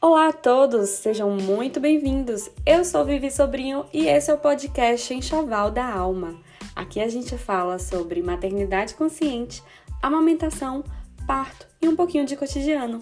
[0.00, 2.48] Olá a todos, sejam muito bem-vindos.
[2.64, 6.38] Eu sou Vivi Sobrinho e esse é o podcast Enxoval da Alma.
[6.76, 9.60] Aqui a gente fala sobre maternidade consciente,
[10.00, 10.84] amamentação,
[11.26, 13.00] parto e um pouquinho de cotidiano.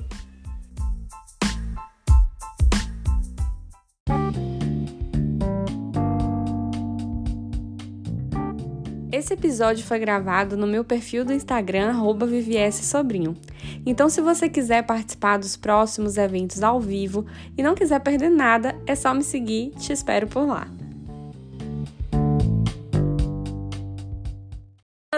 [9.12, 13.36] Esse episódio foi gravado no meu perfil do Instagram, @vvssobrinho.
[13.84, 17.26] Então, se você quiser participar dos próximos eventos ao vivo
[17.56, 20.68] e não quiser perder nada, é só me seguir, te espero por lá.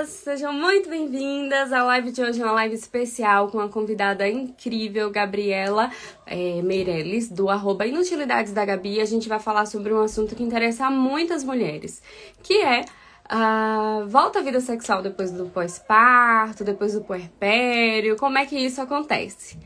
[0.07, 1.73] Sejam muito bem-vindas!
[1.73, 5.91] A live de hoje é uma live especial com a convidada incrível, Gabriela
[6.27, 9.01] é, Meirelles, do arroba Inutilidades da Gabi.
[9.01, 12.03] A gente vai falar sobre um assunto que interessa a muitas mulheres,
[12.43, 12.85] que é
[13.29, 18.81] a volta à vida sexual depois do pós-parto, depois do puerpério, como é que isso
[18.81, 19.59] acontece?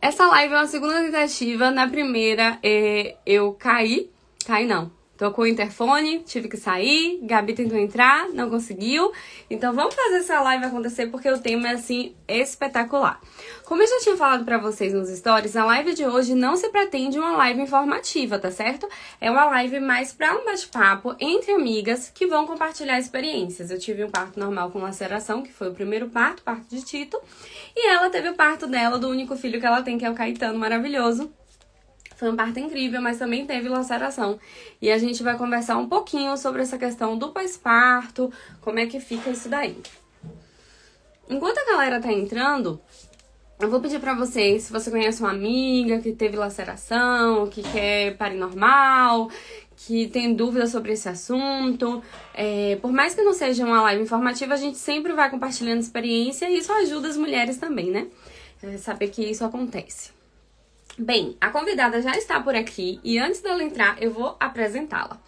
[0.00, 1.70] Essa live é uma segunda tentativa.
[1.70, 4.10] Na primeira, é, eu caí.
[4.46, 4.95] Caí não.
[5.16, 9.12] Tocou o interfone, tive que sair, Gabi tentou entrar, não conseguiu.
[9.48, 13.20] Então vamos fazer essa live acontecer porque o tema é assim espetacular.
[13.64, 16.68] Como eu já tinha falado para vocês nos stories, a live de hoje não se
[16.68, 18.88] pretende uma live informativa, tá certo?
[19.20, 23.70] É uma live mais para um bate-papo entre amigas que vão compartilhar experiências.
[23.70, 27.18] Eu tive um parto normal com laceração, que foi o primeiro parto, parto de Tito,
[27.74, 30.14] e ela teve o parto dela do único filho que ela tem, que é o
[30.14, 31.32] Caetano maravilhoso,
[32.16, 34.40] foi um parto incrível, mas também teve laceração.
[34.80, 38.98] E a gente vai conversar um pouquinho sobre essa questão do pós-parto, como é que
[38.98, 39.76] fica isso daí.
[41.28, 42.80] Enquanto a galera tá entrando,
[43.60, 48.16] eu vou pedir para vocês, se você conhece uma amiga que teve laceração, que quer
[48.16, 49.30] parir normal,
[49.76, 54.54] que tem dúvidas sobre esse assunto, é, por mais que não seja uma live informativa,
[54.54, 58.06] a gente sempre vai compartilhando experiência e isso ajuda as mulheres também, né?
[58.62, 60.15] É saber que isso acontece.
[60.98, 65.20] Bem, a convidada já está por aqui e antes dela entrar, eu vou apresentá-la.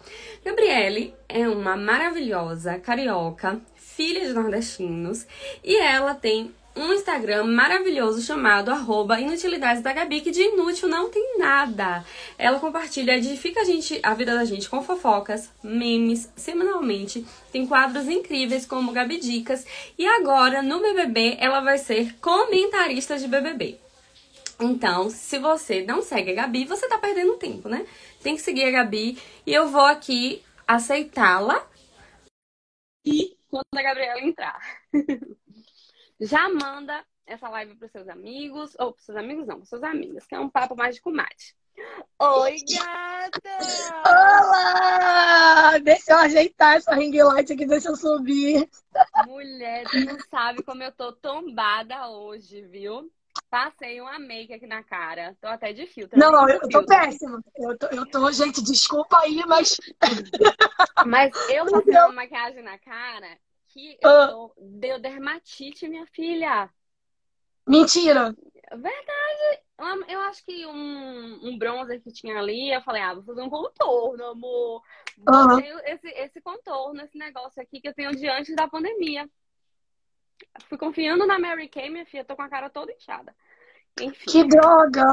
[0.43, 5.27] Gabriele é uma maravilhosa carioca, filha de nordestinos,
[5.63, 11.07] e ela tem um Instagram maravilhoso chamado arroba Inutilidades da Gabi, que de inútil não
[11.09, 12.03] tem nada.
[12.35, 17.23] Ela compartilha, edifica a, gente, a vida da gente com fofocas, memes, semanalmente.
[17.51, 19.67] Tem quadros incríveis como Gabi Dicas.
[19.99, 23.88] E agora, no BBB, ela vai ser comentarista de BBB.
[24.61, 27.87] Então, se você não segue a Gabi, você tá perdendo tempo, né?
[28.21, 31.65] Tem que seguir a Gabi e eu vou aqui aceitá-la.
[33.05, 34.59] E quando a Gabriela entrar,
[36.19, 40.25] já manda essa live para seus amigos, ou para seus amigos não, para suas amigas,
[40.25, 41.35] que é um papo mais de comadre.
[42.19, 43.57] Oi, gata!
[44.05, 45.77] Olá!
[45.77, 48.69] Deixa eu ajeitar essa ring light aqui, deixa eu subir.
[49.25, 53.09] Mulher, tu não sabe como eu tô tombada hoje, viu?
[53.49, 55.35] Passei uma make aqui na cara.
[55.41, 56.19] Tô até de filtro.
[56.19, 57.41] Não, eu, eu tô péssima.
[57.57, 59.77] Eu tô, eu tô, gente, desculpa aí, mas.
[61.07, 63.37] Mas eu passei uma maquiagem na cara
[63.69, 64.27] que eu ah.
[64.27, 64.53] tô...
[64.57, 66.69] deu dermatite, minha filha.
[67.65, 68.35] Mentira!
[68.71, 69.61] Verdade.
[70.07, 73.49] Eu acho que um, um bronzer que tinha ali, eu falei, ah, vou fazer um
[73.49, 74.83] contorno, amor.
[75.17, 75.59] Uhum.
[75.85, 79.29] Esse, esse contorno, esse negócio aqui que eu tenho de antes da pandemia.
[80.67, 83.35] Fui confiando na Mary Kay, minha filha, tô com a cara toda inchada.
[83.99, 84.31] Enfim.
[84.31, 85.11] Que droga!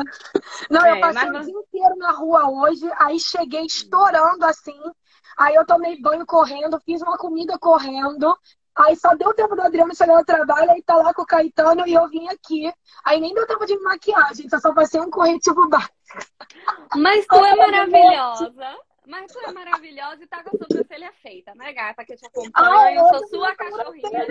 [0.70, 1.46] Não, é, eu passei mas...
[1.46, 4.78] o dia inteiro na rua hoje, aí cheguei estourando assim.
[5.36, 8.36] Aí eu tomei banho correndo, fiz uma comida correndo.
[8.74, 11.86] Aí só deu tempo do Adriano chegar no trabalho, aí tá lá com o Caetano
[11.86, 12.72] e eu vim aqui.
[13.04, 15.94] Aí nem deu tempo de maquiagem, só passei um corretivo básico.
[16.96, 18.54] Mas tu é maravilhosa.
[19.06, 22.04] Mas tu é maravilhosa e tá com a sobrancelha feita, né, gata?
[22.04, 24.26] Que eu te acompanho, ah, eu sou sua cachorrinha.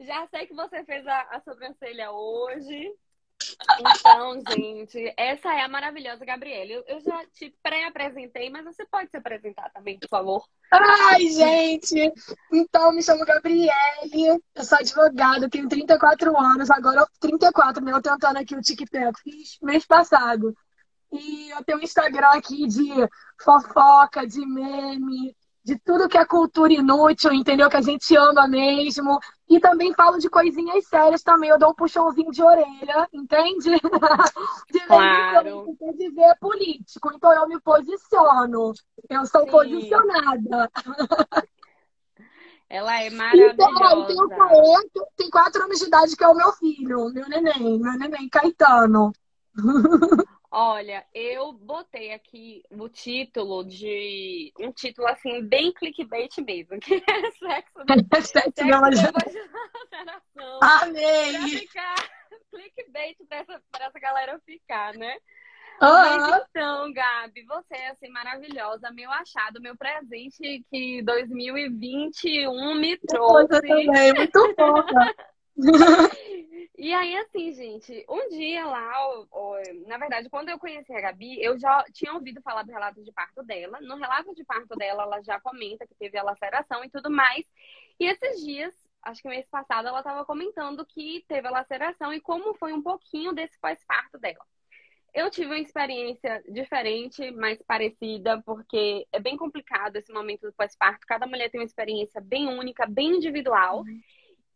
[0.00, 2.92] Já sei que você fez a, a sobrancelha hoje.
[3.80, 6.84] Então, gente, essa é a maravilhosa Gabriela.
[6.86, 10.44] Eu, já te pré-apresentei, mas você pode se apresentar também, por favor.
[10.70, 12.12] Ai, gente!
[12.52, 17.92] Então, me chamo Gabriele, eu sou advogada, tenho 34 anos, agora 34, né?
[17.92, 20.54] Eu tentando aqui o TikTok, fiz mês passado.
[21.10, 22.88] E eu tenho um Instagram aqui de
[23.38, 27.70] fofoca, de meme, de tudo que é cultura inútil, entendeu?
[27.70, 29.18] Que a gente ama mesmo.
[29.48, 31.50] E também falo de coisinhas sérias também.
[31.50, 33.70] Eu dou um puxãozinho de orelha, entende?
[34.70, 35.76] De claro.
[35.78, 37.12] vez de ver político.
[37.14, 38.72] Então eu me posiciono.
[39.08, 39.50] Eu sou Sim.
[39.50, 40.70] posicionada.
[42.68, 43.54] Ela é maravilhosa.
[43.54, 47.78] Então, tem, quatro, tem quatro anos de idade, que é o meu filho, meu neném,
[47.78, 49.12] meu neném, Caetano.
[50.54, 54.52] Olha, eu botei aqui o título de.
[54.60, 57.78] Um título assim, bem clickbait mesmo, que é sexo,
[58.12, 58.60] é sexo, sexo
[60.60, 61.32] Amei!
[61.32, 61.94] Pra ficar
[62.52, 65.16] clickbait pra essa, pra essa galera ficar, né?
[65.80, 73.48] Mas então, Gabi, você é assim maravilhosa, meu achado, meu presente que 2021 me trouxe.
[73.48, 75.31] Também, muito fofa.
[76.78, 78.92] E aí, assim, gente, um dia lá,
[79.86, 83.12] na verdade, quando eu conheci a Gabi, eu já tinha ouvido falar do relato de
[83.12, 83.80] parto dela.
[83.80, 87.44] No relato de parto dela, ela já comenta que teve a laceração e tudo mais.
[88.00, 92.20] E esses dias, acho que mês passado, ela estava comentando que teve a laceração e
[92.20, 94.44] como foi um pouquinho desse pós-parto dela.
[95.14, 101.06] Eu tive uma experiência diferente, mais parecida, porque é bem complicado esse momento do pós-parto.
[101.06, 103.80] Cada mulher tem uma experiência bem única, bem individual.
[103.80, 104.00] Uhum.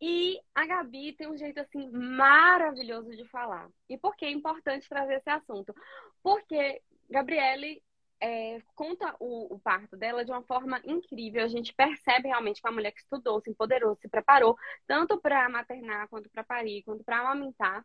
[0.01, 3.69] E a Gabi tem um jeito assim maravilhoso de falar.
[3.89, 5.75] E por que é importante trazer esse assunto?
[6.23, 7.83] Porque Gabriele
[8.21, 11.45] é, conta o, o, parto dela de uma forma incrível.
[11.45, 14.57] A gente percebe realmente que é uma mulher que estudou, se empoderou, se preparou,
[14.87, 17.85] tanto para maternar, quanto para parir, quanto para amamentar.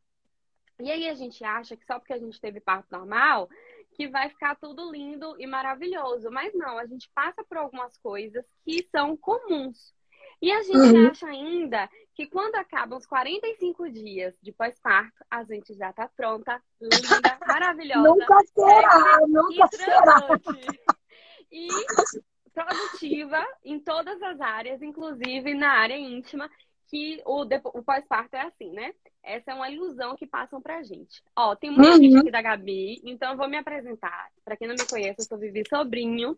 [0.80, 3.50] E aí a gente acha que só porque a gente teve parto normal,
[3.94, 6.32] que vai ficar tudo lindo e maravilhoso.
[6.32, 9.94] Mas não, a gente passa por algumas coisas que são comuns.
[10.42, 11.08] E a gente uhum.
[11.08, 16.62] acha ainda que quando acabam os 45 dias de pós-parto, a gente já tá pronta,
[16.80, 18.02] linda, maravilhosa.
[18.02, 20.28] Nunca será, nunca e será.
[21.52, 21.68] E
[22.54, 26.50] produtiva em todas as áreas, inclusive na área íntima,
[26.88, 28.94] que o, o pós-parto é assim, né?
[29.24, 31.24] Essa é uma ilusão que passam pra gente.
[31.36, 32.02] Ó, tem muita uhum.
[32.02, 34.30] gente aqui da Gabi, então eu vou me apresentar.
[34.44, 36.38] Pra quem não me conhece, eu sou Vivi Sobrinho.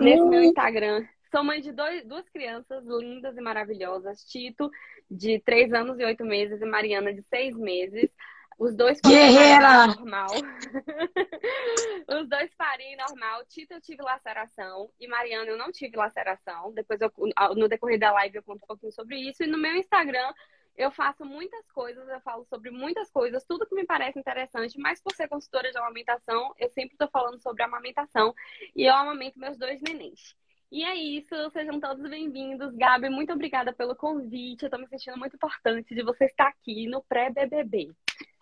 [0.00, 0.30] Nesse uhum.
[0.30, 4.24] meu Instagram, sou mãe de dois, duas crianças lindas e maravilhosas.
[4.24, 4.70] Tito,
[5.10, 8.10] de três anos e oito meses, e Mariana, de seis meses.
[8.58, 9.86] Os dois Guerreira!
[9.86, 10.28] normal.
[12.20, 13.42] Os dois parem normal.
[13.46, 16.70] Tito eu tive laceração e Mariana eu não tive laceração.
[16.74, 17.10] Depois eu,
[17.56, 19.42] no decorrer da live eu conto um pouquinho sobre isso.
[19.42, 20.30] E no meu Instagram
[20.76, 25.00] eu faço muitas coisas, eu falo sobre muitas coisas, tudo que me parece interessante, mas
[25.00, 28.34] por ser consultora de amamentação, eu sempre estou falando sobre amamentação
[28.74, 30.34] e eu amamento meus dois nenéns.
[30.72, 32.72] E é isso, sejam todos bem-vindos.
[32.76, 34.62] Gabi, muito obrigada pelo convite.
[34.62, 37.90] Eu estou me sentindo muito importante de você estar aqui no pré-BBB.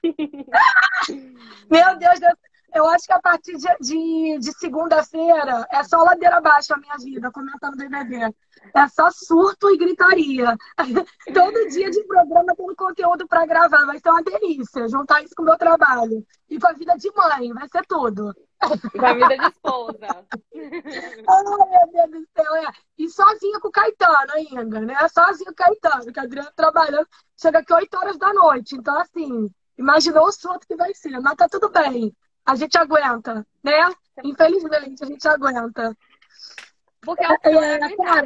[1.71, 2.21] Meu Deus,
[2.75, 6.97] eu acho que a partir de, de, de segunda-feira é só ladeira abaixo a minha
[6.99, 8.35] vida, comentando BBB.
[8.75, 10.57] É só surto e gritaria.
[11.33, 13.87] Todo dia de programa tendo conteúdo para gravar.
[13.87, 14.89] Vai ser uma delícia.
[14.89, 16.27] Juntar isso com o meu trabalho.
[16.49, 17.53] E com a vida de mãe.
[17.53, 18.35] Vai ser tudo.
[18.61, 19.99] Com a vida de esposa.
[21.29, 22.57] Ai, meu Deus do céu.
[22.57, 22.67] É.
[22.99, 25.09] E sozinha com o Caetano ainda, né?
[25.09, 27.09] Sozinha com o Caetano, que a Adriana trabalhando.
[27.37, 28.75] Chega aqui 8 horas da noite.
[28.75, 29.49] Então, assim,
[29.79, 31.19] imaginou o surto que vai ser.
[31.21, 32.15] Mas tá tudo bem.
[32.49, 33.95] A gente aguenta, né?
[34.25, 35.95] Infelizmente, a gente aguenta.
[37.03, 38.25] Porque a opção é, é aguentar.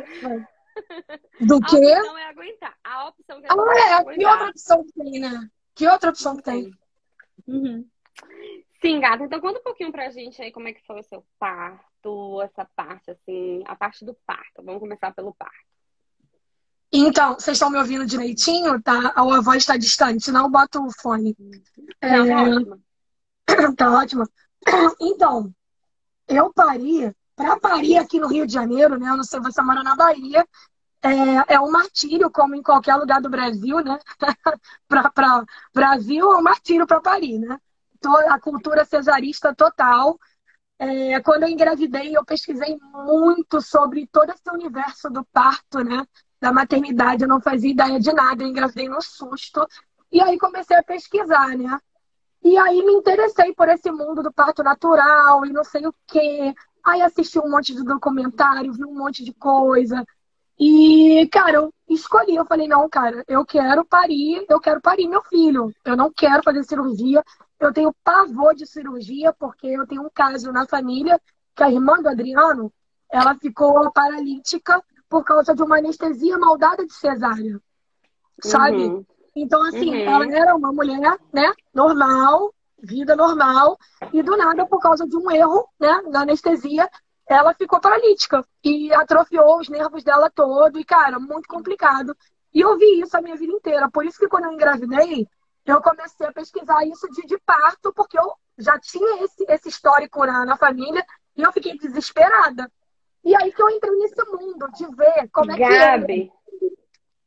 [1.41, 1.93] Do quê?
[1.93, 2.79] A opção é aguentar.
[2.85, 5.51] A opção que ah, é, é Que outra opção tem, né?
[5.75, 6.71] Que outra opção tem?
[7.49, 7.85] Uhum.
[8.81, 9.25] Sim, gata.
[9.25, 12.65] Então conta um pouquinho pra gente aí como é que foi o seu parto, essa
[12.77, 14.63] parte, assim, a parte do parto.
[14.63, 15.67] Vamos começar pelo parto.
[16.93, 19.15] Então, vocês estão me ouvindo direitinho, tá?
[19.17, 21.35] Ou a voz está distante, senão eu boto o fone.
[21.37, 22.29] Não, tá é...
[22.29, 22.83] tá ótimo.
[23.77, 24.25] tá ótimo.
[25.01, 25.53] Então,
[26.29, 29.09] eu pari para parir aqui no Rio de Janeiro, né?
[29.11, 30.47] Eu não sei, você mora na Bahia.
[31.03, 33.99] É, é um martírio, como em qualquer lugar do Brasil, né?
[34.89, 35.45] para
[35.75, 37.59] Brasil é um martírio para parir, né?
[38.31, 40.19] A cultura cesarista total.
[40.79, 46.07] É, quando eu engravidei, eu pesquisei muito sobre todo esse universo do parto, né?
[46.41, 49.67] Da maternidade, eu não fazia ideia de nada, eu engravidei no susto.
[50.11, 51.79] E aí comecei a pesquisar, né?
[52.45, 56.55] E aí me interessei por esse mundo do parto natural e não sei o quê.
[56.85, 60.05] Aí assisti um monte de documentário, vi um monte de coisa.
[60.59, 65.23] E, cara, eu escolhi, eu falei, não, cara, eu quero parir, eu quero parir meu
[65.23, 65.73] filho.
[65.85, 67.23] Eu não quero fazer cirurgia.
[67.59, 71.21] Eu tenho pavor de cirurgia, porque eu tenho um caso na família
[71.55, 72.73] que a irmã do Adriano,
[73.11, 77.61] ela ficou paralítica por causa de uma anestesia maldada de cesárea.
[78.41, 78.85] Sabe?
[78.85, 79.05] Uhum.
[79.35, 80.11] Então, assim, uhum.
[80.11, 83.79] ela era uma mulher, né, normal, vida normal,
[84.13, 86.89] e do nada, por causa de um erro, né, na anestesia,
[87.27, 92.17] ela ficou paralítica e atrofiou os nervos dela todo, e, cara, muito complicado.
[92.53, 93.91] E eu vi isso a minha vida inteira.
[93.91, 95.27] Por isso que quando eu engravidei,
[95.65, 100.27] eu comecei a pesquisar isso de, de parto, porque eu já tinha esse, esse histórico
[100.27, 101.05] na, na família,
[101.37, 102.71] e eu fiquei desesperada.
[103.25, 106.07] E aí que eu entrei nesse mundo de ver como é Gabi.
[106.07, 106.42] que é.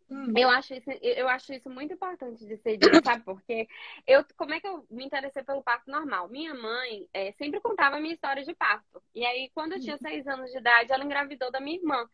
[0.10, 0.34] Hum.
[0.38, 3.24] Eu, acho isso, eu acho isso muito importante de ser dito, sabe?
[3.24, 3.68] Porque
[4.06, 6.30] eu, como é que eu me interessei pelo parto normal?
[6.30, 9.02] Minha mãe é, sempre contava a minha história de parto.
[9.14, 10.00] E aí, quando eu tinha hum.
[10.00, 12.08] seis anos de idade, ela engravidou da minha irmã.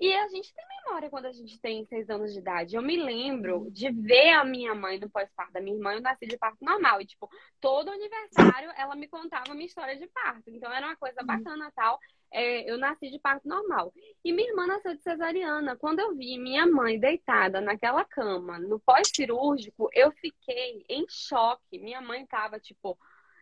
[0.00, 2.74] E a gente tem memória quando a gente tem seis anos de idade.
[2.74, 6.26] Eu me lembro de ver a minha mãe no pós-parto da minha irmã, eu nasci
[6.26, 7.02] de parto normal.
[7.02, 7.28] E, tipo,
[7.60, 10.48] todo aniversário ela me contava uma história de parto.
[10.48, 11.98] Então era uma coisa bacana tal.
[12.32, 13.92] É, eu nasci de parto normal.
[14.24, 15.76] E minha irmã nasceu de cesariana.
[15.76, 21.78] Quando eu vi minha mãe deitada naquela cama, no pós-cirúrgico, eu fiquei em choque.
[21.78, 22.96] Minha mãe tava, tipo,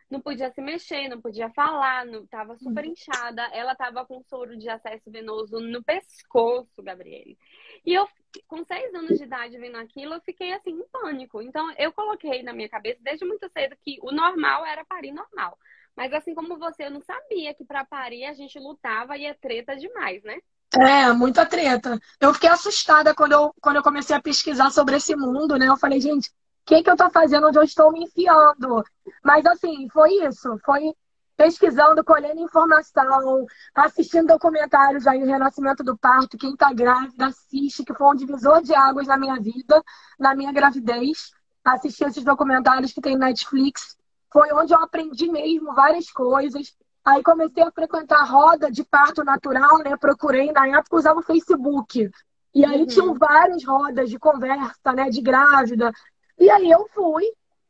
[0.09, 2.91] não podia se mexer, não podia falar, não, tava super uhum.
[2.91, 3.43] inchada.
[3.53, 7.37] Ela tava com soro de acesso venoso no pescoço, Gabriele.
[7.85, 8.07] E eu,
[8.47, 11.41] com seis anos de idade vendo aquilo, eu fiquei assim, em pânico.
[11.41, 15.57] Então, eu coloquei na minha cabeça desde muito cedo que o normal era parir normal.
[15.95, 19.33] Mas assim como você, eu não sabia que para parir a gente lutava e é
[19.33, 20.39] treta demais, né?
[20.73, 21.99] É, muita treta.
[22.19, 25.67] Eu fiquei assustada quando eu, quando eu comecei a pesquisar sobre esse mundo, né?
[25.67, 26.31] Eu falei, gente,
[26.65, 28.83] que, que eu estou fazendo, onde eu estou me enfiando.
[29.23, 30.57] Mas assim, foi isso.
[30.63, 30.93] Foi
[31.35, 37.93] pesquisando, colhendo informação, assistindo documentários aí, o Renascimento do Parto, quem está grávida, assiste, que
[37.93, 39.81] foi um divisor de águas na minha vida,
[40.19, 41.31] na minha gravidez.
[41.63, 43.97] Assisti esses documentários que tem Netflix.
[44.31, 46.75] Foi onde eu aprendi mesmo várias coisas.
[47.03, 49.97] Aí comecei a frequentar roda de parto natural, né?
[49.97, 52.09] Procurei, na época usava o Facebook.
[52.53, 52.87] E aí uhum.
[52.87, 55.09] tinham várias rodas de conversa, né?
[55.09, 55.91] De grávida,
[56.39, 57.25] e aí eu fui.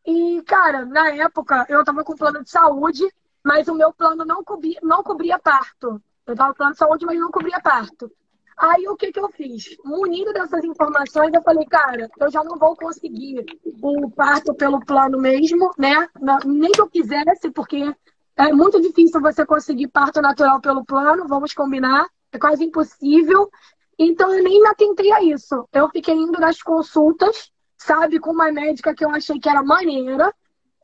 [0.05, 3.07] E, cara, na época eu tava com plano de saúde,
[3.43, 6.01] mas o meu plano não cobria, não cobria parto.
[6.25, 8.11] Eu tava com plano de saúde, mas não cobria parto.
[8.59, 9.77] Aí o que, que eu fiz?
[9.85, 13.45] Munido dessas informações, eu falei, cara, eu já não vou conseguir
[13.81, 16.07] o parto pelo plano mesmo, né?
[16.45, 17.95] Nem que eu quisesse, porque
[18.35, 22.07] é muito difícil você conseguir parto natural pelo plano, vamos combinar.
[22.31, 23.49] É quase impossível.
[23.97, 25.67] Então eu nem me atentei a isso.
[25.73, 30.33] Eu fiquei indo nas consultas sabe, com uma médica que eu achei que era maneira.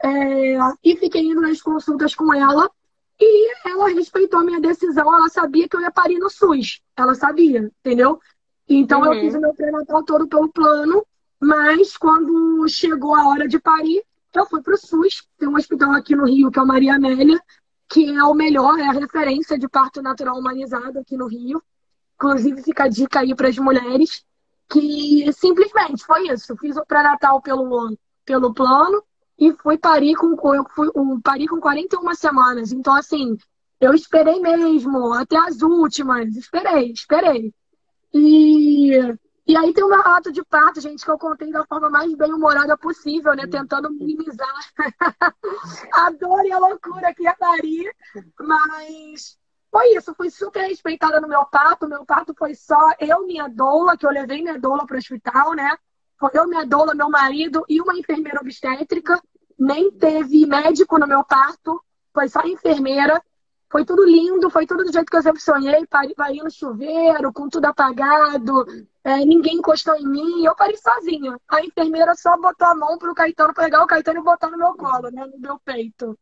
[0.04, 2.70] É, e fiquei indo nas consultas com ela.
[3.20, 5.14] E ela respeitou a minha decisão.
[5.14, 6.82] Ela sabia que eu ia parir no SUS.
[6.96, 8.20] Ela sabia, entendeu?
[8.68, 9.14] Então uhum.
[9.14, 11.06] eu fiz o meu pré-natal todo pelo plano.
[11.40, 14.04] Mas quando chegou a hora de parir,
[14.34, 15.28] eu fui para o SUS.
[15.38, 17.40] Tem um hospital aqui no Rio, que é o Maria Amélia,
[17.88, 21.62] que é o melhor, é a referência de parto natural humanizado aqui no Rio.
[22.16, 24.26] Inclusive, fica a dica aí para as mulheres
[24.70, 26.56] que simplesmente foi isso.
[26.58, 27.96] Fiz o pré-natal pelo,
[28.26, 29.04] pelo plano
[29.38, 30.36] e fui parir com,
[30.70, 32.72] fui, um, parir com 41 semanas.
[32.72, 33.38] Então, assim,
[33.80, 36.36] eu esperei mesmo, até as últimas.
[36.36, 37.54] Esperei, esperei.
[38.14, 38.92] E,
[39.46, 42.78] e aí tem um relato de parto, gente, que eu contei da forma mais bem-humorada
[42.78, 43.46] possível, né?
[43.46, 44.56] Tentando minimizar
[45.94, 47.94] a dor e a loucura que ia parir.
[48.40, 49.38] Mas
[49.70, 51.90] foi isso, fui super respeitada no meu parto.
[51.90, 55.54] Meu parto foi só eu, minha doula, que eu levei minha doula para o hospital,
[55.54, 55.78] né?
[56.34, 59.22] Eu, minha doula, meu marido e uma enfermeira obstétrica.
[59.58, 61.82] Nem teve médico no meu parto,
[62.14, 63.22] foi só enfermeira.
[63.70, 65.86] Foi tudo lindo, foi tudo do jeito que eu sempre sonhei.
[65.88, 68.66] Parei no chuveiro, com tudo apagado,
[69.04, 70.46] é, ninguém encostou em mim.
[70.46, 71.38] Eu parei sozinha.
[71.48, 74.74] A enfermeira só botou a mão pro Caetano pegar o Caetano e botar no meu
[74.76, 75.26] colo, né?
[75.26, 76.18] No meu peito.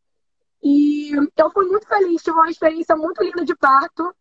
[0.62, 4.14] E eu fui muito feliz, tive uma experiência muito linda de parto.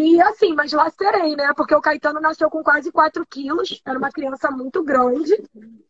[0.00, 1.52] E assim, mas lacerei, né?
[1.56, 5.34] Porque o Caetano nasceu com quase 4 quilos, era uma criança muito grande.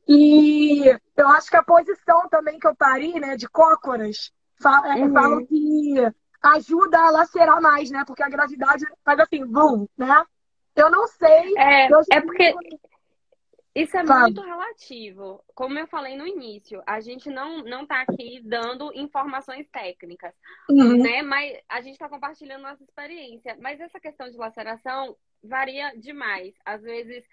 [0.09, 4.33] E eu acho que a posição também que eu pari, né, de cócoras,
[4.65, 5.13] é, uhum.
[5.13, 6.11] falo que
[6.43, 8.03] ajuda a lacerar mais, né?
[8.07, 10.25] Porque a gravidade faz assim, bum, né?
[10.75, 11.59] Eu não sei.
[11.59, 12.55] É, eu é porque
[13.83, 14.21] isso é Sabe?
[14.21, 15.45] muito relativo.
[15.55, 20.35] Como eu falei no início, a gente não, não tá aqui dando informações técnicas,
[20.69, 21.03] uhum.
[21.03, 21.23] né?
[21.23, 23.57] Mas a gente está compartilhando nossa experiência.
[23.61, 26.55] Mas essa questão de laceração varia demais.
[26.65, 27.25] Às vezes,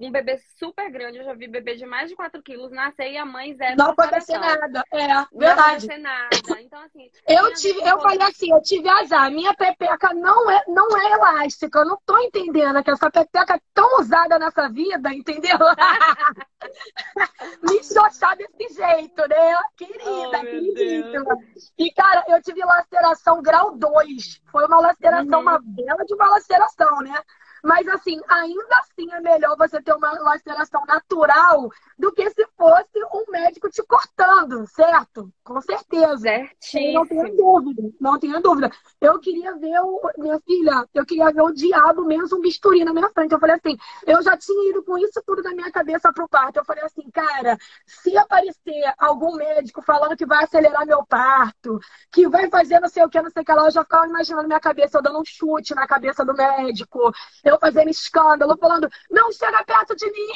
[0.00, 3.16] um bebê super grande, eu já vi bebê de mais de 4 quilos nascer e
[3.16, 3.76] a mãe zero.
[3.76, 5.86] Não acontece nada, é, verdade.
[5.86, 6.28] Não nada.
[6.60, 7.10] Então, assim.
[7.26, 9.30] Eu tive, eu falei assim, eu tive azar.
[9.30, 11.78] Minha pepeca não é, não é elástica.
[11.78, 15.58] Eu não tô entendendo que essa pepeca é tão usada nessa vida, entendeu?
[17.62, 19.56] Me enxoxar desse jeito, né?
[19.76, 21.36] Querida, oh, queridíssima.
[21.78, 24.42] E, cara, eu tive laceração grau 2.
[24.50, 25.42] Foi uma laceração, uhum.
[25.42, 27.20] uma bela de uma laceração, né?
[27.62, 33.04] Mas, assim, ainda assim é melhor você ter uma laceração natural do que se fosse
[33.14, 35.32] um médico te cortando, certo?
[35.44, 36.22] Com certeza.
[36.60, 36.94] Certíssimo.
[36.94, 38.70] Não tenha dúvida, não tenha dúvida.
[39.00, 40.00] Eu queria ver o.
[40.18, 43.32] Minha filha, eu queria ver o diabo mesmo um bisturi na minha frente.
[43.32, 43.76] Eu falei assim,
[44.06, 46.56] eu já tinha ido com isso tudo na minha cabeça pro parto.
[46.58, 51.78] Eu falei assim, cara, se aparecer algum médico falando que vai acelerar meu parto,
[52.10, 54.06] que vai fazer não sei o que, não sei o que lá, eu já ficava
[54.06, 57.12] imaginando minha cabeça, eu dando um chute na cabeça do médico
[57.44, 60.32] eu fazendo escândalo, falando, não chega perto de mim.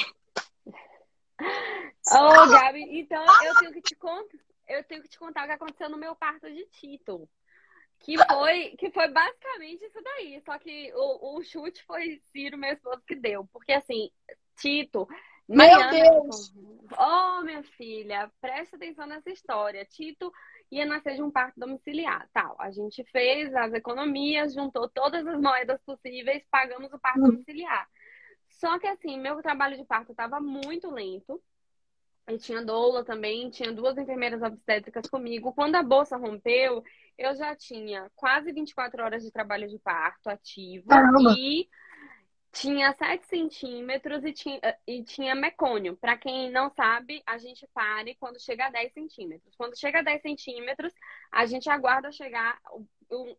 [2.12, 5.46] Ô, oh, Gabi, então eu tenho que te contar, eu tenho que te contar o
[5.46, 7.28] que aconteceu no meu parto de Tito.
[8.00, 10.40] Que foi, que foi basicamente isso daí.
[10.44, 13.48] Só que o, o chute foi Ciro, meu esposo, que deu.
[13.52, 14.10] Porque assim,
[14.56, 15.08] Tito.
[15.48, 16.52] Meu Deus!
[16.98, 19.84] Oh, minha filha, presta atenção nessa história.
[19.84, 20.32] Tito
[20.70, 22.56] ia nascer de um parto domiciliar, tal.
[22.58, 27.30] A gente fez as economias, juntou todas as moedas possíveis, pagamos o parto hum.
[27.30, 27.88] domiciliar.
[28.48, 31.40] Só que assim, meu trabalho de parto estava muito lento.
[32.26, 35.52] Eu tinha doula também, tinha duas enfermeiras obstétricas comigo.
[35.52, 36.82] Quando a bolsa rompeu,
[37.16, 41.34] eu já tinha quase 24 horas de trabalho de parto ativo Caramba.
[41.38, 41.68] e
[42.56, 45.94] tinha 7 centímetros e tinha, e tinha mecônio.
[45.96, 49.54] Para quem não sabe, a gente pare quando chega a 10 centímetros.
[49.56, 50.92] Quando chega a 10 centímetros,
[51.30, 52.58] a gente aguarda chegar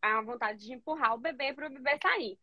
[0.01, 2.38] a vontade de empurrar o bebê para o bebê sair.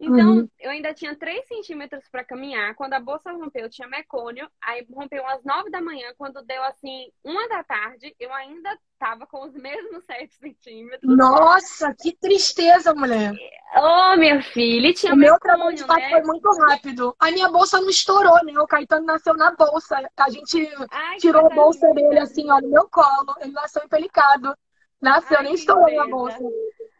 [0.00, 0.48] Então, uhum.
[0.60, 2.74] eu ainda tinha 3 centímetros para caminhar.
[2.76, 4.48] Quando a bolsa rompeu, eu tinha mecônio.
[4.62, 6.12] Aí rompeu às 9 da manhã.
[6.16, 11.16] Quando deu assim, uma da tarde, eu ainda tava com os mesmos 7 centímetros.
[11.16, 13.32] Nossa, que tristeza, mulher.
[13.76, 16.10] Ô, oh, minha filha, tinha O meu trabalho de parto né?
[16.10, 17.16] foi muito rápido.
[17.18, 18.52] A minha bolsa não estourou, né?
[18.60, 20.08] O Caetano nasceu na bolsa.
[20.16, 23.34] A gente Ai, tirou a bolsa dele assim, ó, no meu colo.
[23.40, 24.54] Ele nasceu empelicado.
[25.00, 26.38] Nasceu, Ai, nem estourou a bolsa.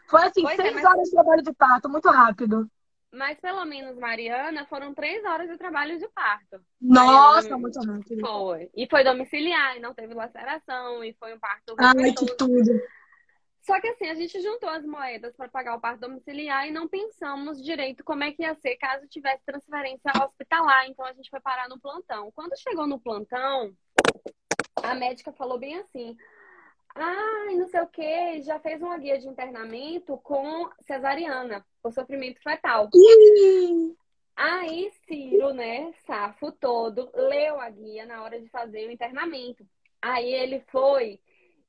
[0.08, 0.84] Foi assim, pois 6 é, mas...
[0.84, 2.68] horas de trabalho de parto, muito rápido.
[3.12, 6.60] Mas pelo menos, Mariana, foram três horas de trabalho de parto.
[6.80, 8.20] Nossa, Mariana, muito rápido.
[8.20, 8.70] Foi.
[8.76, 11.74] E foi domiciliar, e não teve laceração, e foi um parto.
[11.78, 12.80] Ai, que tudo.
[13.68, 16.88] Só que assim, a gente juntou as moedas para pagar o parto domiciliar e não
[16.88, 20.88] pensamos direito como é que ia ser caso tivesse transferência hospitalar.
[20.88, 22.32] Então a gente foi parar no plantão.
[22.32, 23.70] Quando chegou no plantão,
[24.82, 26.16] a médica falou bem assim:
[26.94, 32.40] ai, não sei o que, já fez uma guia de internamento com cesariana, o sofrimento
[32.42, 32.88] fetal.
[34.36, 39.66] Aí Ciro, né, safo todo, leu a guia na hora de fazer o internamento.
[40.00, 41.20] Aí ele foi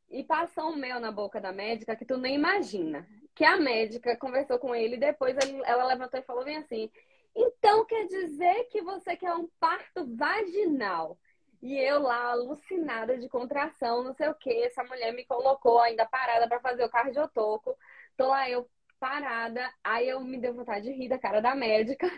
[0.09, 3.07] e passou um mel na boca da médica que tu nem imagina.
[3.33, 5.35] Que a médica conversou com ele e depois
[5.65, 6.91] ela levantou e falou bem assim:
[7.35, 11.17] então quer dizer que você quer um parto vaginal?
[11.61, 14.51] E eu lá, alucinada de contração, não sei o que.
[14.63, 17.75] Essa mulher me colocou ainda parada para fazer o cardiotoco.
[18.15, 19.71] Tô lá eu parada.
[19.83, 22.09] Aí eu me deu vontade de rir da cara da médica.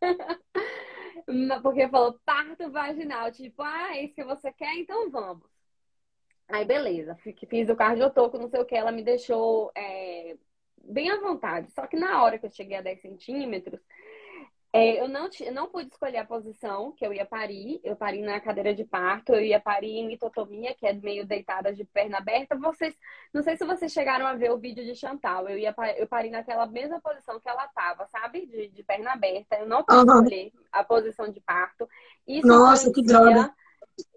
[1.62, 3.30] Porque falou parto vaginal.
[3.32, 4.74] Tipo, ah, é isso que você quer?
[4.76, 5.48] Então vamos.
[6.48, 8.76] Aí beleza, fiz o cardiotoco, não sei o que.
[8.76, 10.36] Ela me deixou é,
[10.84, 11.70] bem à vontade.
[11.72, 13.80] Só que na hora que eu cheguei a 10 centímetros,
[14.72, 17.80] é, eu não, eu não pude escolher a posição que eu ia parir.
[17.82, 21.72] Eu pari na cadeira de parto, eu ia parir em mitotomia, que é meio deitada
[21.72, 22.56] de perna aberta.
[22.56, 22.94] Vocês,
[23.32, 25.48] não sei se vocês chegaram a ver o vídeo de Chantal.
[25.48, 28.46] Eu ia eu pari naquela mesma posição que ela estava, sabe?
[28.46, 29.56] De, de, perna aberta.
[29.56, 30.18] Eu não pude uhum.
[30.18, 31.88] escolher a posição de parto.
[32.26, 33.54] Isso Nossa, que droga!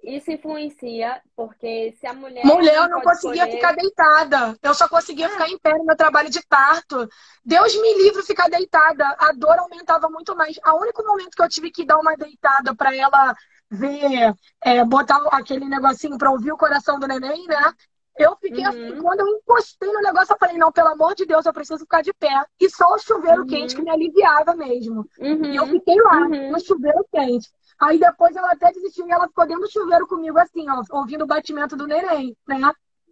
[0.04, 2.44] Isso influencia, porque se a mulher.
[2.44, 3.52] Mulher, eu não conseguia escolher...
[3.52, 4.58] ficar deitada.
[4.62, 5.30] Eu só conseguia ah.
[5.30, 7.08] ficar em pé no meu trabalho de parto.
[7.46, 9.06] Deus me livre ficar deitada.
[9.20, 10.58] A dor aumentava muito mais.
[10.58, 13.36] O único momento que eu tive que dar uma deitada para ela
[13.70, 17.74] ver, é, botar aquele negocinho para ouvir o coração do neném, né?
[18.18, 18.92] Eu fiquei assim, uhum.
[18.92, 21.80] assim, quando eu encostei no negócio, eu falei, não, pelo amor de Deus, eu preciso
[21.80, 22.44] ficar de pé.
[22.60, 23.48] E só o chuveiro uhum.
[23.48, 25.08] quente que me aliviava mesmo.
[25.18, 25.46] Uhum.
[25.46, 26.52] E eu fiquei lá, uhum.
[26.52, 27.50] no chuveiro quente.
[27.80, 31.24] Aí depois ela até desistiu e ela ficou dentro do chuveiro comigo, assim, ó, ouvindo
[31.24, 32.58] o batimento do neném, né?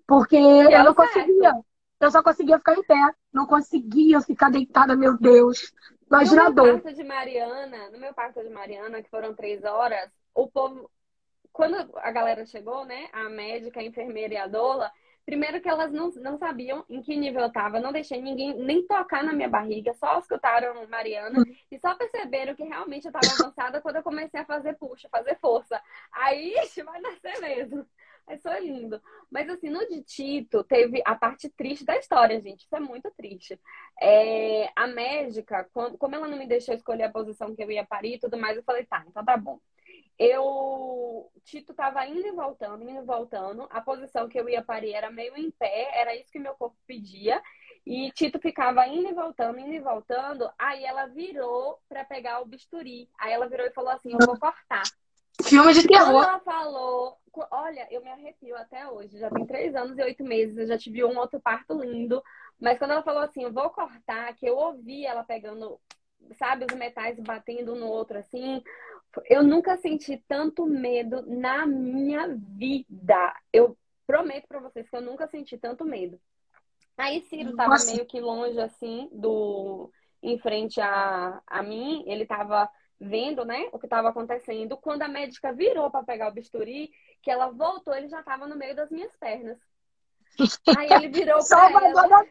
[0.05, 1.53] Porque eu não conseguia.
[1.99, 3.13] Eu só conseguia ficar em pé.
[3.33, 5.73] Não conseguia ficar deitada, meu Deus.
[6.09, 10.09] Imagina no meu parto de Mariana, no meu parto de Mariana, que foram três horas,
[10.33, 10.89] o povo.
[11.51, 13.09] Quando a galera chegou, né?
[13.11, 14.91] A médica, a enfermeira e a doula,
[15.27, 18.87] Primeiro que elas não, não sabiam em que nível eu tava, não deixei ninguém nem
[18.87, 23.81] tocar na minha barriga, só escutaram Mariana e só perceberam que realmente eu tava avançada
[23.81, 25.81] quando eu comecei a fazer puxa, fazer força.
[26.13, 27.85] Aí, vai nascer mesmo.
[28.25, 29.01] Aí foi lindo.
[29.29, 32.61] Mas assim, no de Tito, teve a parte triste da história, gente.
[32.61, 33.59] Isso é muito triste.
[34.01, 38.13] É, a médica, como ela não me deixou escolher a posição que eu ia parir
[38.13, 39.59] e tudo mais, eu falei, tá, então tá bom
[40.19, 43.67] eu Tito estava indo e voltando, indo e voltando.
[43.69, 46.75] A posição que eu ia parir era meio em pé, era isso que meu corpo
[46.85, 47.41] pedia.
[47.85, 50.49] E Tito ficava indo e voltando, indo e voltando.
[50.59, 53.09] Aí ela virou para pegar o bisturi.
[53.17, 54.83] Aí ela virou e falou assim: Eu vou cortar.
[55.43, 56.11] Filme de terror.
[56.11, 57.17] Quando ela falou,
[57.51, 59.19] olha, eu me arrepio até hoje.
[59.19, 60.57] Já tem três anos e oito meses.
[60.57, 62.21] Eu já tive um outro parto lindo.
[62.59, 65.79] Mas quando ela falou assim, eu vou cortar, que eu ouvi ela pegando,
[66.33, 68.63] sabe, os metais batendo um no outro assim.
[69.25, 73.35] Eu nunca senti tanto medo na minha vida.
[73.51, 76.19] Eu prometo para vocês que eu nunca senti tanto medo.
[76.97, 77.91] Aí Ciro tava Nossa.
[77.91, 79.91] meio que longe assim do
[80.21, 84.75] em frente a, a mim, ele tava vendo, né, o que estava acontecendo.
[84.77, 86.91] Quando a médica virou para pegar o bisturi,
[87.21, 89.57] que ela voltou, ele já estava no meio das minhas pernas.
[90.75, 92.07] Aí ele virou Salvador ela.
[92.07, 92.25] da.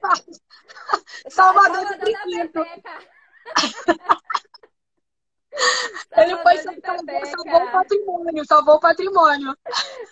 [1.30, 2.48] Salvador, Salvador da.
[2.48, 2.98] Pepeca.
[6.16, 9.56] Ele foi Salvador de salvou, o patrimônio, salvou o patrimônio.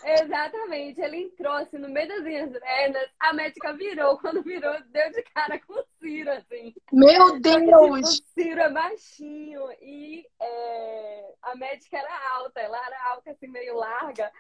[0.04, 1.00] Exatamente.
[1.00, 4.18] Ele entrou assim no meio das linhas retas, a médica virou.
[4.18, 6.74] Quando virou, deu de cara com o Ciro, assim.
[6.92, 8.20] Meu tipo, Deus!
[8.20, 13.76] o Ciro é baixinho e é, a médica era alta, ela era alta, assim, meio
[13.76, 14.30] larga.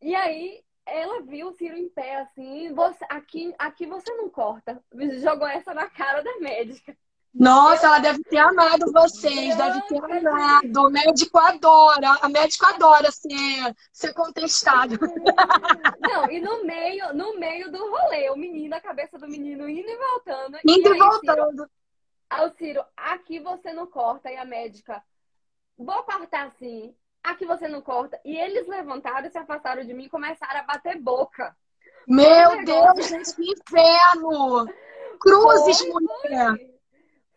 [0.00, 4.82] E aí ela viu o Ciro em pé, assim, você, aqui, aqui você não corta.
[5.20, 6.96] Jogou essa na cara da médica.
[7.34, 10.86] Nossa, ela deve ter amado vocês, deve ter amado.
[10.86, 14.94] O médico adora, a médico adora ser, ser contestado.
[16.00, 19.88] Não, e no meio, no meio do rolê, o menino, a cabeça do menino indo
[19.88, 20.58] e voltando.
[20.64, 21.68] Indo e aí, voltando.
[22.30, 24.30] Ciro, o Ciro, aqui você não corta.
[24.30, 25.02] E a médica,
[25.76, 26.94] vou cortar sim.
[27.20, 28.20] Aqui você não corta.
[28.24, 31.56] E eles levantaram, se afastaram de mim e começaram a bater boca.
[32.06, 34.66] Meu Deus, gente, que inferno!
[35.18, 36.56] Cruzes, Foi, mulher!
[36.56, 36.73] foi.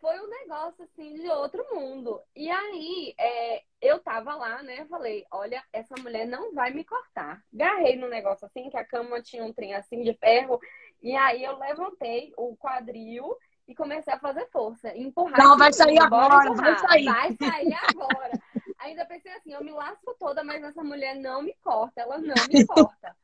[0.00, 2.20] Foi um negócio assim de outro mundo.
[2.34, 4.86] E aí, é, eu tava lá, né?
[4.86, 7.42] Falei, olha, essa mulher não vai me cortar.
[7.52, 10.60] Garrei no negócio assim, que a cama tinha um trem assim de ferro.
[11.02, 14.96] E aí eu levantei o quadril e comecei a fazer força.
[14.96, 15.38] Empurrar.
[15.38, 17.04] Não, vai sair agora, vai sair.
[17.04, 18.32] Vai sair agora.
[18.78, 22.34] Ainda pensei assim, eu me lasco toda, mas essa mulher não me corta, ela não
[22.48, 23.16] me corta.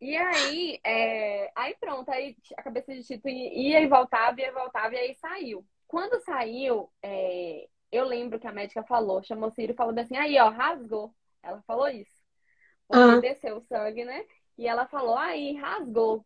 [0.00, 4.52] E aí, é, aí pronto, aí a cabeça de Tito ia e voltava, ia e
[4.52, 5.64] voltava, e aí saiu.
[5.90, 10.16] Quando saiu, é, eu lembro que a médica falou, chamou o Ciro e falou assim,
[10.16, 11.14] aí ó, rasgou.
[11.42, 12.22] Ela falou isso.
[12.88, 13.18] Porque Ah.
[13.18, 14.24] desceu o sangue, né?
[14.58, 16.24] E ela falou, aí, rasgou.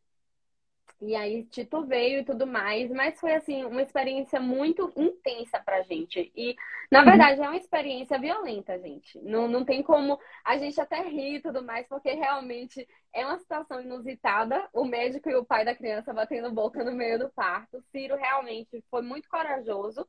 [1.07, 5.83] E aí Tito veio e tudo mais, mas foi assim, uma experiência muito intensa pra
[5.83, 6.33] gente.
[6.37, 6.55] E,
[6.91, 7.05] na Uhum.
[7.07, 9.19] verdade, é uma experiência violenta, gente.
[9.21, 13.39] Não, não tem como a gente até rir e tudo mais, porque realmente é uma
[13.39, 14.69] situação inusitada.
[14.73, 17.83] O médico e o pai da criança batendo boca no meio do parto.
[17.93, 20.07] Ciro realmente foi muito corajoso,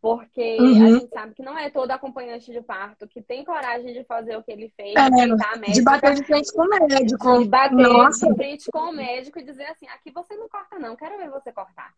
[0.00, 0.82] porque Uhum.
[0.86, 4.36] a gente sabe que não é todo acompanhante de parto que tem coragem de fazer
[4.36, 6.68] o que ele fez, É, de tentar a De médica bater de frente com o
[6.68, 7.38] médico.
[7.38, 8.26] de bater Nossa.
[8.28, 11.28] de frente com o médico e dizer assim, aqui você não corta não, quero ver
[11.30, 11.92] você cortar.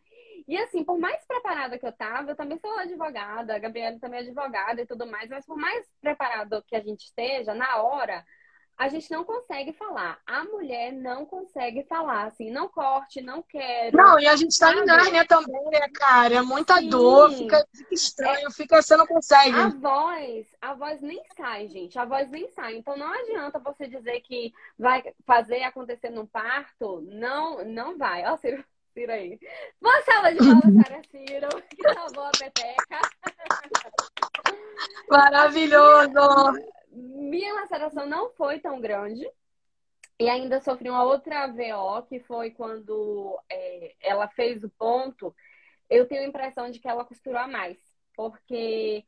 [0.49, 4.21] E assim, por mais preparada que eu tava, eu também sou advogada, a Gabriela também
[4.21, 8.25] é advogada e tudo mais, mas por mais preparado que a gente esteja, na hora,
[8.77, 10.21] a gente não consegue falar.
[10.27, 13.97] A mulher não consegue falar, assim, não corte, não quero.
[13.97, 14.85] Não, e a gente tá em?
[14.85, 16.37] Nárnia também, né, cara?
[16.37, 16.89] É muita Sim.
[16.89, 19.57] dor, fica, fica estranho, fica, você não consegue.
[19.57, 21.99] A voz, a voz nem sai, gente.
[21.99, 22.77] A voz nem sai.
[22.77, 27.01] Então não adianta você dizer que vai fazer acontecer no parto.
[27.03, 28.25] Não, não vai.
[28.27, 29.39] Ó, Ciro, Ciro aí.
[29.81, 33.01] Uma salva de palmas para Ciro, que salvou a peteca.
[35.09, 36.13] Maravilhoso!
[36.93, 39.27] Minha laceração não foi tão grande.
[40.21, 45.35] E ainda sofri uma outra VO, que foi quando é, ela fez o ponto.
[45.91, 47.79] Eu tenho a impressão de que ela costurou a mais.
[48.15, 49.05] Porque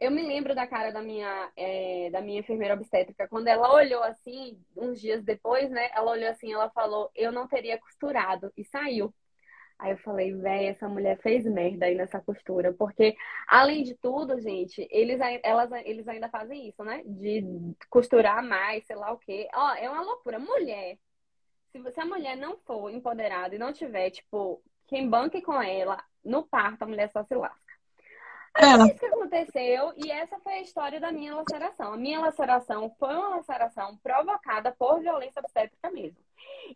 [0.00, 3.28] eu me lembro da cara da minha, é, da minha enfermeira obstétrica.
[3.28, 5.90] Quando ela olhou assim, uns dias depois, né?
[5.94, 8.52] Ela olhou assim, ela falou, eu não teria costurado.
[8.56, 9.12] E saiu.
[9.78, 12.72] Aí eu falei, véi, essa mulher fez merda aí nessa costura.
[12.72, 13.14] Porque,
[13.46, 17.02] além de tudo, gente, eles, elas, eles ainda fazem isso, né?
[17.04, 17.44] De
[17.90, 19.48] costurar mais, sei lá o quê.
[19.54, 20.38] Ó, é uma loucura.
[20.38, 20.98] Mulher,
[21.92, 26.46] se a mulher não for empoderada e não tiver, tipo, quem banque com ela, no
[26.46, 27.65] parto, a mulher só se lasca.
[28.58, 31.92] É, Isso que aconteceu, e essa foi a história da minha laceração.
[31.92, 36.18] A minha laceração foi uma laceração provocada por violência obstétrica mesmo.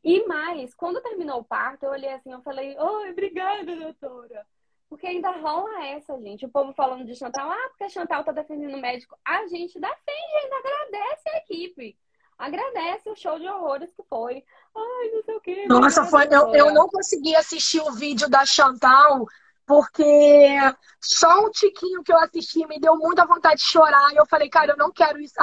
[0.05, 4.47] E mais, quando terminou o parto, eu olhei assim, eu falei, oi, obrigada, doutora.
[4.88, 6.45] Porque ainda rola essa, gente.
[6.45, 9.16] O povo falando de Chantal, ah, porque a Chantal tá defendendo o médico.
[9.25, 11.97] A gente defende, ainda agradece a equipe.
[12.37, 14.45] Agradece o show de horrores que foi.
[14.75, 15.66] Ai, não sei o quê.
[15.69, 19.27] Nossa, foi, eu, eu não consegui assistir o vídeo da Chantal
[19.70, 20.59] porque
[21.00, 24.12] só um tiquinho que eu assisti me deu muita vontade de chorar.
[24.12, 25.35] E eu falei, cara, eu não quero isso,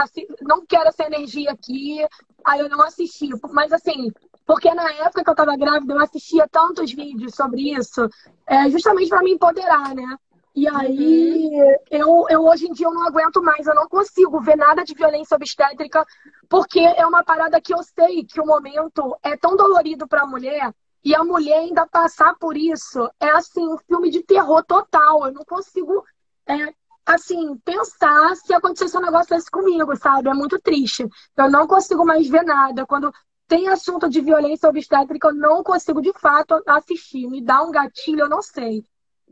[0.42, 2.06] não quero essa energia aqui.
[2.44, 3.30] Aí eu não assisti.
[3.54, 4.12] Mas assim,
[4.46, 8.10] porque na época que eu tava grávida, eu assistia tantos vídeos sobre isso,
[8.46, 10.18] é, justamente para me empoderar, né?
[10.54, 11.50] E aí,
[11.90, 14.94] eu, eu hoje em dia eu não aguento mais, eu não consigo ver nada de
[14.94, 16.06] violência obstétrica,
[16.50, 20.28] porque é uma parada que eu sei que o momento é tão dolorido para a
[20.28, 25.26] mulher, e a mulher ainda passar por isso é assim, um filme de terror total.
[25.28, 26.04] Eu não consigo,
[26.48, 26.74] é,
[27.06, 30.30] assim, pensar se acontecesse um negócio desse comigo, sabe?
[30.30, 31.08] É muito triste.
[31.36, 32.86] Eu não consigo mais ver nada.
[32.86, 33.12] Quando
[33.48, 37.28] tem assunto de violência obstétrica, eu não consigo de fato assistir.
[37.28, 38.84] Me dá um gatilho, eu não sei.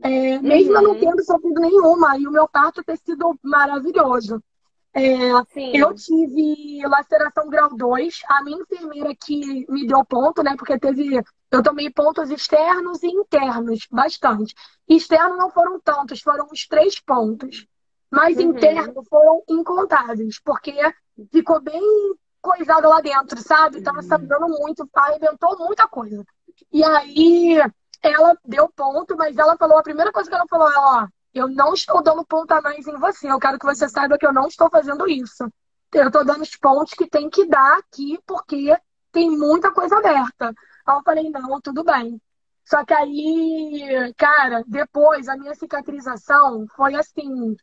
[0.02, 1.00] É, mesmo eu não Uhum.
[1.00, 4.42] tendo sofrido nenhuma, e o meu parto ter sido maravilhoso.
[4.98, 8.20] É, eu tive laceração grau 2.
[8.30, 10.54] A minha enfermeira que me deu ponto, né?
[10.56, 11.22] Porque teve.
[11.50, 14.54] Eu tomei pontos externos e internos, bastante.
[14.88, 17.66] Externos não foram tantos, foram uns três pontos.
[18.10, 18.44] Mas uhum.
[18.44, 20.74] internos foram incontáveis, porque
[21.30, 21.82] ficou bem
[22.40, 23.82] coisado lá dentro, sabe?
[23.82, 24.02] Tava uhum.
[24.08, 26.24] sangrando muito, arrebentou muita coisa.
[26.72, 27.58] E aí
[28.02, 31.06] ela deu ponto, mas ela falou, a primeira coisa que ela falou é, ó,
[31.38, 32.24] eu não estou dando
[32.62, 33.30] mais em você.
[33.30, 35.48] Eu quero que você saiba que eu não estou fazendo isso.
[35.92, 38.76] Eu estou dando os pontos que tem que dar aqui, porque
[39.12, 40.54] tem muita coisa aberta.
[40.86, 42.20] Aí eu falei, não, tudo bem.
[42.64, 47.56] Só que aí, cara, depois a minha cicatrização foi assim,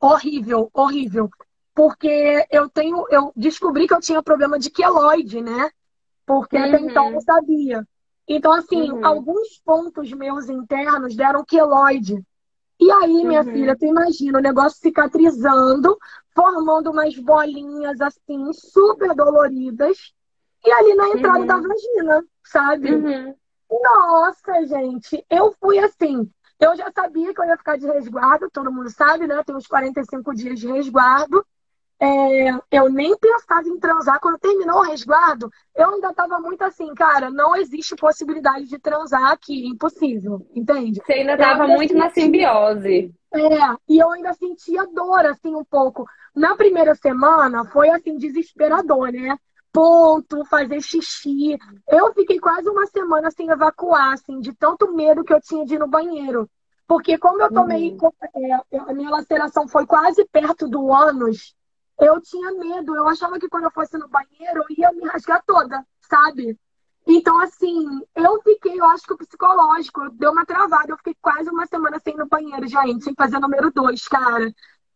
[0.00, 1.30] horrível, horrível.
[1.74, 5.70] Porque eu tenho, eu descobri que eu tinha problema de queloide, né?
[6.26, 6.64] Porque uhum.
[6.64, 7.86] até então eu não sabia.
[8.26, 9.04] Então, assim, uhum.
[9.06, 12.22] alguns pontos meus internos deram queloide.
[12.82, 13.52] E aí, minha uhum.
[13.52, 15.96] filha, tu imagina o negócio cicatrizando,
[16.34, 20.12] formando umas bolinhas assim, super doloridas,
[20.64, 21.46] e ali na entrada uhum.
[21.46, 22.92] da vagina, sabe?
[22.92, 23.34] Uhum.
[23.70, 26.28] Nossa, gente, eu fui assim.
[26.58, 29.40] Eu já sabia que eu ia ficar de resguardo, todo mundo sabe, né?
[29.44, 31.46] Tem uns 45 dias de resguardo.
[32.02, 34.18] É, eu nem pensava em transar.
[34.18, 39.30] Quando terminou o resguardo, eu ainda estava muito assim, cara, não existe possibilidade de transar
[39.30, 41.00] aqui, impossível, entende?
[41.00, 43.14] Você ainda estava muito na simbiose.
[43.32, 46.04] É, e eu ainda sentia dor, assim, um pouco.
[46.34, 49.38] Na primeira semana, foi, assim, desesperador, né?
[49.72, 51.56] Ponto, fazer xixi.
[51.88, 55.76] Eu fiquei quase uma semana sem evacuar, assim, de tanto medo que eu tinha de
[55.76, 56.50] ir no banheiro.
[56.84, 58.10] Porque como eu tomei, uhum.
[58.72, 61.54] é, a minha laceração foi quase perto do ânus,
[62.02, 62.96] eu tinha medo.
[62.96, 66.58] Eu achava que quando eu fosse no banheiro, eu ia me rasgar toda, sabe?
[67.06, 67.84] Então, assim,
[68.14, 70.92] eu fiquei, eu acho que o psicológico deu uma travada.
[70.92, 74.52] Eu fiquei quase uma semana sem ir no banheiro, gente, sem fazer número dois, cara.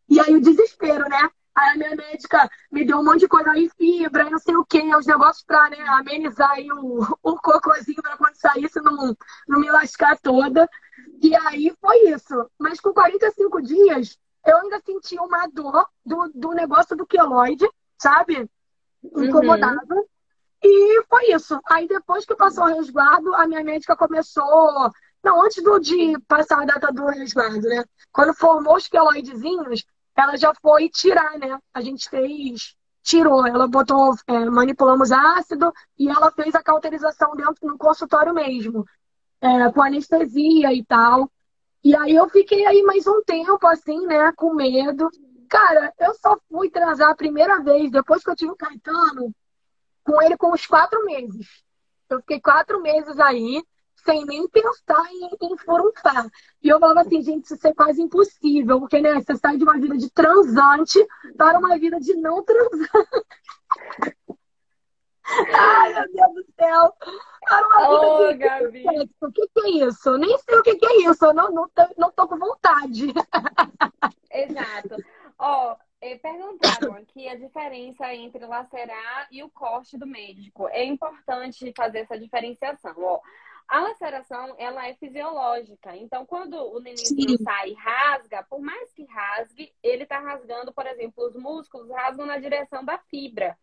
[0.09, 1.31] E aí o desespero, né?
[1.55, 4.65] Aí a minha médica me deu um monte de coisa aí, fibra, não sei o
[4.65, 9.17] quê, os negócios pra né, amenizar aí o, o cocôzinho pra quando saísse não,
[9.49, 10.69] não me lascar toda.
[11.23, 12.35] E aí foi isso.
[12.59, 18.49] Mas com 45 dias, eu ainda senti uma dor do, do negócio do queloide, sabe?
[19.03, 19.95] Incomodava.
[19.95, 20.05] Uhum.
[20.63, 21.61] E foi isso.
[21.67, 24.91] Aí depois que passou o resguardo, a minha médica começou.
[25.23, 27.85] Não, antes do, de passar a data do resguardo, né?
[28.13, 29.85] Quando formou os queloidezinhos,
[30.17, 31.59] ela já foi tirar, né?
[31.75, 37.69] A gente fez, tirou, ela botou, é, manipulamos ácido e ela fez a cauterização dentro
[37.69, 38.85] no consultório mesmo,
[39.41, 41.31] é, com anestesia e tal.
[41.87, 45.09] E aí eu fiquei aí mais um tempo, assim, né, com medo.
[45.49, 49.33] Cara, eu só fui transar a primeira vez, depois que eu tive o Caetano,
[50.03, 51.47] com ele com uns quatro meses.
[52.11, 53.63] Eu fiquei quatro meses aí,
[54.05, 56.29] sem nem pensar em, em furunfar.
[56.61, 59.79] E eu falava assim, gente, isso é quase impossível, porque, né, você sai de uma
[59.79, 60.99] vida de transante
[61.39, 62.91] para uma vida de não transante.
[65.55, 66.95] Ai, meu Deus do céu.
[67.89, 68.85] Ô, oh, Gabi.
[69.21, 70.17] O que, que, é isso?
[70.19, 71.25] Nem sei o que, que é isso.
[71.25, 73.07] Eu não, não, tô, não tô com vontade.
[74.31, 74.97] Exato.
[75.39, 80.69] Ó, oh, perguntaram aqui a diferença entre lacerar e o corte do médico.
[80.69, 82.95] É importante fazer essa diferenciação.
[82.99, 83.21] Ó,
[83.69, 85.97] a laceração, ela é fisiológica.
[85.97, 90.87] Então, quando o neném sai e rasga, por mais que rasgue, ele está rasgando, por
[90.87, 93.59] exemplo, os músculos rasgam na direção da fibra.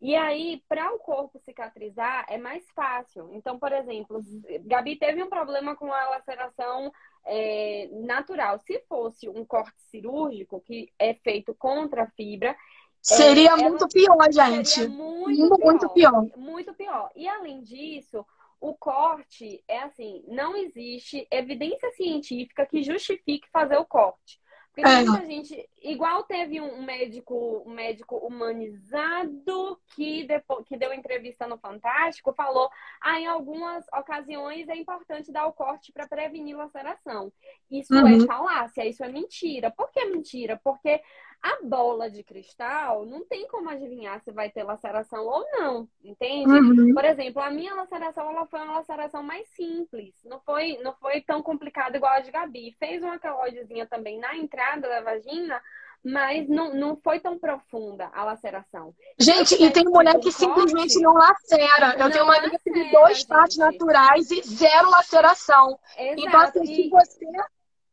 [0.00, 3.30] E aí, para o corpo cicatrizar, é mais fácil.
[3.32, 4.20] Então, por exemplo,
[4.64, 6.92] Gabi teve um problema com a laceração
[7.24, 8.58] é, natural.
[8.58, 12.54] Se fosse um corte cirúrgico, que é feito contra a fibra,
[13.00, 14.68] Seria é, muito pior, gente.
[14.68, 16.36] Seria muito, muito pior, pior.
[16.36, 17.08] Muito pior.
[17.14, 18.26] E além disso,
[18.60, 24.40] o corte é assim, não existe evidência científica que justifique fazer o corte.
[24.76, 25.04] Porque é.
[25.04, 31.56] muita gente, igual teve um médico, um médico humanizado que, depois, que deu entrevista no
[31.56, 32.68] Fantástico, falou:
[33.00, 37.32] ah, em algumas ocasiões é importante dar o corte para prevenir laceração.
[37.70, 38.22] Isso é uhum.
[38.22, 39.70] é falácia, isso é mentira.
[39.70, 40.60] Por que mentira?
[40.62, 41.00] Porque
[41.42, 46.50] a bola de cristal não tem como adivinhar se vai ter laceração ou não, entende?
[46.50, 46.94] Uhum.
[46.94, 51.20] Por exemplo, a minha laceração ela foi uma laceração mais simples, não foi, não foi
[51.20, 52.74] tão complicada igual a de Gabi.
[52.78, 55.62] Fez uma queloidezinha também na entrada da vagina,
[56.04, 58.94] mas não, não foi tão profunda a laceração.
[59.18, 61.94] Gente, e tem mulher que simplesmente não lacera.
[61.94, 65.78] Eu não tenho uma amiga que tem dois partes naturais e zero laceração.
[65.98, 66.20] Exato.
[66.20, 67.26] Então, assim, se você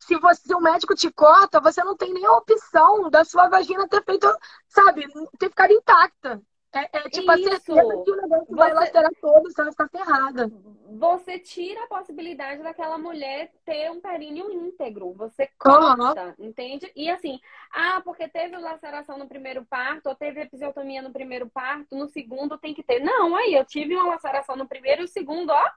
[0.03, 3.87] se você o médico te corta, você não tem nem a opção da sua vagina
[3.87, 4.27] ter feito,
[4.67, 5.07] sabe,
[5.39, 6.41] ter ficado intacta.
[6.75, 7.31] É, é tipo Isso.
[7.31, 8.55] a certeza que o negócio você...
[8.55, 10.51] vai lacerar todo, você vai ficar ferrada.
[10.97, 15.13] Você tira a possibilidade daquela mulher ter um períneo íntegro.
[15.13, 16.47] Você corta, uhum.
[16.47, 16.91] entende?
[16.95, 17.39] E assim,
[17.71, 22.57] ah, porque teve laceração no primeiro parto, ou teve episiotomia no primeiro parto, no segundo
[22.57, 22.99] tem que ter.
[22.99, 25.71] Não, aí eu tive uma laceração no primeiro e o segundo, ó,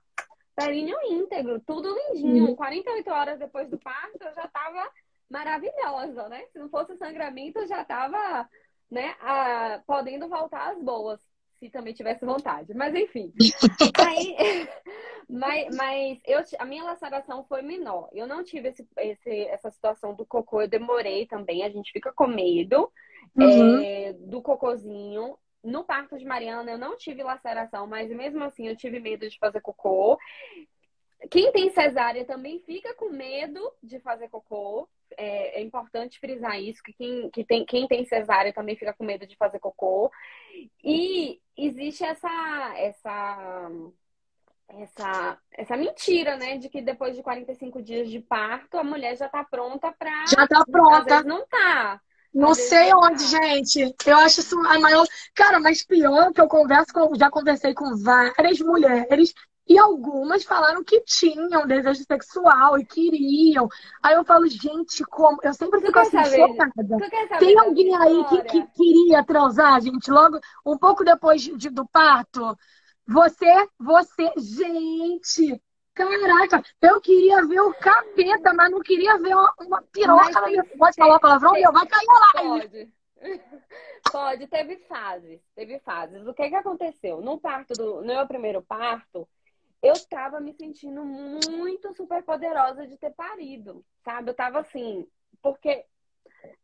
[0.56, 2.46] períneo íntegro, tudo lindinho.
[2.46, 2.56] Uhum.
[2.56, 4.90] 48 horas depois do parto, eu já tava
[5.30, 6.46] maravilhosa, né?
[6.46, 8.48] Se não fosse sangramento, eu já tava
[8.90, 11.20] né, a, podendo voltar às boas,
[11.58, 12.72] se também tivesse vontade.
[12.74, 13.32] Mas enfim.
[14.08, 14.36] Aí,
[15.28, 18.08] mas mas eu, a minha laceração foi menor.
[18.12, 21.64] Eu não tive esse, esse, essa situação do cocô, eu demorei também.
[21.64, 22.90] A gente fica com medo
[23.36, 23.82] uhum.
[23.82, 25.36] é, do cocôzinho.
[25.66, 29.38] No parto de Mariana, eu não tive laceração, mas mesmo assim eu tive medo de
[29.38, 30.18] fazer cocô.
[31.30, 36.82] Quem tem cesárea também fica com medo de fazer cocô é, é, importante frisar isso,
[36.82, 40.10] que quem, que tem, quem tem cesárea também fica com medo de fazer cocô.
[40.82, 43.70] E existe essa, essa,
[44.68, 46.58] essa, essa mentira, né?
[46.58, 50.24] De que depois de 45 dias de parto, a mulher já tá pronta pra.
[50.26, 51.22] Já tá pronta.
[51.22, 52.00] não tá.
[52.36, 53.94] Não sei onde, gente.
[54.04, 55.06] Eu acho isso a maior.
[55.34, 57.14] Cara, mas pior que eu converso com.
[57.14, 59.32] Já conversei com várias mulheres
[59.66, 63.66] e algumas falaram que tinham desejo sexual e queriam.
[64.02, 65.38] Aí eu falo, gente, como.
[65.42, 67.38] Eu sempre fico assim, chocada.
[67.38, 72.54] Tem alguém aí que, que, queria transar, gente, logo um pouco depois de, do parto?
[73.08, 75.58] Você, você, gente,
[75.96, 80.64] caraca, eu queria ver o capeta, mas não queria ver uma, uma piroca na minha.
[80.64, 81.52] Pode falar palavrão?
[81.52, 82.42] Tem, vai cair lá.
[82.42, 82.92] Pode.
[84.12, 86.26] Pode, teve fases, teve fases.
[86.26, 87.20] O que que aconteceu?
[87.20, 89.28] No parto do, no meu primeiro parto,
[89.82, 94.30] eu tava me sentindo muito super poderosa de ter parido, sabe?
[94.30, 95.06] Eu tava assim,
[95.42, 95.84] porque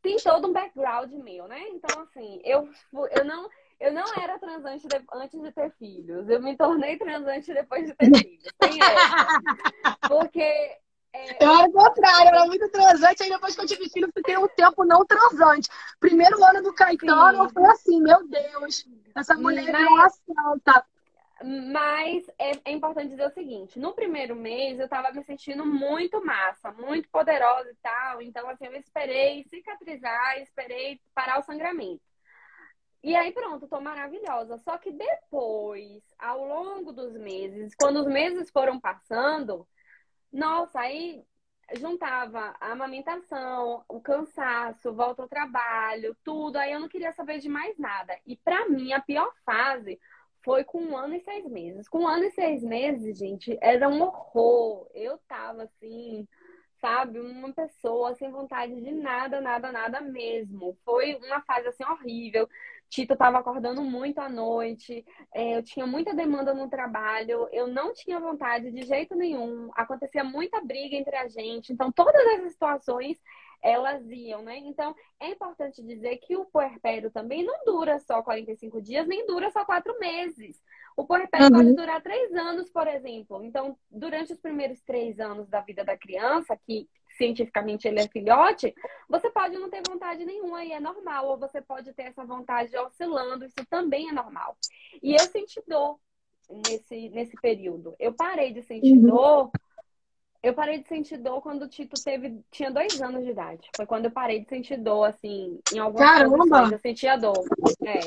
[0.01, 1.61] tem todo um background meu, né?
[1.69, 2.69] Então, assim, eu,
[3.11, 3.49] eu não.
[3.83, 6.29] Eu não era transante de, antes de ter filhos.
[6.29, 8.53] Eu me tornei transante depois de ter filhos.
[8.61, 9.99] Tem essa.
[10.09, 10.79] Porque
[11.13, 11.45] é...
[11.45, 14.39] Eu era o contrário, eu era muito transante, aí depois que eu tive filho, fiquei
[14.39, 15.69] um tempo não transante.
[15.99, 17.55] Primeiro ano do Caetano, Sim.
[17.55, 19.83] foi assim, meu Deus, essa mulher Mas...
[19.83, 20.87] é uma santa.
[21.45, 26.25] Mas é, é, importante dizer o seguinte: no primeiro mês eu tava me sentindo muito
[26.25, 28.23] massa, muito poderosa e tal.
[28.23, 32.12] Então, assim, eu esperei cicatrizar, esperei parar o sangramento.
[33.03, 34.59] E aí, pronto, tô maravilhosa.
[34.59, 39.67] Só que depois, ao longo dos meses, quando os meses foram passando,
[40.33, 41.25] nossa, aí
[41.75, 46.57] juntava a amamentação, o cansaço, volta ao trabalho, tudo.
[46.57, 48.17] Aí eu não queria saber de mais nada.
[48.27, 49.99] E para mim, a pior fase
[50.45, 51.89] foi com um ano e seis meses.
[51.89, 54.89] Com um ano e seis meses, gente, era um horror.
[54.95, 56.27] Eu tava assim,
[56.81, 60.77] sabe, uma pessoa sem vontade de nada, nada, nada mesmo.
[60.85, 62.49] Foi uma fase assim horrível.
[62.93, 65.03] Tito estava acordando muito à noite,
[65.33, 70.23] é, eu tinha muita demanda no trabalho, eu não tinha vontade de jeito nenhum, acontecia
[70.23, 71.73] muita briga entre a gente.
[71.73, 73.17] Então, todas essas situações
[73.63, 74.59] elas iam, né?
[74.59, 79.51] Então, é importante dizer que o puerpério também não dura só 45 dias, nem dura
[79.53, 80.61] só quatro meses.
[80.95, 81.53] O puerpério uhum.
[81.53, 83.43] pode durar três anos, por exemplo.
[83.43, 86.87] Então, durante os primeiros três anos da vida da criança, que
[87.23, 88.75] cientificamente ele é filhote,
[89.09, 92.77] você pode não ter vontade nenhuma e é normal, ou você pode ter essa vontade
[92.77, 94.57] oscilando, isso também é normal.
[95.01, 95.99] E eu senti dor
[96.67, 97.95] nesse, nesse período.
[97.99, 99.07] Eu parei de sentir uhum.
[99.07, 99.51] dor
[100.43, 103.71] eu parei de sentir dor quando o Tito teve, tinha dois anos de idade.
[103.77, 106.69] Foi quando eu parei de sentir dor, assim, em algumas Caramba!
[106.73, 107.45] eu sentia dor.
[107.85, 108.01] É.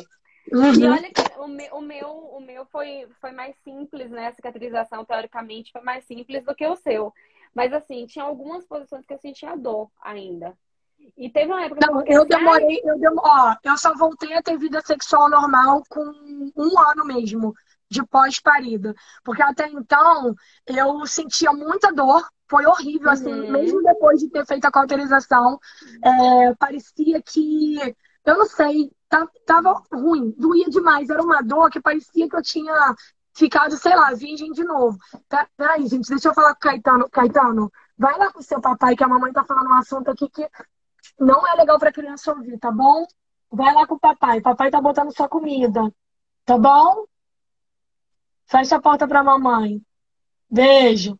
[0.53, 0.73] Uhum.
[0.73, 4.27] E olha que o meu, o meu, o meu foi, foi mais simples, né?
[4.27, 7.13] A cicatrização, teoricamente, foi mais simples do que o seu.
[7.55, 10.55] Mas, assim, tinha algumas posições que eu sentia dor ainda.
[11.17, 11.85] E teve uma época.
[11.85, 13.09] Não, eu demorei, eu dem...
[13.17, 16.01] ó, eu só voltei a ter vida sexual normal com
[16.55, 17.53] um ano mesmo
[17.89, 18.93] de pós-parida.
[19.23, 23.51] Porque até então eu sentia muita dor, foi horrível, assim, uhum.
[23.51, 25.59] mesmo depois de ter feito a cauterização,
[26.03, 27.77] é, parecia que,
[28.25, 28.91] eu não sei,
[29.45, 32.95] tava ruim, doía demais, era uma dor que parecia que eu tinha
[33.35, 34.97] ficado, sei lá, virgem de novo.
[35.57, 37.09] Peraí, gente, deixa eu falar com o Caetano.
[37.09, 40.29] Caetano, vai lá com o seu papai, que a mamãe tá falando um assunto aqui
[40.29, 40.49] que
[41.19, 43.05] não é legal pra criança ouvir, tá bom?
[43.51, 45.93] Vai lá com o papai, papai tá botando sua comida,
[46.45, 47.05] tá bom?
[48.47, 49.81] Fecha a porta pra mamãe.
[50.49, 51.19] Beijo.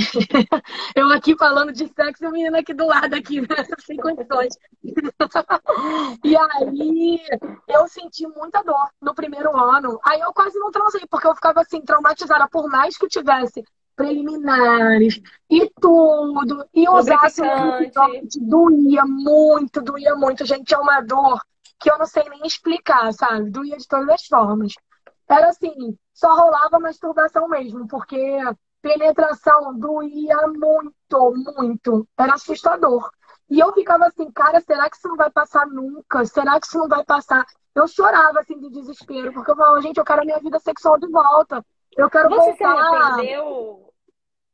[0.94, 3.48] Eu aqui falando de sexo e o menino aqui do lado, aqui, né?
[3.78, 4.56] sem condições.
[6.24, 7.20] E aí,
[7.68, 9.98] eu senti muita dor no primeiro ano.
[10.04, 13.64] Aí eu quase não transei, porque eu ficava assim, traumatizada, por mais que tivesse
[13.94, 18.00] preliminares e tudo, e usasse muito
[18.40, 20.44] doía muito, doía muito.
[20.44, 21.40] Gente, é uma dor
[21.78, 23.50] que eu não sei nem explicar, sabe?
[23.50, 24.72] Doía de todas as formas.
[25.28, 28.38] Era assim, só rolava masturbação mesmo, porque
[28.82, 32.08] penetração doía muito, muito.
[32.18, 33.10] Era assustador.
[33.48, 36.24] E eu ficava assim, cara, será que isso não vai passar nunca?
[36.24, 37.44] Será que isso não vai passar?
[37.74, 40.98] Eu chorava assim de desespero, porque eu falava, gente, eu quero a minha vida sexual
[40.98, 41.64] de volta.
[41.96, 42.56] Eu quero Você voltar.
[42.56, 43.89] se arrependeu,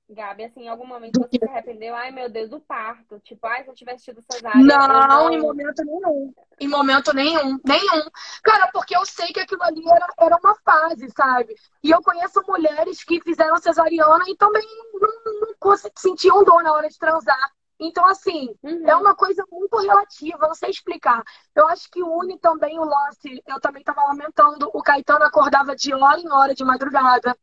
[0.09, 1.95] Gabi, assim, em algum momento você se arrependeu?
[1.95, 3.19] Ai, meu Deus, do parto.
[3.21, 4.63] Tipo, ai, se eu tivesse tido cesárea.
[4.63, 6.35] Não, eu em momento nenhum.
[6.61, 7.59] Em momento nenhum.
[7.65, 8.03] Nenhum.
[8.43, 11.55] Cara, porque eu sei que aquilo ali era, era uma fase, sabe?
[11.83, 16.89] E eu conheço mulheres que fizeram cesariana e também não, não sentiam dor na hora
[16.89, 17.51] de transar.
[17.79, 18.89] Então, assim, Uhum.
[18.89, 21.23] é uma coisa muito relativa, não sei explicar.
[21.55, 23.43] Eu acho que une também o lance.
[23.47, 24.71] Eu também estava lamentando.
[24.73, 27.37] O Caetano acordava de hora em hora de madrugada.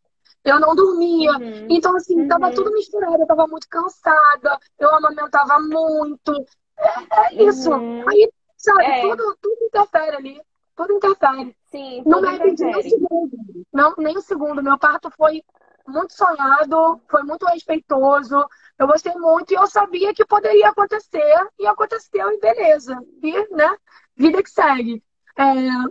[0.43, 1.31] Eu não dormia.
[1.33, 1.67] Uhum.
[1.69, 2.53] Então, assim, tava Uhum.
[2.55, 3.21] tudo misturado.
[3.21, 4.59] Eu tava muito cansada.
[4.79, 6.45] Eu amamentava muito.
[6.77, 7.71] É, é isso.
[7.71, 8.07] Uhum.
[8.09, 9.01] Aí, sabe, É.
[9.01, 10.41] tudo, tudo interfere ali.
[10.75, 11.55] Tudo interfere.
[11.71, 13.01] Sim, Não me arrependi nem um interfere.
[13.01, 13.37] segundo.
[13.71, 14.63] Não, nem um segundo.
[14.63, 15.43] Meu parto foi
[15.87, 18.35] muito sonhado, foi muito respeitoso.
[18.79, 21.47] Eu gostei muito e eu sabia que poderia acontecer.
[21.59, 22.97] E aconteceu, e beleza.
[23.21, 23.75] E, né,
[24.15, 25.03] vida que segue.
[25.35, 25.43] É,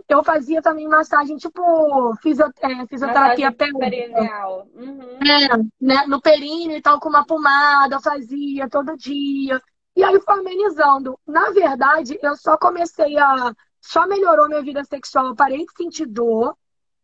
[0.07, 3.79] eu fazia também massagem, tipo, fisio, é, fisioterapia pélvica.
[3.79, 4.67] perineal.
[4.73, 5.19] Uhum.
[5.21, 9.61] É, né, no períneo e tal, com uma pomada, eu fazia todo dia.
[9.95, 11.19] E aí foi amenizando.
[11.27, 13.53] Na verdade, eu só comecei a.
[13.81, 15.27] Só melhorou minha vida sexual.
[15.27, 16.55] Eu parei de sentir dor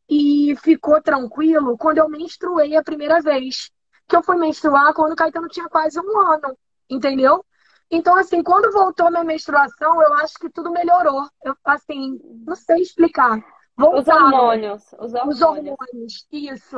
[0.09, 3.69] e ficou tranquilo quando eu menstruei a primeira vez.
[4.07, 6.57] Que eu fui menstruar quando o Caetano tinha quase um ano,
[6.89, 7.45] entendeu?
[7.91, 11.27] Então, assim, quando voltou minha menstruação, eu acho que tudo melhorou.
[11.43, 13.37] Eu, assim, não sei explicar.
[13.91, 14.83] Os Voltaram hormônios.
[14.99, 15.41] Os os hormônios.
[15.41, 16.77] hormônios, isso.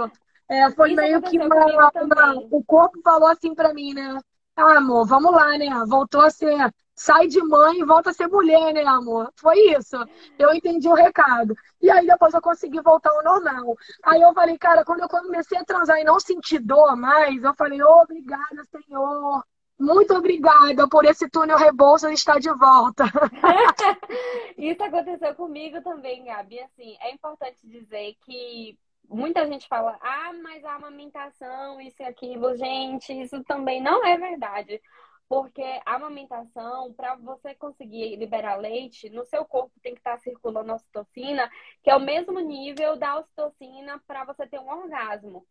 [0.50, 2.34] É, foi Isso meio que uma, uma-.
[2.52, 4.20] O corpo falou assim pra mim, né?
[4.56, 5.70] Ah, amor, vamos lá, né?
[5.88, 6.74] Voltou a ser.
[6.96, 9.32] Sai de mãe e volta a ser mulher, né, amor?
[9.36, 9.96] Foi isso.
[10.38, 11.56] Eu entendi o recado.
[11.82, 13.76] E aí depois eu consegui voltar ao normal.
[14.04, 17.54] Aí eu falei, cara, quando eu comecei a transar e não senti dor mais, eu
[17.56, 19.44] falei, obrigada, Senhor.
[19.82, 23.04] Muito obrigada por esse túnel Rebouças estar de volta.
[24.56, 26.60] Isso aconteceu comigo também, Gabi.
[26.60, 28.78] Assim, é importante dizer que
[29.10, 34.16] muita gente fala, ah, mas a amamentação, isso e aquilo, gente, isso também não é
[34.20, 34.80] verdade.
[35.28, 40.72] Porque a amamentação, para você conseguir liberar leite, no seu corpo tem que estar circulando
[40.72, 41.50] a ocitocina,
[41.82, 45.44] que é o mesmo nível da ocitocina para você ter um orgasmo.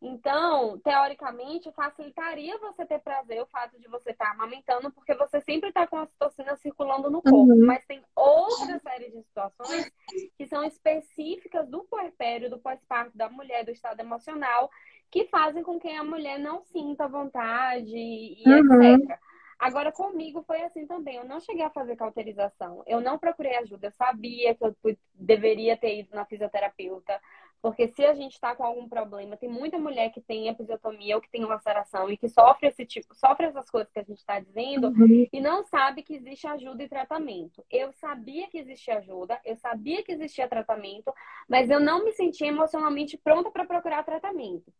[0.00, 5.70] Então, teoricamente, facilitaria você ter prazer o fato de você estar amamentando, porque você sempre
[5.70, 7.52] está com a ocitocina circulando no corpo.
[7.52, 7.66] Uhum.
[7.66, 9.90] Mas tem outra série de situações
[10.36, 14.70] que são específicas do puerpério, do pós-parto da mulher, do estado emocional,
[15.10, 18.82] que fazem com que a mulher não sinta vontade e Uhum.
[18.82, 19.18] etc.
[19.58, 21.16] Agora, comigo foi assim também.
[21.16, 22.84] Eu não cheguei a fazer cauterização.
[22.86, 23.88] Eu não procurei ajuda.
[23.88, 24.76] Eu sabia que eu
[25.12, 27.20] deveria ter ido na fisioterapeuta.
[27.60, 31.20] Porque se a gente está com algum problema, tem muita mulher que tem episiotomia ou
[31.20, 34.38] que tem laceração e que sofre esse tipo, sofre essas coisas que a gente está
[34.38, 35.26] dizendo Uhum.
[35.32, 37.64] e não sabe que existe ajuda e tratamento.
[37.70, 41.12] Eu sabia que existia ajuda, eu sabia que existia tratamento,
[41.48, 44.72] mas eu não me sentia emocionalmente pronta para procurar tratamento.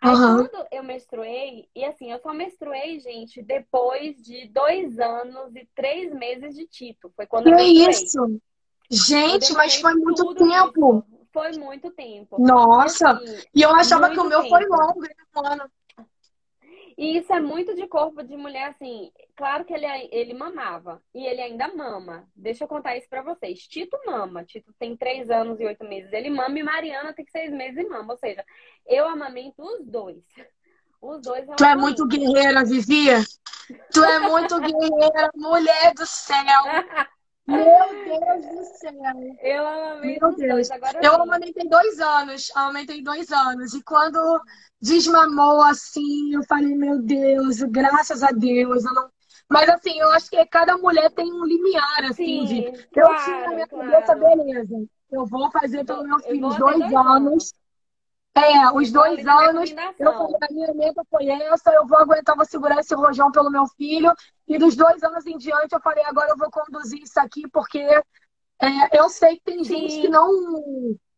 [0.00, 0.48] Aí Aham.
[0.48, 6.12] quando eu menstruei, e assim, eu só menstruei, gente, depois de dois anos e três
[6.14, 7.12] meses de Tito.
[7.16, 7.90] Foi quando eu Que menstruei.
[8.04, 8.40] isso?
[8.90, 11.04] Gente, mas foi muito tempo.
[11.06, 11.17] isso.
[11.32, 12.40] Foi muito tempo.
[12.40, 14.76] Nossa, E, assim, e eu achava que o meu foi tempo.
[14.76, 15.70] longo, hein, mano.
[16.96, 19.12] E isso é muito de corpo de mulher, assim.
[19.36, 21.00] Claro que ele, ele mamava.
[21.14, 22.28] E ele ainda mama.
[22.34, 23.60] Deixa eu contar isso pra vocês.
[23.68, 24.44] Tito mama.
[24.44, 26.12] Tito tem três anos e oito meses.
[26.12, 28.14] Ele mama e Mariana tem seis meses e mama.
[28.14, 28.44] Ou seja,
[28.84, 30.24] eu amamento os dois.
[31.00, 33.06] Os dois Tu é muito guerreira, Vivi.
[33.92, 36.34] Tu é muito guerreira, mulher do céu.
[37.48, 39.36] Meu Deus do céu.
[39.40, 40.70] Eu amamento Meu Deus.
[40.70, 41.20] Agora Eu sim.
[41.20, 42.50] amamentei dois anos.
[42.54, 43.74] Amamentei dois anos.
[43.74, 44.18] E quando
[44.80, 48.84] desmamou assim, eu falei, meu Deus, graças a Deus.
[48.84, 49.10] Eu não...
[49.48, 52.54] Mas assim, eu acho que cada mulher tem um limiar, assim, de.
[52.66, 54.36] Sim, Eu tinha na minha claro, cabeça, claro.
[54.36, 54.76] beleza.
[55.10, 56.94] Eu vou fazer pelo meu Eu filho dois anos.
[56.94, 57.54] anos.
[58.38, 59.70] É, os dois minha anos.
[59.98, 63.50] Eu falei, a minha meta foi essa, eu vou aguentar, vou segurar esse rojão pelo
[63.50, 64.12] meu filho.
[64.46, 67.80] E dos dois anos em diante, eu falei, agora eu vou conduzir isso aqui, porque
[67.80, 70.00] é, eu sei que tem gente Sim.
[70.02, 70.30] que não,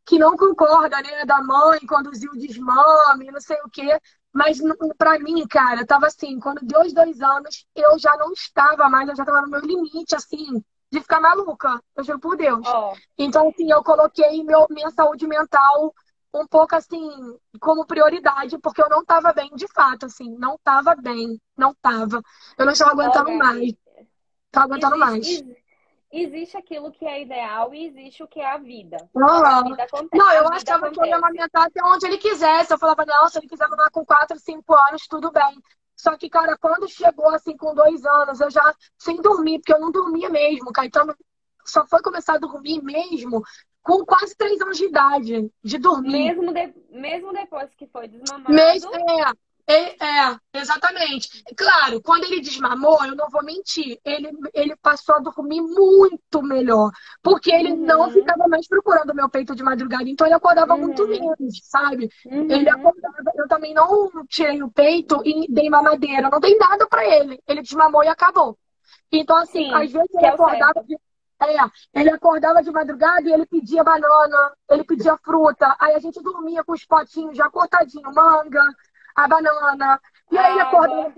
[0.06, 4.00] que não concorda, né, da mãe conduzir o desmame, não sei o quê.
[4.32, 4.58] Mas
[4.96, 9.08] pra mim, cara, tava assim, quando deu os dois anos, eu já não estava mais,
[9.08, 11.80] eu já tava no meu limite, assim, de ficar maluca.
[11.96, 12.66] Eu juro por Deus.
[12.66, 15.92] Ó, Então, assim, eu coloquei meu, minha saúde mental
[16.34, 17.10] um pouco assim,
[17.60, 22.22] como prioridade, porque eu não tava bem, de fato, assim, não tava bem, não tava.
[22.58, 23.72] Eu não estava aguentando mais,
[24.50, 25.26] tava aguentando mais.
[25.26, 25.56] Existe, ex-
[26.12, 28.96] existe aquilo que é ideal e existe o que é a vida.
[29.14, 29.44] Uhum.
[29.44, 31.08] A vida acontece, Não, eu a vida achava que eu acontece.
[31.10, 32.72] ia amamentar até onde ele quisesse.
[32.72, 35.60] Eu falava, não, se ele quiser mamar com 4, 5 anos, tudo bem.
[35.96, 39.80] Só que, cara, quando chegou assim com dois anos, eu já sem dormir, porque eu
[39.80, 40.72] não dormia mesmo.
[40.72, 41.14] Caetano
[41.66, 43.42] só foi começar a dormir mesmo
[43.82, 46.34] com quase três anos de idade, de dormir.
[46.34, 48.90] Mesmo, de- mesmo depois que foi desmamado, Mesmo,
[49.66, 51.42] é, é, é, exatamente.
[51.56, 56.90] Claro, quando ele desmamou, eu não vou mentir, ele, ele passou a dormir muito melhor,
[57.22, 57.86] porque ele Uhum.
[57.86, 60.80] não ficava mais procurando o meu peito de madrugada, então ele acordava Uhum.
[60.82, 62.08] muito menos, sabe?
[62.24, 62.48] Uhum.
[62.48, 67.04] Ele acordava, eu também não tirei o peito e dei mamadeira, não dei nada pra
[67.04, 67.40] ele.
[67.46, 68.58] Ele desmamou e acabou.
[69.12, 70.86] Então, assim, Sim, às vezes ele é acordava certo.
[71.42, 71.56] É,
[72.00, 75.74] ele acordava de madrugada e ele pedia banana, ele pedia fruta.
[75.78, 78.62] Aí a gente dormia com os potinhos já cortadinho, manga,
[79.16, 80.00] a banana.
[80.30, 81.12] E aí ele acordava,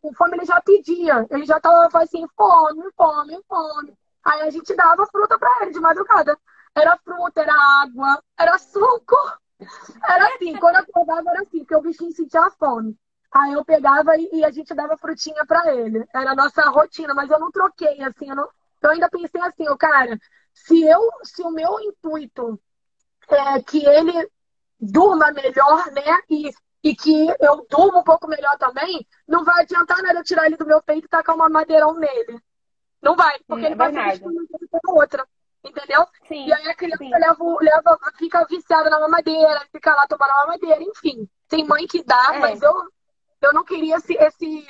[0.00, 1.26] com fome, ele já pedia.
[1.30, 3.98] Ele já tava assim, fome, fome, fome.
[4.24, 6.38] Aí a gente dava fruta pra ele de madrugada.
[6.74, 7.52] Era fruta, era
[7.82, 9.16] água, era suco.
[10.08, 12.96] Era assim, quando eu acordava era assim, porque o bichinho sentia fome.
[13.32, 16.04] Aí eu pegava e, e a gente dava frutinha pra ele.
[16.14, 18.48] Era a nossa rotina, mas eu não troquei, assim, eu, não-
[18.86, 20.18] eu ainda pensei assim, ô, cara,
[20.52, 22.60] se eu, se o meu intuito
[23.30, 24.30] é que ele
[24.80, 26.02] durma melhor, né?
[26.30, 26.50] E,
[26.82, 30.56] e que eu durmo um pouco melhor também, não vai adiantar nada eu tirar ele
[30.56, 32.40] do meu peito e tacar uma madeirão nele.
[33.02, 34.20] Não vai, porque Hum, ele é vai se
[34.82, 35.26] com outra.
[35.64, 36.06] Entendeu?
[36.28, 37.10] Sim, E aí a criança sim.
[37.10, 41.28] leva, leva, fica viciada na mamadeira, fica lá tomando a mamadeira, enfim.
[41.48, 42.38] Tem mãe que dá, É.
[42.38, 42.72] mas eu,
[43.40, 44.66] eu não queria esse, esse,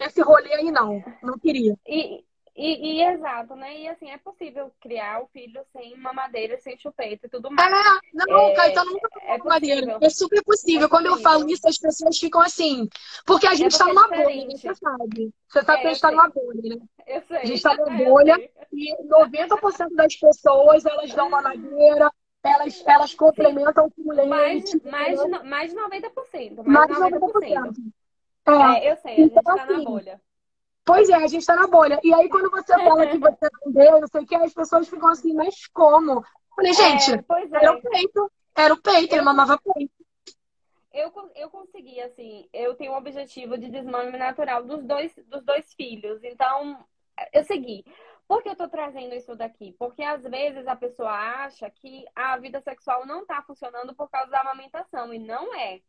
[0.00, 1.04] esse rolê aí, não.
[1.22, 1.76] Não queria.
[1.86, 2.24] E,
[2.56, 3.78] e, e exato, né?
[3.80, 7.80] E assim, é possível criar o filho sem mamadeira, sem chupeta e tudo mais.
[8.14, 9.96] É, não, É, Caetano nunca é tomou mamadeira.
[10.00, 10.86] É super possível.
[10.86, 11.18] É Quando eu possível.
[11.18, 12.88] falo isso, as pessoas ficam assim.
[13.26, 14.54] Porque a gente tá é numa bolha, né?
[14.56, 15.34] Você sabe.
[15.48, 16.86] Você sabe É, que a gente tá numa bolha, né?
[17.06, 17.38] Eu sei.
[17.42, 18.40] A gente tá numa bolha
[18.72, 22.10] e 90% das pessoas, elas dão mamadeira,
[22.42, 24.80] elas, elas complementam com Mais, leite.
[24.84, 26.62] mais, no- mais de 90%.
[26.64, 27.74] Mais Mais de de 90%.
[27.74, 27.80] 90%.
[28.48, 28.52] É.
[28.56, 30.20] É, eu sei, a gente Então, tá na assim, bolha.
[30.84, 32.00] Pois é, a gente tá na bolha.
[32.02, 34.88] E aí, quando você fala que você não deu, não sei o que, as pessoas
[34.88, 36.12] ficam assim, mas como?
[36.18, 36.24] Eu
[36.56, 37.24] Falei, gente, É,
[37.56, 37.70] era é.
[37.70, 38.32] o peito.
[38.54, 39.92] Era o peito, ele Eu- mamava peito.
[40.92, 45.72] Eu, eu consegui, assim, eu tenho o objetivo de desmame natural dos dois, dos dois
[45.72, 46.22] filhos.
[46.22, 46.84] Então,
[47.32, 47.82] eu segui.
[48.28, 49.74] Por que eu tô trazendo isso daqui?
[49.78, 54.30] Porque às vezes a pessoa acha que a vida sexual não tá funcionando por causa
[54.30, 55.14] da amamentação.
[55.14, 55.80] E não é.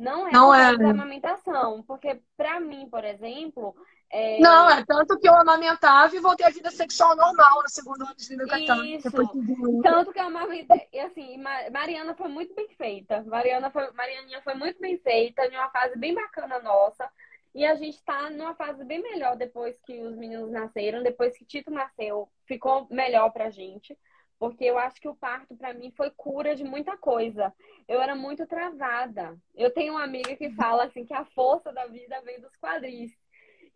[0.00, 0.70] Não é Não é.
[0.70, 1.82] amamentação.
[1.82, 3.74] Porque pra mim, por exemplo,
[4.10, 8.02] é, Não, é tanto que eu amamentava e voltei à vida sexual normal no segundo
[8.04, 8.44] ano de vida.
[8.44, 10.88] Depois de Tanto que eu amamentei.
[11.04, 13.22] Assim, Ma- Mariana foi muito bem feita.
[13.24, 17.08] Mariana foi, Marianinha foi muito bem feita, em uma fase bem bacana nossa.
[17.54, 21.44] E a gente tá numa fase bem melhor depois que os meninos nasceram, depois que
[21.44, 23.98] Tito nasceu, ficou melhor pra gente.
[24.40, 27.54] Porque eu acho que o parto pra mim foi cura de muita coisa.
[27.86, 29.38] Eu era muito travada.
[29.54, 33.12] Eu tenho uma amiga que fala assim que a força da vida vem dos quadris.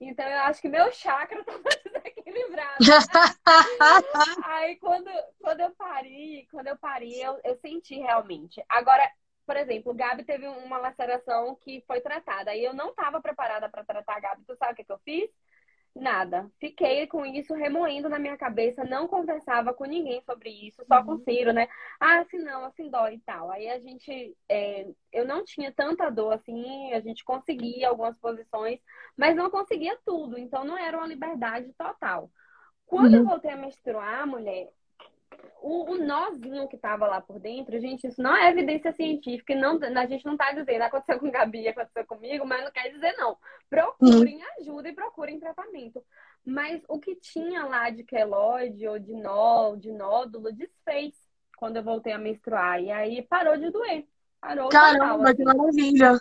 [0.01, 2.77] Então eu acho que meu chakra tava desequilibrado.
[4.45, 8.65] Aí quando, quando eu pari, quando eu pari, eu, eu senti realmente.
[8.67, 9.07] Agora,
[9.45, 12.53] por exemplo, o Gabi teve uma laceração que foi tratada.
[12.53, 14.45] Aí eu não estava preparada para tratar a Gabi.
[14.47, 15.31] Tu sabe o que, que eu fiz?
[15.97, 16.51] Nada.
[16.59, 21.13] Fiquei com isso remoendo na minha cabeça, não conversava com ninguém sobre isso, só com
[21.13, 21.69] o Ciro, né?
[22.01, 23.49] Ah, assim não, assim dói e tal.
[23.53, 28.81] Aí a gente, é, eu não tinha tanta dor assim, a gente conseguia algumas posições,
[29.17, 32.29] mas não conseguia tudo, então não era uma liberdade total.
[32.87, 33.29] Quando eu Uhum.
[33.29, 34.71] voltei a menstruar, mulher,
[35.61, 39.57] o, o nozinho que tava lá por dentro, gente, isso não é evidência científica, e
[39.57, 43.15] não, a gente não tá dizendo aconteceu com Gabi, aconteceu comigo, mas não quer dizer
[43.17, 43.37] não.
[43.69, 46.03] Procurem ajuda e procurem tratamento.
[46.45, 51.15] Mas o que tinha lá de queloide ou de nó, de nódulo, desfez
[51.57, 52.83] quando eu voltei a menstruar.
[52.83, 54.07] E aí parou de doer.
[54.41, 55.37] Parou total, Caramba, assim.
[55.37, 56.21] que maravilha.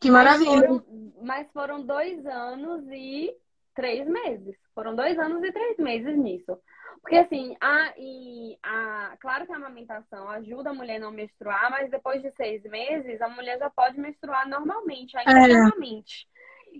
[0.00, 0.68] Que Mas maravilha.
[0.68, 3.34] foram, mas foram dois anos e
[3.74, 4.56] três meses.
[4.74, 6.58] Foram dois anos e três meses nisso.
[7.00, 11.70] Porque assim, a, e a, claro que a amamentação ajuda a mulher a não menstruar,
[11.70, 15.48] mas depois de seis meses a mulher já pode menstruar normalmente, ainda É.
[15.48, 16.26] normalmente.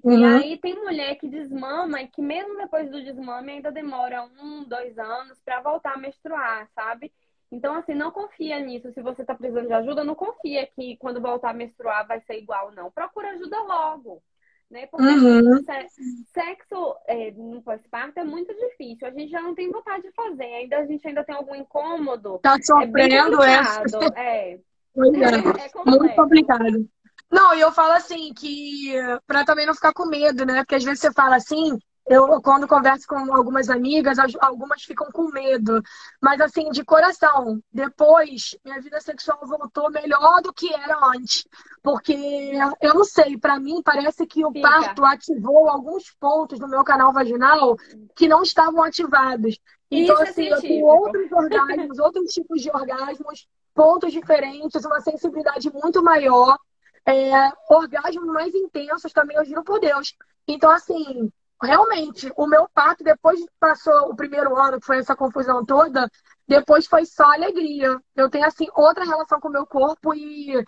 [0.05, 0.27] E Uhum.
[0.37, 4.99] aí tem mulher que desmama e que mesmo depois do desmame ainda demora um, dois
[4.99, 7.13] anos pra voltar a menstruar, sabe?
[7.51, 8.93] Então, assim, não confia nisso.
[8.93, 12.39] Se você tá precisando de ajuda, não confia que quando voltar a menstruar vai ser
[12.39, 12.91] igual, não.
[12.91, 14.23] Procura ajuda logo,
[14.71, 14.87] né?
[14.87, 15.63] Porque Uhum.
[15.63, 19.07] se- sexo é, no pós-parto é muito difícil.
[19.07, 20.45] A gente já não tem vontade de fazer.
[20.45, 22.39] Ainda a gente ainda tem algum incômodo.
[22.43, 23.61] Tá É sofrendo, é.
[24.17, 24.59] É, é.
[24.97, 26.89] é Muito complicado.
[27.31, 28.93] Não, e eu falo assim, que
[29.27, 30.59] pra também não ficar com medo, né?
[30.61, 31.77] Porque às vezes você fala assim,
[32.09, 35.83] Eu, quando converso com algumas amigas, algumas ficam com medo.
[36.23, 41.45] Mas, assim, de coração, depois, minha vida sexual voltou melhor do que era antes.
[41.83, 44.69] Porque, eu não sei, para mim, parece que o Fica.
[44.69, 47.77] parto ativou alguns pontos do meu canal vaginal
[48.15, 49.59] que não estavam ativados.
[49.91, 54.85] Então, Isso é assim, é eu tenho outros orgasmos, outros tipos de orgasmos, pontos diferentes,
[54.85, 56.57] uma sensibilidade muito maior.
[57.05, 57.33] É,
[57.69, 60.17] orgasmos mais intensos também, eu juro por Deus.
[60.47, 61.31] Então, assim,
[61.63, 66.11] realmente, o meu parto, depois passou o primeiro ano, que foi essa confusão toda,
[66.47, 67.99] depois foi só alegria.
[68.15, 70.65] Eu tenho, assim, outra relação com o meu corpo e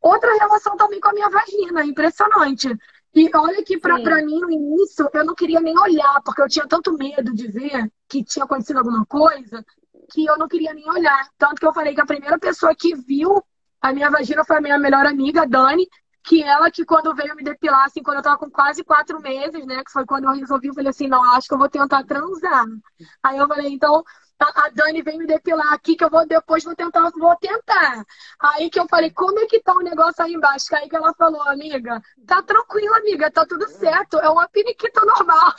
[0.00, 1.84] outra relação também com a minha vagina.
[1.84, 2.76] Impressionante.
[3.14, 6.48] E olha que pra, pra mim, no início, eu não queria nem olhar, porque eu
[6.48, 9.64] tinha tanto medo de ver que tinha acontecido alguma coisa,
[10.10, 11.28] que eu não queria nem olhar.
[11.38, 13.42] Tanto que eu falei que a primeira pessoa que viu
[13.80, 15.86] a minha vagina foi a minha melhor amiga, Dani,
[16.24, 19.66] que ela que quando veio me depilar, assim, quando eu tava com quase quatro meses,
[19.66, 19.84] né?
[19.84, 22.64] Que foi quando eu resolvi, eu falei assim, não, acho que eu vou tentar transar.
[23.22, 24.02] Aí eu falei, então,
[24.40, 28.04] a Dani vem me depilar aqui, que eu vou depois vou tentar, vou tentar.
[28.40, 30.74] Aí que eu falei, como é que tá o negócio aí embaixo?
[30.74, 35.54] Aí que ela falou, amiga, tá tranquilo, amiga, tá tudo certo, é uma periquita normal.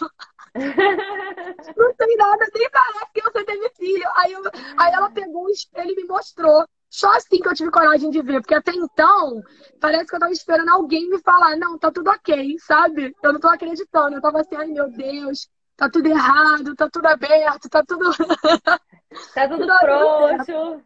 [1.78, 4.10] não tem nada, nem parece que você teve filho.
[4.16, 4.42] Aí, eu,
[4.78, 6.66] aí ela pegou, ele me mostrou.
[6.96, 9.44] Só assim que eu tive coragem de ver, porque até então
[9.82, 13.14] parece que eu tava esperando alguém me falar, não, tá tudo ok, sabe?
[13.22, 14.16] Eu não tô acreditando.
[14.16, 18.06] Eu tava assim, ai meu Deus, tá tudo errado, tá tudo aberto, tá tudo.
[19.34, 20.84] Tá tudo, tudo frouxo.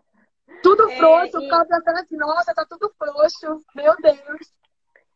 [0.62, 1.34] Tudo é, frouxo, é, e...
[1.34, 4.54] eu ficava pensando assim, nossa, tá tudo frouxo, meu Deus.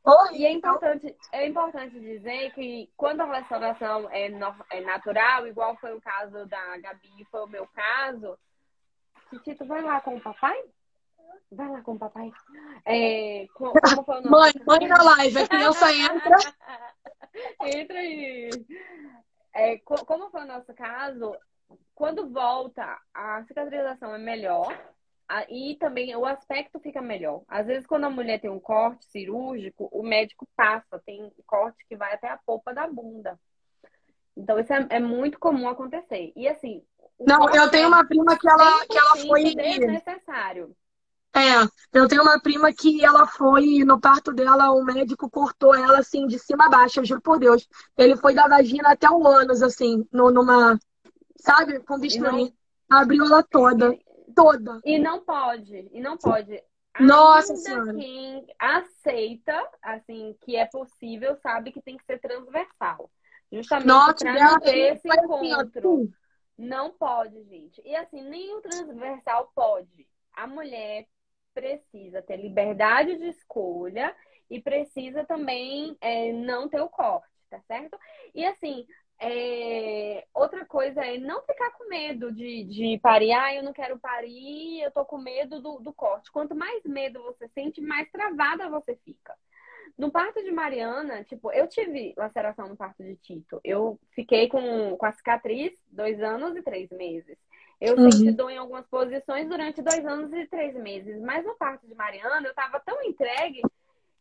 [0.04, 5.46] Oi, e é importante, é importante dizer que quando a restauração é, no, é natural,
[5.46, 8.36] igual foi o caso da Gabi, foi o meu caso,
[9.44, 10.58] Tito, vai lá com o papai?
[11.52, 12.32] Vai lá com o papai.
[12.86, 13.74] É, como,
[14.06, 14.30] foi o nosso...
[14.30, 16.36] Mãe, mãe na live, a criança entra.
[17.62, 18.50] entra aí.
[19.54, 21.36] É, como foi o nosso caso,
[21.94, 24.68] quando volta, a cicatrização é melhor
[25.50, 27.44] e também o aspecto fica melhor.
[27.48, 31.96] Às vezes, quando a mulher tem um corte cirúrgico, o médico passa, tem corte que
[31.96, 33.40] vai até a polpa da bunda.
[34.36, 36.34] Então, isso é, é muito comum acontecer.
[36.36, 36.84] E assim.
[37.20, 39.56] Não, eu tenho uma prima que ela, que ela foi.
[39.56, 40.76] Desnecessário.
[41.36, 45.98] É, eu tenho uma prima que ela foi, no parto dela, o médico cortou ela
[45.98, 47.68] assim, de cima a baixo, eu juro por Deus.
[47.98, 50.78] Ele foi da vagina até o ânus, assim, no, numa.
[51.38, 52.54] Sabe, com bisturi.
[52.90, 53.98] Abriu ela toda.
[54.36, 54.80] Toda.
[54.86, 56.62] E não pode, e não pode.
[57.00, 57.94] Nossa Senhora.
[57.96, 63.10] Quem aceita, assim, que é possível, sabe que tem que ser transversal.
[63.52, 65.94] Justamente para não ter esse assim, encontro.
[65.94, 66.14] Assim,
[66.58, 67.82] não pode, gente.
[67.84, 70.08] E assim, nem o transversal pode.
[70.36, 71.08] A mulher
[71.54, 74.16] precisa ter liberdade de escolha
[74.50, 77.98] e precisa também é, não ter o corte, tá certo?
[78.34, 78.86] E assim,
[79.20, 83.32] é, outra coisa é não ficar com medo de, de parir.
[83.32, 86.32] Ah, eu não quero parir, eu tô com medo do, do corte.
[86.32, 89.34] Quanto mais medo você sente, mais travada você fica.
[89.98, 93.62] No parto de Mariana, tipo, eu tive laceração no parto de Tito.
[93.64, 97.38] Eu fiquei com, com a cicatriz dois anos e três meses.
[97.84, 98.10] Eu uhum.
[98.10, 101.20] senti dor em algumas posições durante dois anos e três meses.
[101.20, 103.62] Mas no parto de Mariana, eu tava tão entregue,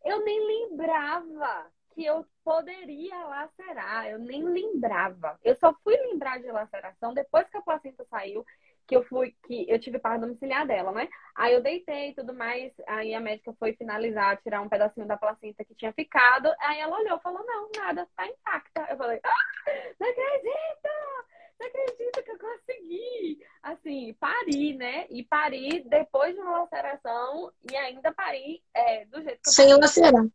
[0.05, 4.09] eu nem lembrava que eu poderia lacerar.
[4.09, 5.39] Eu nem lembrava.
[5.45, 8.45] Eu só fui lembrar de laceração depois que a placenta saiu,
[8.85, 11.09] que eu fui, que eu tive parto domiciliar dela, né?
[11.37, 12.73] Aí eu deitei e tudo mais.
[12.89, 16.53] Aí a médica foi finalizar, tirar um pedacinho da placenta que tinha ficado.
[16.59, 18.89] Aí ela olhou e falou: Não, nada, tá intacta.
[18.91, 21.32] Eu falei: ah, Não acredito!
[21.63, 23.41] Você acredita que eu consegui?
[23.63, 25.07] Assim, pari, né?
[25.09, 29.75] E pari depois de uma laceração e ainda pari é, do jeito que eu Sem
[29.75, 30.27] lacerar.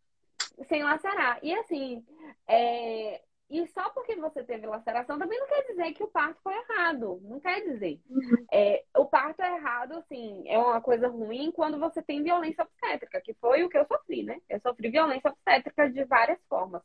[0.70, 1.40] Sem lacerar.
[1.44, 2.06] E assim,
[2.48, 6.54] é, e só porque você teve laceração também não quer dizer que o parto foi
[6.54, 7.20] errado.
[7.24, 8.00] Não quer dizer.
[8.10, 8.46] Uhum.
[8.52, 13.22] É, o parto é errado, assim, é uma coisa ruim quando você tem violência obstétrica,
[13.22, 14.42] que foi o que eu sofri, né?
[14.50, 16.82] Eu sofri violência obstétrica de várias formas.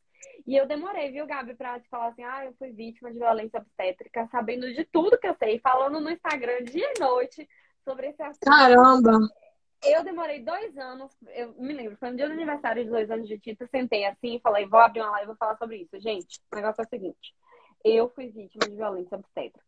[0.46, 3.58] E eu demorei, viu, Gabi, pra te falar assim, ah, eu fui vítima de violência
[3.58, 7.48] obstétrica, sabendo de tudo que eu sei, falando no Instagram dia e noite
[7.84, 8.44] sobre esse assunto.
[8.44, 9.18] Caramba!
[9.84, 13.26] Eu demorei dois anos, eu me lembro, foi no dia do aniversário de dois anos
[13.26, 16.00] de Tito, sentei assim e falei, vou abrir uma live e vou falar sobre isso.
[16.00, 17.34] Gente, o negócio é o seguinte,
[17.84, 19.64] eu fui vítima de violência obstétrica.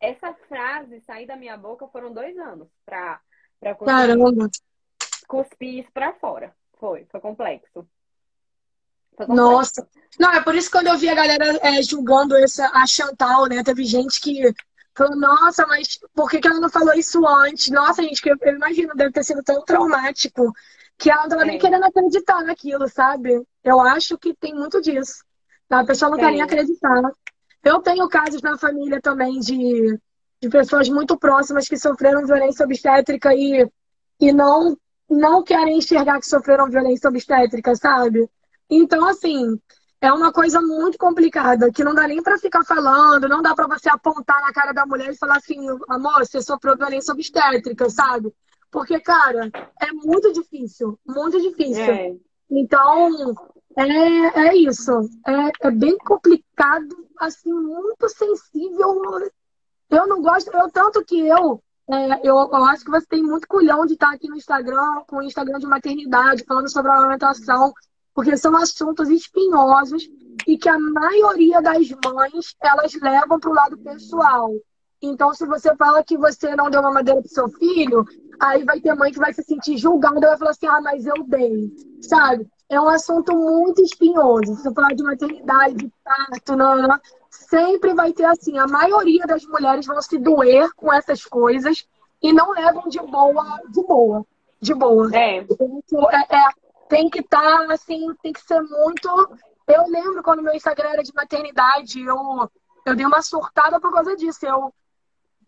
[0.00, 3.20] Essa frase sair da minha boca foram dois anos pra,
[3.60, 4.48] pra Caramba.
[5.28, 6.54] cuspir isso pra fora.
[6.78, 7.86] Foi, foi complexo.
[9.16, 9.34] foi complexo.
[9.34, 9.88] Nossa.
[10.18, 13.46] Não, é por isso que quando eu vi a galera é, julgando essa, a Chantal,
[13.46, 13.62] né?
[13.62, 14.42] Teve gente que
[14.96, 17.68] Falou, nossa, mas por que, que ela não falou isso antes?
[17.68, 20.52] Nossa, gente, eu, eu imagino, deve ter sido tão traumático
[20.96, 21.46] que ela não tava é.
[21.46, 23.42] nem querendo acreditar naquilo, sabe?
[23.62, 25.24] Eu acho que tem muito disso.
[25.68, 26.20] A pessoa não é.
[26.20, 27.02] quer nem acreditar.
[27.64, 29.98] Eu tenho casos na família também de,
[30.40, 33.68] de pessoas muito próximas que sofreram violência obstétrica e,
[34.20, 34.76] e não,
[35.10, 38.28] não querem enxergar que sofreram violência obstétrica, sabe?
[38.70, 39.58] Então, assim,
[40.04, 43.66] é uma coisa muito complicada, que não dá nem para ficar falando, não dá para
[43.66, 45.56] você apontar na cara da mulher e falar assim,
[45.88, 48.30] amor, você sofreu violência obstétrica, sabe?
[48.70, 49.50] Porque, cara,
[49.80, 51.82] é muito difícil, muito difícil.
[51.82, 52.14] É.
[52.50, 53.34] Então,
[53.78, 54.92] é, é isso.
[55.26, 59.02] É, é bem complicado, assim, muito sensível.
[59.88, 63.48] Eu não gosto, eu tanto que eu, é, eu, eu acho que você tem muito
[63.48, 67.72] culhão de estar aqui no Instagram, com o Instagram de maternidade, falando sobre a alimentação,
[68.14, 70.08] porque são assuntos espinhosos
[70.46, 74.52] e que a maioria das mães elas levam para o lado pessoal.
[75.02, 78.06] Então, se você fala que você não deu uma madeira pro seu filho,
[78.40, 81.04] aí vai ter mãe que vai se sentir julgada e vai falar assim, ah, mas
[81.06, 82.48] eu dei, sabe?
[82.68, 84.56] É um assunto muito espinhoso.
[84.56, 86.98] Se você falar de maternidade, de parto, não, não,
[87.28, 91.86] sempre vai ter assim, a maioria das mulheres vão se doer com essas coisas
[92.22, 94.24] e não levam de boa, de boa,
[94.60, 95.10] de boa.
[95.14, 95.38] É.
[95.38, 96.63] é, é
[96.94, 99.08] tem que estar, tá, assim, tem que ser muito...
[99.66, 102.48] Eu lembro quando meu Instagram era de maternidade, eu,
[102.86, 104.46] eu dei uma surtada por causa disso.
[104.46, 104.72] Eu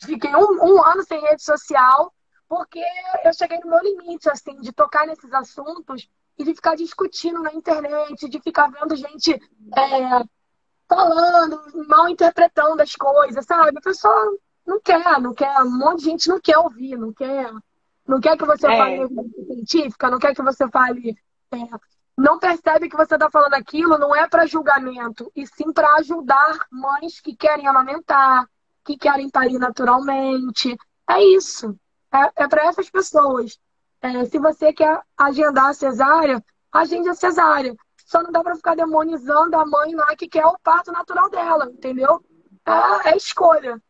[0.03, 2.13] fiquei um, um ano sem rede social,
[2.49, 2.83] porque
[3.25, 7.55] eu cheguei no meu limite, assim, de tocar nesses assuntos e de ficar discutindo na
[7.55, 10.25] internet, de ficar vendo gente é,
[10.89, 13.79] falando, mal interpretando as coisas, sabe?
[13.79, 14.37] A pessoa
[14.67, 17.53] não quer, não quer, um monte de gente não quer ouvir, não quer,
[18.05, 18.77] não quer que você é.
[18.77, 19.09] fale
[19.47, 21.17] científica, não quer que você fale.
[21.65, 21.79] É,
[22.17, 26.67] não percebe que você está falando aquilo, não é para julgamento, e sim para ajudar
[26.71, 28.49] mães que querem amamentar,
[28.85, 30.77] que querem parir naturalmente.
[31.09, 31.79] É isso.
[32.13, 33.59] É, é para essas pessoas.
[34.01, 36.43] É, se você quer agendar a cesárea,
[36.73, 37.75] agende a cesárea.
[38.07, 41.67] Só não dá para ficar demonizando a mãe lá que quer o parto natural dela,
[41.67, 42.25] entendeu?
[42.65, 43.81] É, é escolha.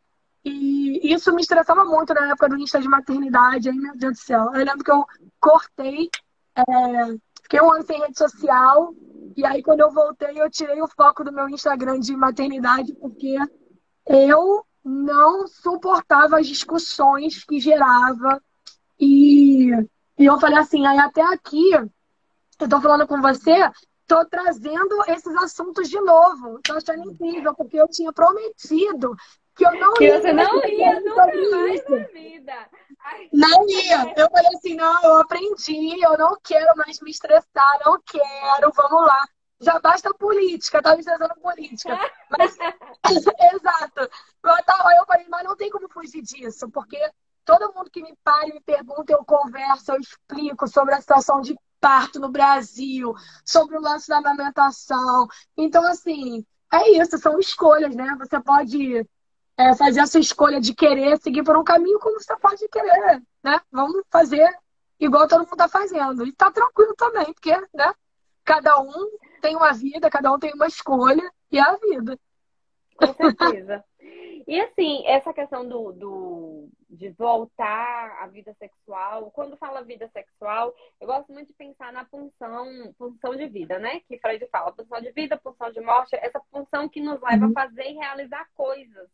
[0.45, 3.69] E isso me estressava muito na época do Insta de maternidade.
[3.69, 4.45] Aí, meu Deus do céu.
[4.55, 5.05] Eu lembro que eu
[5.41, 6.09] cortei,
[6.57, 6.63] é,
[7.47, 8.93] fiquei um ano sem rede social.
[9.37, 13.37] E aí, quando eu voltei, eu tirei o foco do meu Instagram de maternidade, porque
[14.07, 18.43] eu não suportava as discussões que gerava.
[18.99, 19.71] E,
[20.19, 23.71] e eu falei assim, aí até aqui, eu tô falando com você,
[24.07, 26.61] tô trazendo esses assuntos de novo.
[26.65, 29.15] Tô achando incrível, porque eu tinha prometido
[29.57, 30.21] que eu não que ia.
[30.21, 32.71] Você não ia nunca mais na vida.
[33.05, 34.15] Ai, não ia.
[34.17, 39.07] Eu falei assim, não, eu aprendi, eu não quero mais me estressar, não quero, vamos
[39.07, 39.27] lá
[39.61, 41.99] já basta política, tá me estressando política.
[42.31, 42.57] Mas,
[43.55, 44.11] exato.
[44.45, 46.99] Aí eu falei, mas não tem como fugir disso, porque
[47.45, 51.41] todo mundo que me para e me pergunta, eu converso, eu explico sobre a situação
[51.41, 55.27] de parto no Brasil, sobre o lance da amamentação.
[55.57, 58.15] Então, assim, é isso, são escolhas, né?
[58.19, 59.07] Você pode
[59.59, 63.23] é, fazer a sua escolha de querer seguir por um caminho como você pode querer,
[63.43, 63.61] né?
[63.71, 64.49] Vamos fazer
[65.01, 66.27] igual todo mundo tá fazendo.
[66.27, 67.95] E tá tranquilo também, porque, né?
[68.45, 72.19] Cada um tem uma vida, cada um tem uma escolha e é a vida.
[72.97, 73.85] Com certeza.
[74.47, 80.73] E assim, essa questão do, do, de voltar à vida sexual, quando fala vida sexual,
[81.01, 84.01] eu gosto muito de pensar na função, função de vida, né?
[84.07, 87.51] Que Freud fala, função de vida, função de morte, essa função que nos leva uhum.
[87.51, 89.11] a fazer e realizar coisas.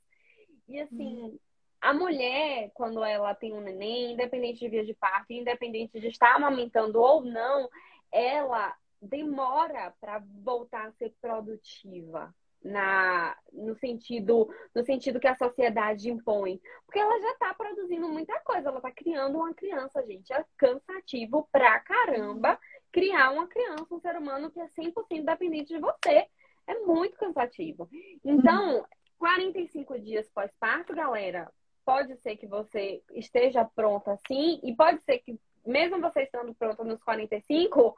[0.69, 1.39] E assim, uhum.
[1.81, 6.35] a mulher, quando ela tem um neném, independente de via de parto, independente de estar
[6.35, 7.69] amamentando ou não,
[8.11, 12.33] ela demora para voltar a ser produtiva
[12.65, 16.61] na no sentido no sentido que a sociedade impõe.
[16.87, 20.33] Porque ela já está produzindo muita coisa ela está criando uma criança gente.
[20.33, 22.59] É cansativo pra caramba
[22.93, 26.27] criar uma criança um ser humano que é 100% dependente de você.
[26.67, 27.89] É muito cansativo.
[28.25, 28.87] Então
[29.23, 31.49] 45 dias pós-parto galera
[31.85, 36.83] pode ser que você esteja pronta sim e pode ser que mesmo você estando pronta
[36.83, 37.95] nos 45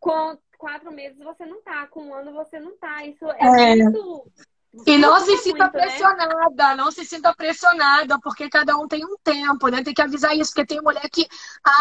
[0.00, 3.04] com quatro meses você não tá, com um ano você não tá.
[3.04, 3.76] Isso é, é.
[3.76, 4.32] muito.
[4.86, 5.82] E não se sinta muito, né?
[5.82, 6.74] pressionada, né?
[6.76, 9.82] não se sinta pressionada, porque cada um tem um tempo, né?
[9.82, 11.26] Tem que avisar isso, porque tem mulher que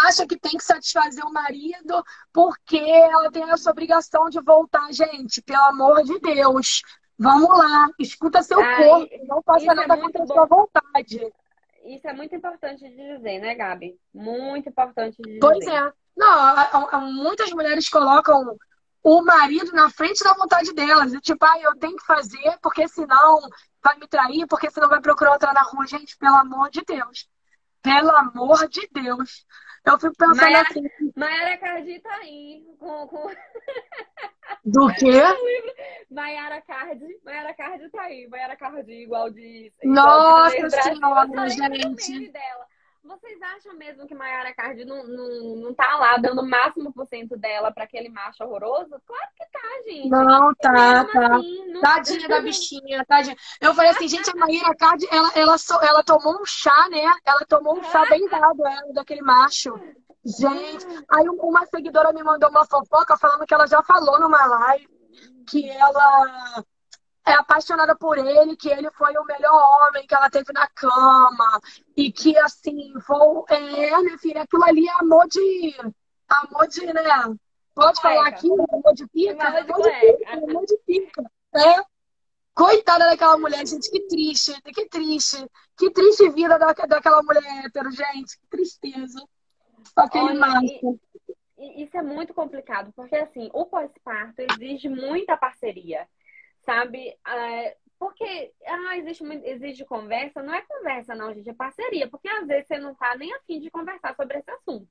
[0.06, 2.04] acha que tem que satisfazer o marido
[2.34, 4.92] porque ela tem essa obrigação de voltar.
[4.92, 6.82] Gente, pelo amor de Deus,
[7.18, 11.34] vamos lá, escuta seu Ai, corpo, não faça nada é contra a sua vontade.
[11.86, 13.98] Isso é muito importante de dizer, né, Gabi?
[14.14, 15.40] Muito importante de dizer.
[15.40, 15.92] Pois é.
[16.16, 18.58] Não, muitas mulheres colocam
[19.04, 21.12] o marido na frente da vontade delas.
[21.22, 23.40] Tipo, ah, eu tenho que fazer porque senão
[23.82, 25.88] vai me trair, porque senão vai procurar outra na rua.
[25.88, 27.30] Gente, pelo amor de Deus.
[27.82, 29.46] Pelo amor de Deus.
[29.88, 30.84] Eu fico pensando Maiara, assim.
[31.16, 32.62] Mayara acredita aí.
[32.78, 33.28] Com, com...
[34.66, 35.12] Do quê?
[36.12, 38.28] Maiara Card, Maiara Card tá aí.
[38.28, 39.72] Maiara Card igual de.
[39.84, 42.30] Nossa igual de senhora, gente.
[42.32, 42.66] Dela.
[43.08, 47.08] Vocês acham mesmo que Mayara Card não, não, não tá lá dando o máximo por
[47.08, 49.02] cento dela para aquele macho horroroso?
[49.06, 50.10] Claro que tá, gente.
[50.10, 51.36] Não, tá, tá.
[51.38, 51.82] Assim, não...
[51.82, 53.36] Tadinha da bichinha, tadinha.
[53.62, 57.04] Eu falei assim, gente, a Mayara Card, ela, ela, ela tomou um chá, né?
[57.26, 59.74] Ela tomou um chá bem dado, ela, daquele macho.
[60.26, 64.98] Gente, aí uma seguidora me mandou uma fofoca falando que ela já falou numa live
[65.50, 66.64] que ela
[67.28, 71.60] é apaixonada por ele, que ele foi o melhor homem que ela teve na cama.
[71.96, 73.18] E que, assim, foi,
[73.50, 75.76] é, minha filha, aquilo ali é amor de.
[76.30, 77.04] Amor de, né?
[77.76, 78.50] Pode falar aqui?
[78.50, 79.48] Amor de pica?
[79.48, 81.32] Amor de, pica, amor de pica.
[81.56, 81.84] É.
[82.54, 85.46] Coitada daquela mulher, gente, que triste, que triste.
[85.78, 88.40] Que triste vida da, daquela mulher hétero, gente.
[88.40, 89.22] Que tristeza.
[89.96, 91.00] Aquele macho.
[91.58, 96.08] Isso é muito complicado, porque assim, o pós-parto exige muita parceria
[96.68, 97.18] sabe?
[97.26, 102.46] É, porque ah, existe, existe conversa, não é conversa, não, gente, é parceria, porque às
[102.46, 104.90] vezes você não tá nem afim de conversar sobre esse assunto.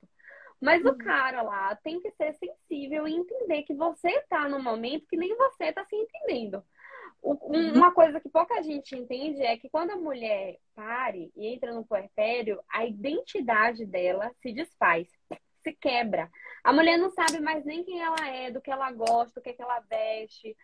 [0.59, 0.91] Mas uhum.
[0.91, 5.15] o cara lá tem que ser sensível e entender que você tá no momento que
[5.15, 6.63] nem você tá se entendendo.
[7.21, 7.73] Uhum.
[7.75, 11.85] Uma coisa que pouca gente entende é que quando a mulher pare e entra no
[11.85, 15.07] puerpério, a identidade dela se desfaz,
[15.63, 16.29] se quebra.
[16.63, 19.49] A mulher não sabe mais nem quem ela é, do que ela gosta, o que,
[19.49, 20.55] é que ela veste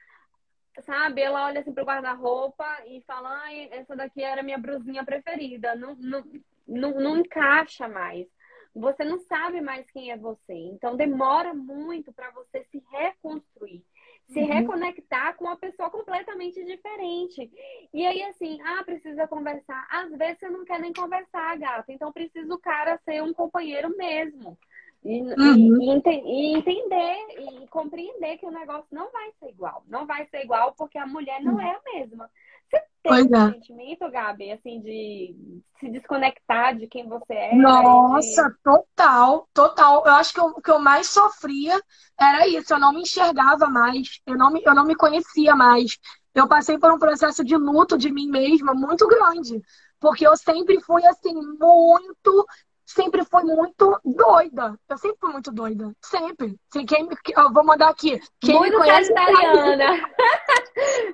[0.81, 1.21] sabe?
[1.21, 5.75] Ela olha assim pro guarda-roupa e fala, ai, essa daqui era minha brusinha preferida.
[5.75, 6.23] Não, não,
[6.67, 8.27] não, não encaixa mais.
[8.75, 10.53] Você não sabe mais quem é você.
[10.53, 13.83] Então demora muito para você se reconstruir.
[14.29, 14.47] Se uhum.
[14.47, 17.51] reconectar com uma pessoa completamente diferente.
[17.93, 19.85] E aí, assim, ah, precisa conversar.
[19.91, 21.91] Às vezes você não quer nem conversar, gata.
[21.91, 24.57] Então precisa o cara ser um companheiro mesmo.
[25.03, 25.81] E, uhum.
[25.83, 29.83] e, e, entender e compreender que o negócio não vai ser igual.
[29.87, 32.29] Não vai ser igual porque a mulher não é a mesma.
[32.69, 33.51] Você tem pois um é.
[33.51, 37.55] sentimento, Gabi, assim, de se desconectar de quem você é?
[37.55, 38.55] Nossa, de...
[38.63, 40.03] total, total.
[40.05, 41.79] Eu acho que o que eu mais sofria
[42.19, 42.73] era isso.
[42.73, 44.21] Eu não me enxergava mais.
[44.25, 45.99] Eu não me, eu não me conhecia mais.
[46.33, 49.61] Eu passei por um processo de luto de mim mesma muito grande.
[49.99, 52.45] Porque eu sempre fui, assim, muito
[52.85, 54.77] sempre fui muito doida.
[54.89, 55.91] Eu sempre fui muito doida.
[56.01, 56.55] Sempre.
[56.71, 58.19] Quem, eu vou mandar aqui.
[58.39, 60.11] Quem muito me conhece, sagitariana.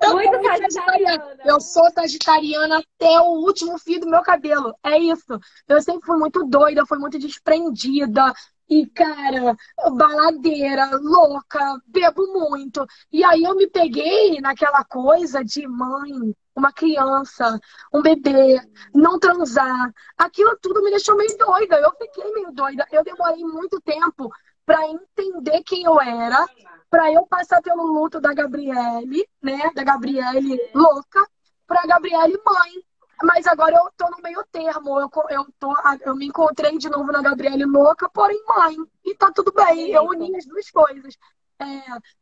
[0.02, 1.36] eu muito sagitariana.
[1.44, 4.74] Eu sou sagitariana até o último fio do meu cabelo.
[4.82, 5.38] É isso.
[5.68, 8.32] Eu sempre fui muito doida, fui muito desprendida.
[8.70, 9.56] E, cara,
[9.96, 12.86] baladeira, louca, bebo muito.
[13.10, 17.58] E aí eu me peguei naquela coisa de mãe, uma criança,
[17.92, 18.60] um bebê,
[18.94, 19.92] não transar.
[20.16, 21.80] Aquilo tudo me deixou meio doida.
[21.80, 22.86] Eu fiquei meio doida.
[22.92, 24.30] Eu demorei muito tempo
[24.64, 26.46] para entender quem eu era,
[26.88, 29.68] para eu passar pelo luto da Gabriele, né?
[29.74, 31.26] Da Gabriele louca,
[31.66, 32.84] para Gabriele mãe.
[33.22, 34.98] Mas agora eu tô no meio termo.
[34.98, 38.76] Eu, eu, tô, eu me encontrei de novo na Gabriele louca, porém mãe.
[39.04, 39.90] E tá tudo bem.
[39.90, 41.16] Eu uni as duas coisas.
[41.58, 41.64] É,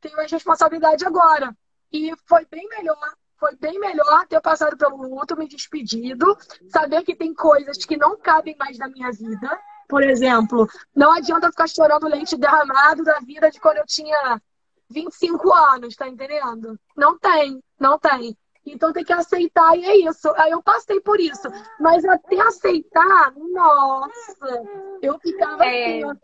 [0.00, 1.56] tenho mais responsabilidade agora.
[1.92, 2.98] E foi bem melhor
[3.38, 6.36] foi bem melhor ter passado pelo luto, me despedido,
[6.68, 9.58] saber que tem coisas que não cabem mais na minha vida.
[9.88, 14.42] Por exemplo, não adianta ficar chorando leite derramado da vida de quando eu tinha
[14.90, 16.78] 25 anos, tá entendendo?
[16.96, 18.36] Não tem, não tem.
[18.72, 20.32] Então tem que aceitar e é isso.
[20.36, 21.48] Aí eu passei por isso.
[21.80, 24.62] Mas até aceitar, nossa,
[25.02, 26.02] eu ficava é...
[26.02, 26.18] assim,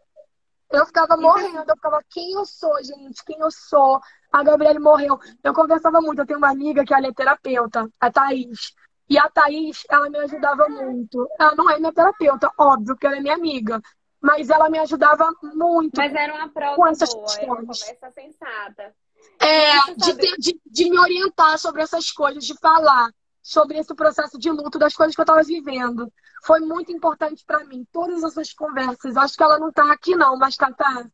[0.71, 3.25] eu ficava morrendo, eu ficava, quem eu sou, gente?
[3.25, 4.01] Quem eu sou?
[4.33, 5.19] A Gabriele morreu.
[5.43, 8.75] Eu conversava muito, eu tenho uma amiga que ela é terapeuta, a Thaís.
[9.09, 11.29] E a Thaís, ela me ajudava muito.
[11.39, 13.81] Ela não é minha terapeuta, óbvio, que ela é minha amiga.
[14.21, 15.97] Mas ela me ajudava muito.
[15.97, 16.93] Mas era uma prova boa,
[17.39, 18.95] era uma conversa sensata.
[19.39, 23.11] É, de, ter, de, de me orientar sobre essas coisas, de falar
[23.43, 26.11] sobre esse processo de luto das coisas que eu estava vivendo.
[26.45, 29.17] Foi muito importante para mim, todas essas conversas.
[29.17, 31.07] Acho que ela não está aqui não, mas tá, tá.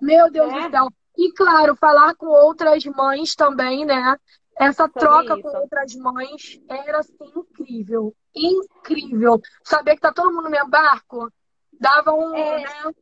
[0.00, 0.68] Meu Deus é?
[0.68, 0.88] do céu.
[1.16, 4.16] E claro, falar com outras mães também, né?
[4.56, 5.42] Essa troca isso.
[5.42, 8.14] com outras mães era assim incrível.
[8.34, 9.40] Incrível.
[9.62, 11.30] Saber que tá todo mundo no meu barco
[11.78, 12.62] dava um, é...
[12.62, 12.94] né?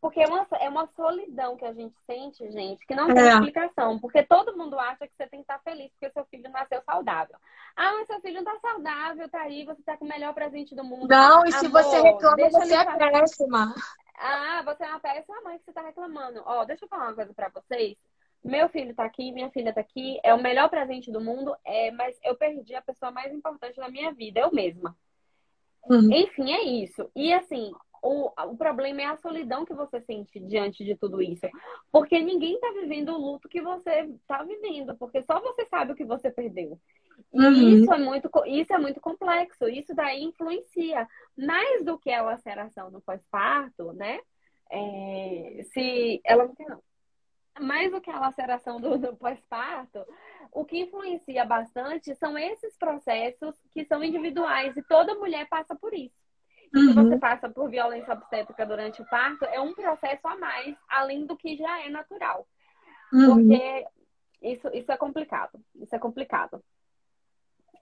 [0.00, 3.32] Porque é uma, é uma solidão que a gente sente, gente, que não tem é.
[3.34, 3.98] explicação.
[3.98, 7.36] Porque todo mundo acha que você tem que estar feliz porque seu filho nasceu saudável.
[7.76, 10.74] Ah, mas seu filho não tá saudável, tá aí, você tá com o melhor presente
[10.74, 11.08] do mundo.
[11.08, 12.98] Não, e Amor, se você reclama, você é falar.
[12.98, 13.74] péssima.
[14.18, 16.42] Ah, você é uma péssima mãe que você tá reclamando.
[16.44, 17.96] Ó, deixa eu falar uma coisa pra vocês.
[18.44, 21.90] Meu filho tá aqui, minha filha tá aqui, é o melhor presente do mundo, é,
[21.90, 24.96] mas eu perdi a pessoa mais importante da minha vida, eu mesma.
[25.88, 26.12] Uhum.
[26.12, 27.10] Enfim, é isso.
[27.16, 27.72] E assim,
[28.02, 31.46] o, o problema é a solidão que você sente diante de tudo isso.
[31.90, 35.94] Porque ninguém está vivendo o luto que você está vivendo, porque só você sabe o
[35.94, 36.78] que você perdeu.
[37.32, 37.68] E uhum.
[37.70, 41.06] isso, é muito, isso é muito complexo, isso daí influencia.
[41.36, 44.20] Mais do que a laceração no pós-parto, né?
[44.70, 46.82] É, se ela não tem não.
[47.60, 50.04] Mais do que a laceração do, do pós-parto,
[50.52, 55.92] o que influencia bastante são esses processos que são individuais e toda mulher passa por
[55.92, 56.27] isso.
[56.74, 56.88] Uhum.
[56.88, 61.26] Se você passa por violência obstétrica durante o parto, é um processo a mais, além
[61.26, 62.46] do que já é natural.
[63.12, 63.34] Uhum.
[63.34, 63.86] Porque
[64.42, 65.60] isso, isso é complicado.
[65.76, 66.62] Isso é complicado.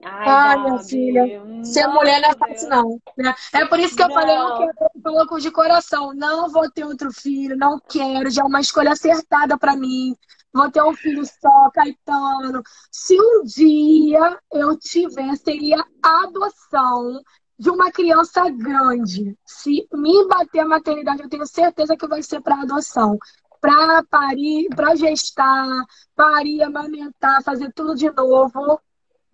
[0.03, 1.23] Ai, Ai minha filha,
[1.63, 3.01] ser mulher não é fácil, não.
[3.17, 3.33] Né?
[3.53, 4.13] É por isso que eu não.
[4.13, 8.61] falei, eu coloco de coração, não vou ter outro filho, não quero, já é uma
[8.61, 10.15] escolha acertada para mim.
[10.53, 12.61] Vou ter um filho só, Caetano.
[12.91, 17.21] Se um dia eu tiver, seria adoção
[17.57, 19.37] de uma criança grande.
[19.45, 23.17] Se me bater a maternidade, eu tenho certeza que vai ser para adoção.
[23.59, 25.85] Para parir, para gestar,
[26.15, 28.79] parir, amamentar, fazer tudo de novo.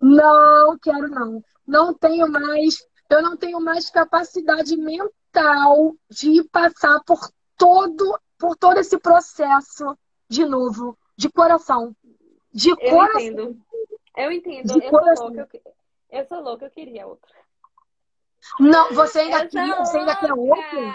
[0.00, 1.42] Não quero, não.
[1.66, 8.78] Não tenho mais, eu não tenho mais capacidade mental de passar por todo, por todo
[8.78, 9.96] esse processo
[10.28, 11.94] de novo, de coração.
[12.52, 13.20] De eu coração.
[13.20, 13.60] Entendo.
[14.16, 14.72] Eu entendo.
[14.72, 15.26] De eu coração.
[15.26, 15.74] sou louca, eu,
[16.10, 17.30] eu sou louca, eu queria outro.
[18.60, 20.94] Não, você ainda quer, você ainda quer outro?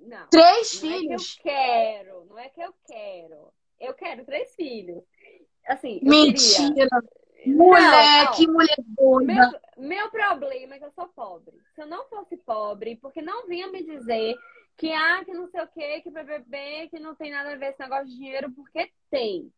[0.00, 0.26] Não.
[0.28, 1.38] Três não filhos?
[1.38, 3.52] É que eu quero, não é que eu quero.
[3.80, 5.02] Eu quero três filhos.
[5.66, 6.74] Assim, Mentira.
[6.74, 6.88] Queria...
[7.44, 9.32] Mulher, não, que mulher doida.
[9.76, 11.56] Meu, meu problema é que eu sou pobre.
[11.74, 14.36] Se eu não fosse pobre, porque não vinha me dizer
[14.76, 17.70] que, ah, que não sei o que, que BBB, que não tem nada a ver
[17.70, 19.52] esse negócio de dinheiro, porque tem.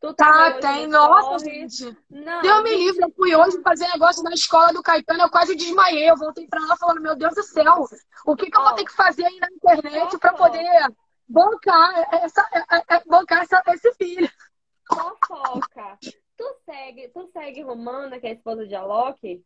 [0.00, 0.86] Tu tá, tá tem.
[0.86, 1.96] Nossa, gente.
[2.10, 3.02] Não, Deus me livre.
[3.02, 6.10] Eu fui hoje fazer negócio na escola do Caetano, eu quase desmaiei.
[6.10, 7.86] Eu voltei pra lá falando, meu Deus do céu,
[8.26, 10.68] o que, que eu vou ter que fazer aí na internet para poder
[11.28, 14.30] bancar, essa, é, é, é, bancar essa, esse filho?
[14.86, 15.98] Fofoca.
[16.36, 19.42] Tu segue, tu segue Romana, que é a esposa de Alok?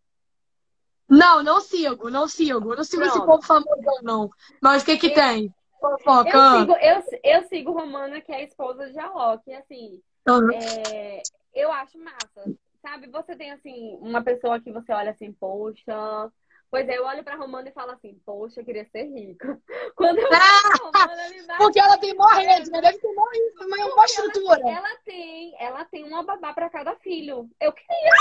[1.08, 2.74] Não, não sigo, não sigo.
[2.74, 3.16] Não sigo Pronto.
[3.16, 4.30] esse povo famoso, não.
[4.60, 5.54] Mas o que que eu, tem?
[5.80, 6.36] Fofoca.
[6.36, 9.52] Eu sigo, eu, eu sigo Romana, que é a esposa de Alok.
[9.52, 10.50] Assim, Uhum.
[10.52, 11.22] É,
[11.54, 12.44] eu acho massa.
[12.82, 16.32] Sabe, você tem assim, uma pessoa que você olha assim, poxa.
[16.70, 19.60] Pois é, eu olho pra Romana e falo assim, poxa, eu queria ser rica.
[19.96, 21.56] Quando eu ah, Romana, me.
[21.58, 22.80] Porque ela tem maior rede, né?
[22.80, 24.60] Deve ter maior, maior estrutura.
[24.60, 27.50] Ela, ela, tem, ela tem uma babá pra cada filho.
[27.60, 28.12] Eu queria,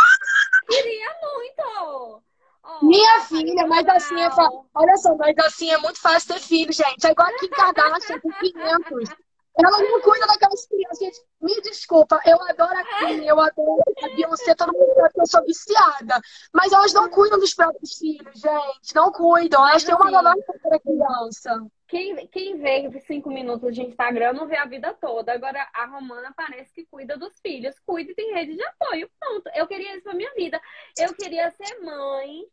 [0.68, 2.24] queria muito.
[2.62, 4.30] Oh, Minha filha, mas assim é
[4.76, 7.06] Olha só, mas assim é muito fácil ter filho, gente.
[7.06, 9.16] É igual aqui em Kardashian, com 500.
[9.64, 11.00] Ela não cuida daquelas crianças.
[11.00, 15.22] Gente, me desculpa, eu adoro a Kim, eu adoro a Beyoncé, todo mundo sabe que
[15.22, 16.22] eu sou viciada.
[16.54, 18.96] Mas elas não cuidam dos próprios filhos, gente.
[18.96, 19.68] Não cuidam.
[19.68, 21.68] Elas têm uma babá para criança.
[21.88, 25.34] Quem, quem vê cinco minutos de Instagram não vê a vida toda.
[25.34, 27.76] Agora, a Romana parece que cuida dos filhos.
[27.86, 29.10] Cuida e tem rede de apoio.
[29.20, 29.50] Pronto.
[29.56, 30.62] Eu queria isso pra minha vida.
[30.98, 32.46] Eu queria ser mãe,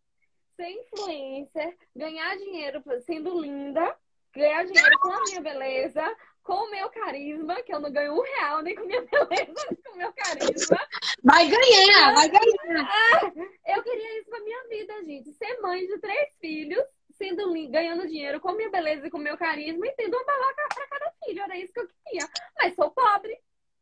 [0.57, 3.95] ser influencer, ganhar dinheiro sendo linda,
[4.35, 6.17] ganhar dinheiro com a minha beleza,
[6.47, 9.83] com o meu carisma, que eu não ganho um real nem com minha beleza, nem
[9.83, 10.79] com o meu carisma.
[11.25, 12.89] Vai ganhar, vai ganhar.
[12.89, 15.33] Ah, eu queria isso pra minha vida, gente.
[15.33, 16.85] Ser mãe de três filhos,
[17.19, 20.87] sendo ganhando dinheiro com minha beleza e com meu carisma e tendo uma balaca pra
[20.87, 21.43] cada filho.
[21.43, 22.29] Era isso que eu queria.
[22.57, 23.37] Mas sou pobre.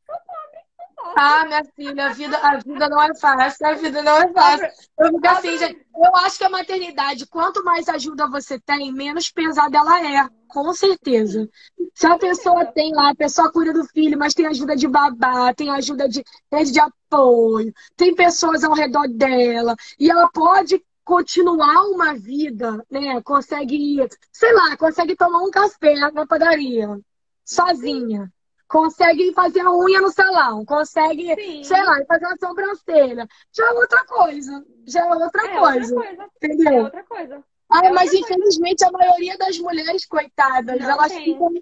[0.07, 0.65] Sou pobre.
[1.17, 4.69] Ah, minha filha, a vida, a vida não é fácil, a vida não é fácil.
[4.99, 9.31] Eu fico assim, gente, eu acho que a maternidade, quanto mais ajuda você tem, menos
[9.31, 11.49] pesada ela é, com certeza.
[11.95, 15.53] Se a pessoa tem lá, a pessoa cuida do filho, mas tem ajuda de babá,
[15.55, 21.85] tem ajuda de rede de apoio, tem pessoas ao redor dela, e ela pode continuar
[21.85, 23.21] uma vida, né?
[23.23, 26.89] Consegue, sei lá, consegue tomar um café na padaria,
[27.45, 28.33] sozinha
[28.69, 31.65] consegue fazer a unha no salão, consegue, Sim.
[31.65, 33.29] sei lá, fazer uma sobrancelha.
[33.53, 34.65] Já é outra coisa.
[34.87, 35.95] Já é outra é coisa.
[35.95, 36.31] Outra coisa.
[36.43, 36.73] Entendeu?
[36.73, 37.45] É outra coisa.
[37.71, 41.25] Ah, é mas infelizmente a maioria das mulheres, coitadas, não elas tem.
[41.25, 41.53] ficam.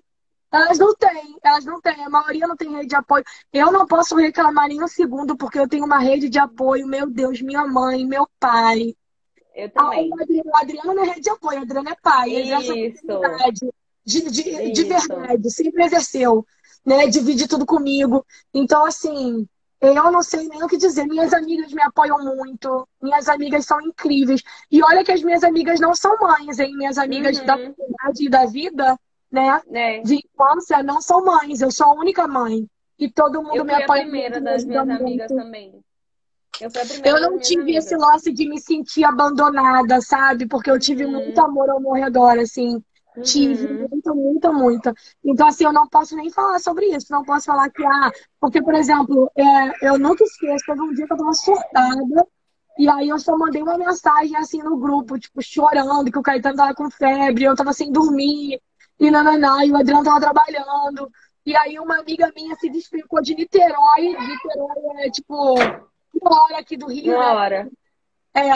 [0.50, 3.24] Elas não têm, elas não têm, a maioria não tem rede de apoio.
[3.50, 7.08] Eu não posso reclamar nem um segundo, porque eu tenho uma rede de apoio, meu
[7.08, 8.94] Deus, minha mãe, meu pai.
[9.54, 10.10] Eu também.
[10.12, 12.30] Ah, o Adriano, não é rede de apoio, o Adriano é pai.
[12.32, 13.10] Isso.
[13.10, 13.72] Exerce
[14.04, 16.44] de, de, de verdade, sempre exerceu
[16.84, 17.06] né?
[17.06, 18.24] Divide tudo comigo.
[18.52, 19.46] Então, assim,
[19.80, 21.06] eu não sei nem o que dizer.
[21.06, 22.86] Minhas amigas me apoiam muito.
[23.02, 24.42] Minhas amigas são incríveis.
[24.70, 26.76] E olha que as minhas amigas não são mães, hein?
[26.76, 27.46] Minhas amigas uhum.
[27.46, 28.96] da comunidade e da vida,
[29.30, 29.60] né?
[29.72, 30.00] É.
[30.02, 31.60] De infância, não são mães.
[31.60, 32.64] Eu sou a única mãe.
[32.96, 33.82] E todo mundo eu me apoia.
[33.82, 35.82] Eu fui a primeira das minhas amigas também.
[36.60, 36.70] Eu,
[37.04, 37.86] eu não tive amigas.
[37.86, 40.46] esse lance de me sentir abandonada, sabe?
[40.46, 41.12] Porque eu tive uhum.
[41.12, 42.80] muito amor ao meu redor, assim.
[43.16, 43.22] Uhum.
[43.22, 44.94] Tive muita, muita, muita.
[45.24, 47.06] Então, assim, eu não posso nem falar sobre isso.
[47.10, 48.10] Não posso falar que, ah,
[48.40, 52.26] porque, por exemplo, é, eu nunca esqueço, teve um dia que eu tava surtada,
[52.78, 56.56] e aí eu só mandei uma mensagem, assim, no grupo, tipo, chorando, que o Caetano
[56.56, 58.60] tava com febre, eu tava sem dormir,
[58.98, 61.10] e nananá, e o Adriano tava trabalhando.
[61.44, 65.54] E aí uma amiga minha se desplicou de Niterói, Niterói é, tipo,
[66.14, 67.14] uma hora aqui do Rio.
[67.14, 67.32] Uma né?
[67.34, 67.70] hora.
[68.34, 68.50] É,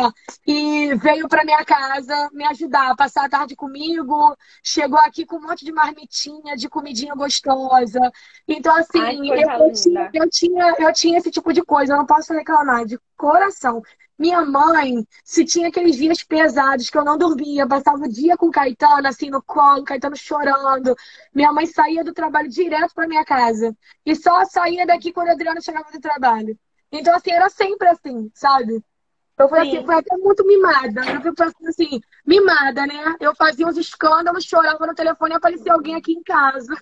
[0.46, 4.34] e veio para minha casa me ajudar, passar a tarde comigo.
[4.62, 8.00] Chegou aqui com um monte de marmitinha, de comidinha gostosa.
[8.48, 11.98] Então, assim, Ai, eu, eu, tinha, eu, tinha, eu tinha esse tipo de coisa, eu
[11.98, 13.82] não posso reclamar, de coração.
[14.18, 18.46] Minha mãe, se tinha aqueles dias pesados que eu não dormia, passava o dia com
[18.46, 20.96] o Caetano, assim, no colo, Caetano chorando.
[21.34, 23.76] Minha mãe saía do trabalho direto para minha casa.
[24.06, 26.58] E só saía daqui quando a Adriana chegava do trabalho.
[26.90, 28.82] Então, assim, era sempre assim, sabe?
[29.38, 31.02] Eu fui, assim, fui até muito mimada.
[31.24, 33.16] Eu fui assim, mimada, né?
[33.20, 36.74] Eu fazia uns escândalos, chorava no telefone e aparecia alguém aqui em casa.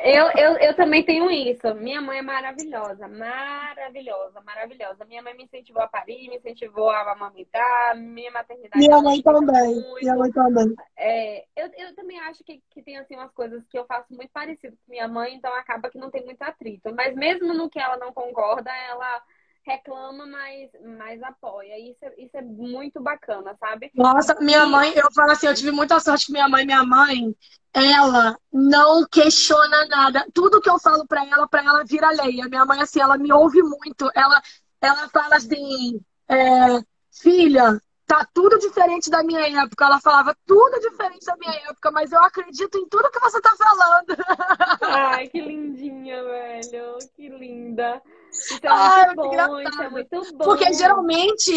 [0.00, 1.74] Eu, eu, eu também tenho isso.
[1.74, 5.04] Minha mãe é maravilhosa, maravilhosa, maravilhosa.
[5.04, 8.78] Minha mãe me incentivou a parir, me incentivou a amamentar, minha maternidade.
[8.78, 9.74] Minha mãe também.
[9.74, 10.02] Muito.
[10.02, 10.74] Minha mãe também.
[10.96, 14.30] É, eu, eu também acho que, que tem assim, umas coisas que eu faço muito
[14.30, 16.94] parecido com minha mãe, então acaba que não tem muito atrito.
[16.94, 19.22] Mas mesmo no que ela não concorda, ela
[19.68, 21.78] reclama, mas, mas apoia.
[21.78, 23.90] Isso é, isso é muito bacana, sabe?
[23.94, 24.66] Nossa, minha e...
[24.66, 26.64] mãe, eu falo assim, eu tive muita sorte com minha mãe.
[26.64, 27.36] Minha mãe,
[27.74, 30.26] ela não questiona nada.
[30.32, 32.40] Tudo que eu falo para ela, para ela vira lei.
[32.40, 34.10] A minha mãe, assim, ela me ouve muito.
[34.14, 34.40] Ela,
[34.80, 36.80] ela fala assim, é,
[37.12, 39.84] filha, tá tudo diferente da minha época.
[39.84, 43.54] Ela falava tudo diferente da minha época, mas eu acredito em tudo que você tá
[43.54, 44.16] falando.
[44.80, 46.98] Ai, que lindinha, velho.
[47.14, 48.02] Que linda.
[48.30, 50.44] Isso é Ai, muito bom, isso é muito bom.
[50.44, 51.52] Porque geralmente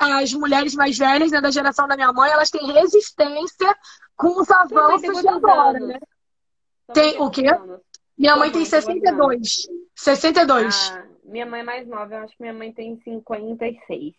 [0.00, 3.76] as mulheres mais velhas, né, da geração da minha mãe, elas têm resistência
[4.16, 5.98] com os avanços de agora, né?
[6.92, 7.46] Tem o quê?
[7.48, 7.80] Anos?
[8.18, 9.68] Minha mãe tem 62.
[9.94, 10.92] 62.
[10.92, 14.14] Ah, minha mãe é mais nova, eu acho que minha mãe tem 56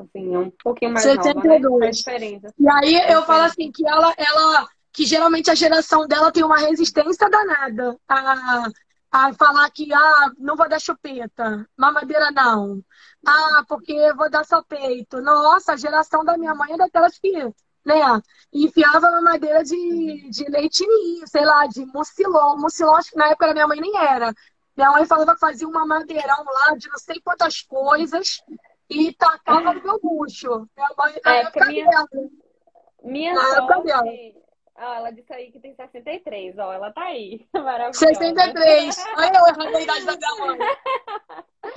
[0.00, 1.62] assim, um pouquinho mais 72.
[1.62, 1.90] nova, né?
[1.90, 2.54] diferença.
[2.58, 6.58] E aí eu falo assim, que ela, ela, que geralmente a geração dela tem uma
[6.58, 8.68] resistência danada a,
[9.38, 12.82] falar que, ah, não vou dar chupeta, mamadeira não.
[13.26, 15.20] Ah, porque vou dar só peito.
[15.20, 17.32] Nossa, a geração da minha mãe é daquelas que,
[17.84, 22.56] né, enfiava mamadeira de, de leitinho, sei lá, de mucilon.
[22.58, 24.34] Mucilon, acho que na época da minha mãe nem era.
[24.76, 28.42] Minha mãe falava que fazia um mamadeirão lá de não sei quantas coisas
[28.90, 30.68] e tacava no meu bucho.
[30.76, 32.06] Minha mãe, é, minha,
[33.02, 33.34] minha
[34.78, 37.46] ela disse aí que tem 63, ó, ela tá aí.
[37.54, 37.98] Maravilhosa.
[37.98, 39.04] 63.
[39.16, 40.58] Olha eu errando a idade da minha mãe.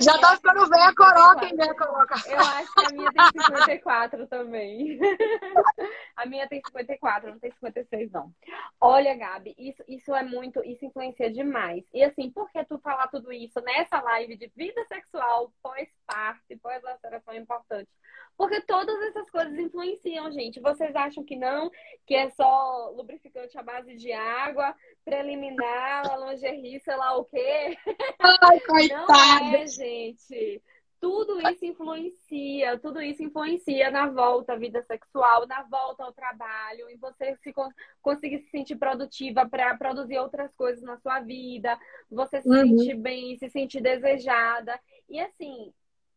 [0.00, 2.14] Já tá ficando velha coroca, hein, velha coroca.
[2.26, 4.98] Eu acho que a minha tem 54 também.
[6.16, 8.30] A minha tem 54, não tem 56, não.
[8.78, 11.82] Olha, Gabi, isso, isso é muito, isso influencia demais.
[11.94, 17.32] E assim, por que tu falar tudo isso nessa live de vida sexual pós-parte, pós-laceração
[17.32, 17.88] é importante?
[18.36, 20.60] Porque todas essas coisas influenciam, gente.
[20.60, 21.70] Vocês acham que não?
[22.10, 27.78] Que é só lubrificante à base de água, preliminar, lingerie, sei lá o quê?
[28.18, 29.40] Ai, coitada!
[29.40, 30.60] Não é, gente.
[31.00, 36.90] Tudo isso influencia, tudo isso influencia na volta à vida sexual, na volta ao trabalho,
[36.90, 37.54] em você se
[38.02, 41.78] conseguir se sentir produtiva para produzir outras coisas na sua vida,
[42.10, 42.76] você se uhum.
[42.76, 44.80] sentir bem, se sentir desejada.
[45.08, 45.72] E assim,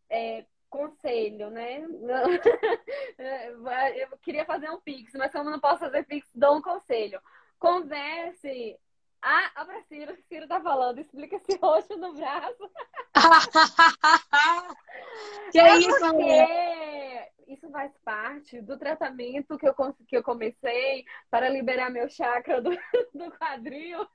[0.09, 0.43] é,
[0.73, 1.85] conselho, né?
[3.95, 7.21] Eu queria fazer um pix, mas como não posso fazer pix, dou um conselho.
[7.59, 8.75] Converse.
[9.21, 12.71] Ah, abra Ciro, Ciro tá falando, explica esse roxo no braço.
[15.51, 19.75] que é isso, porque isso faz parte do tratamento que eu,
[20.07, 22.71] que eu comecei para liberar meu chakra do,
[23.13, 24.07] do quadril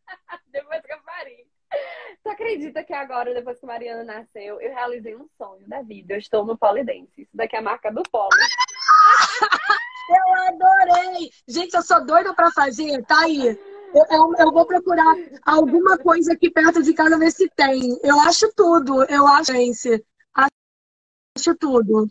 [0.48, 1.46] depois que eu parei.
[2.22, 6.14] Tu acredita que agora, depois que Mariana nasceu, eu realizei um sonho da vida?
[6.14, 7.22] Eu estou no polidense.
[7.22, 8.28] Isso daqui é a marca do polo.
[10.10, 11.30] eu adorei!
[11.46, 13.58] Gente, eu sou doida pra fazer, tá aí.
[13.94, 15.14] Eu, eu, eu, vou procurar
[15.46, 17.98] alguma coisa aqui perto de casa ver se tem.
[18.02, 19.04] Eu acho tudo.
[19.04, 20.04] Eu acho, gente.
[20.34, 22.08] Acho tudo.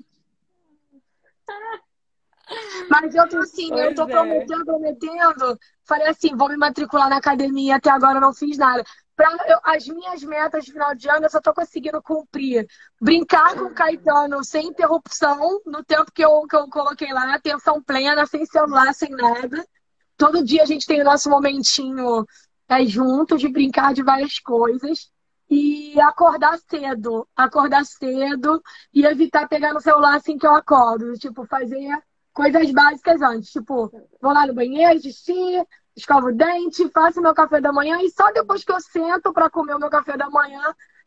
[2.90, 4.08] Mas eu tô assim, pois eu tô é.
[4.08, 5.60] prometendo, prometendo.
[5.84, 8.84] Falei assim, vou me matricular na academia, até agora não fiz nada.
[9.18, 12.68] Pra, eu, as minhas metas de final de ano eu só tô conseguindo cumprir.
[13.02, 17.82] Brincar com o Caetano sem interrupção, no tempo que eu, que eu coloquei lá, atenção
[17.82, 19.68] plena, sem celular, sem nada.
[20.16, 22.28] Todo dia a gente tem o nosso momentinho
[22.70, 25.12] é, junto de brincar de várias coisas.
[25.50, 27.28] E acordar cedo.
[27.36, 28.62] Acordar cedo
[28.94, 31.14] e evitar pegar no celular assim que eu acordo.
[31.14, 31.90] Tipo, fazer
[32.32, 33.50] coisas básicas antes.
[33.50, 33.90] Tipo,
[34.22, 35.66] vou lá no banheiro, xixi,
[35.98, 39.50] escovo o dente, faço meu café da manhã e só depois que eu sento para
[39.50, 40.62] comer o meu café da manhã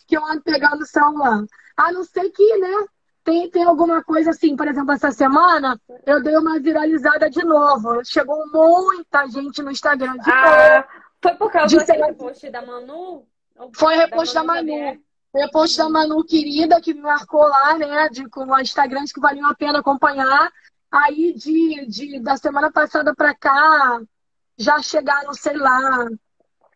[0.07, 1.45] que eu ando pegando o celular.
[1.77, 2.87] A não ser que, né,
[3.23, 8.05] tem, tem alguma coisa assim, por exemplo, essa semana eu dei uma viralizada de novo.
[8.05, 10.89] Chegou muita gente no Instagram de ah, novo.
[11.23, 13.25] Foi por causa do repost da Manu?
[13.75, 14.67] Foi repost da Manu.
[14.67, 15.01] Da Manu.
[15.33, 18.09] Repost da Manu querida, que me marcou lá, né?
[18.09, 20.51] De, com Instagrams que valiam a pena acompanhar.
[20.91, 24.01] Aí, de, de, da semana passada para cá,
[24.61, 26.07] já chegaram, sei lá,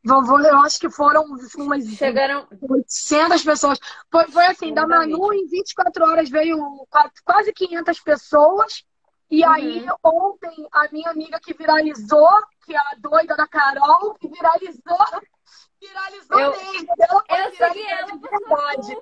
[0.02, 1.22] vovô, eu acho que foram
[1.58, 2.48] umas Chegaram...
[2.62, 3.78] 800 pessoas.
[4.10, 6.58] Foi, foi assim, da Manu, em 24 horas veio
[7.24, 8.84] quase 500 pessoas.
[9.30, 9.50] E uhum.
[9.50, 12.30] aí, ontem, a minha amiga que viralizou,
[12.64, 14.98] que é a doida da Carol, que viralizou,
[15.78, 16.88] viralizou eu, mesmo.
[16.98, 18.96] Ela eu segui ela por verdade.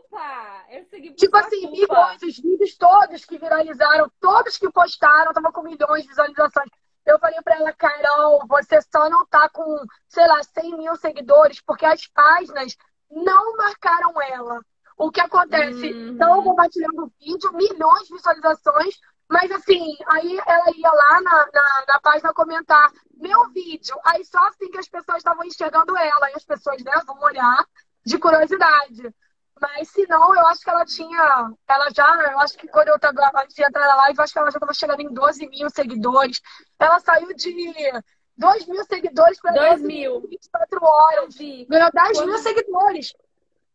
[0.71, 5.53] Eu segui por tipo assim, milhões, os vídeos todos que viralizaram, todos que postaram, tava
[5.53, 6.69] com milhões de visualizações.
[7.05, 11.61] Eu falei para ela, Carol, você só não tá com, sei lá, 100 mil seguidores
[11.61, 12.77] porque as páginas
[13.11, 14.61] não marcaram ela.
[14.97, 15.93] O que acontece?
[15.93, 16.13] Uhum.
[16.13, 21.85] Estão compartilhando o vídeo, milhões de visualizações, mas assim, aí ela ia lá na, na,
[21.89, 23.97] na, página comentar meu vídeo.
[24.05, 26.31] Aí só assim que as pessoas estavam enxergando ela.
[26.31, 27.67] E as pessoas, né, vão olhar
[28.05, 29.15] de curiosidade.
[29.63, 31.53] Mas se não, eu acho que ela tinha.
[31.69, 34.33] Ela já, eu acho que quando eu tava antes de entrar na live, eu acho
[34.33, 36.41] que ela já estava chegando em 12 mil seguidores.
[36.81, 38.03] Ela saiu de
[38.37, 40.21] 2 mil seguidores para 2 mil.
[40.23, 41.37] 24 horas.
[41.37, 43.15] Ganhou 10 quando, mil seguidores.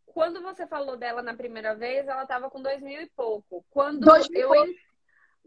[0.07, 3.63] Quando você falou dela na primeira vez, ela estava com 2 mil e pouco.
[3.69, 4.51] Quando dois eu.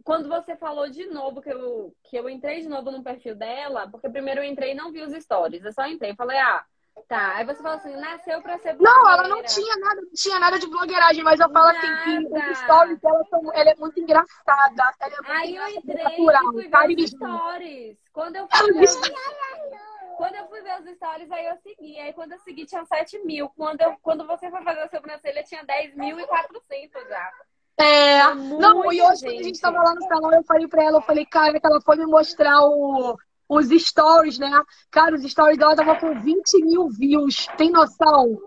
[0.03, 3.87] Quando você falou de novo que eu, que eu entrei de novo no perfil dela,
[3.91, 6.17] porque primeiro eu entrei e não vi os stories, eu só entrei.
[6.17, 6.65] Falei, ah,
[7.09, 8.99] Tá, aí você fala assim, nasceu pra ser blogueira.
[8.99, 11.79] Não, ela não tinha nada, não tinha nada de blogueiragem, mas eu falo nada.
[11.79, 14.95] assim que os stories dela são, ela é muito engraçada.
[15.01, 17.99] Ela é muito aí eu entrei natural, e fui ver os stories.
[18.13, 18.97] Quando eu fui ver os...
[20.17, 21.99] Quando eu fui ver os stories, aí eu segui.
[21.99, 23.49] Aí quando eu segui, tinha 7 mil.
[23.57, 27.33] Quando, eu, quando você foi fazer a sobrancelha, tinha 10 mil e 400 já.
[27.79, 29.25] É, não, e hoje gente.
[29.25, 31.67] quando a gente tava lá no salão, eu falei pra ela, eu falei, cara, que
[31.67, 33.17] ela foi me mostrar o,
[33.51, 34.63] os stories, né?
[34.93, 37.49] Cara, os stories dela estavam com 20 mil views.
[37.57, 38.39] Tem noção?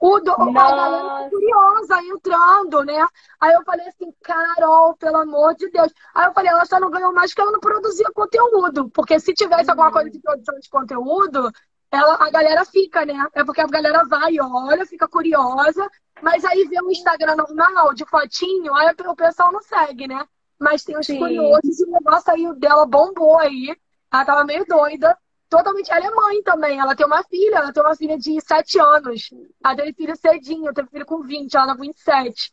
[0.00, 3.06] O do, a galera curiosa entrando, né?
[3.40, 5.92] Aí eu falei assim, Carol, pelo amor de Deus.
[6.12, 8.90] Aí eu falei, ela só não ganhou mais porque ela não produzia conteúdo.
[8.90, 11.52] Porque se tivesse alguma coisa de produção de conteúdo,
[11.90, 13.26] ela, a galera fica, né?
[13.34, 15.88] É porque a galera vai, olha, fica curiosa.
[16.20, 20.26] Mas aí vê um Instagram normal, de fotinho, aí o pessoal não segue, né?
[20.58, 21.18] Mas tem os Sim.
[21.18, 23.76] curiosos e o negócio aí dela bombou aí.
[24.12, 25.16] Ela tava meio doida.
[25.48, 25.90] Totalmente.
[25.90, 26.78] Ela é mãe também.
[26.78, 27.56] Ela tem uma filha.
[27.56, 29.30] Ela tem uma filha de 7 anos.
[29.64, 30.74] Ela teve filho cedinho.
[30.74, 31.54] Teve filho com 20.
[31.56, 32.52] Ela com 27.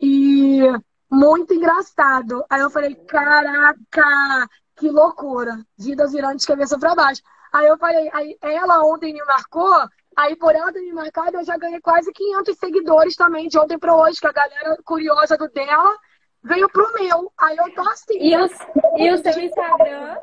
[0.00, 0.60] E
[1.10, 2.44] muito engraçado.
[2.48, 5.58] Aí eu falei, caraca, que loucura.
[5.76, 7.22] Vida virando de cabeça pra baixo.
[7.52, 9.88] Aí eu falei, aí ela ontem me marcou.
[10.16, 13.78] Aí por ela ter me marcado, eu já ganhei quase 500 seguidores também de ontem
[13.78, 15.96] para hoje, que a galera curiosa do dela
[16.48, 17.30] veio pro meu.
[17.38, 18.18] Aí eu tô assim.
[18.18, 18.48] E, o,
[18.96, 20.18] e o seu Instagram?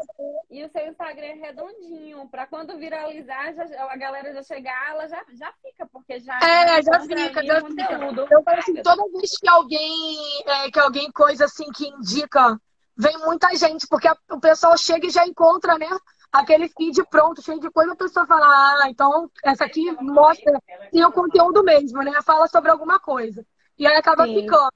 [0.50, 2.28] E o seu Instagram é redondinho.
[2.30, 6.38] Pra quando viralizar, já, a galera já chegar, ela já, já fica, porque já.
[6.40, 7.94] É, já fica, já fica.
[8.32, 12.60] Eu falo assim, toda vez que alguém, é, que alguém coisa assim que indica,
[12.98, 15.90] vem muita gente, porque a, o pessoal chega e já encontra, né?
[16.32, 20.62] Aquele feed pronto, cheio de coisa, a pessoa fala, ah, então essa aqui mostra,
[20.92, 22.12] tem o conteúdo mesmo, né?
[22.26, 23.46] Fala sobre alguma coisa.
[23.78, 24.42] E aí acaba Sim.
[24.42, 24.72] ficando.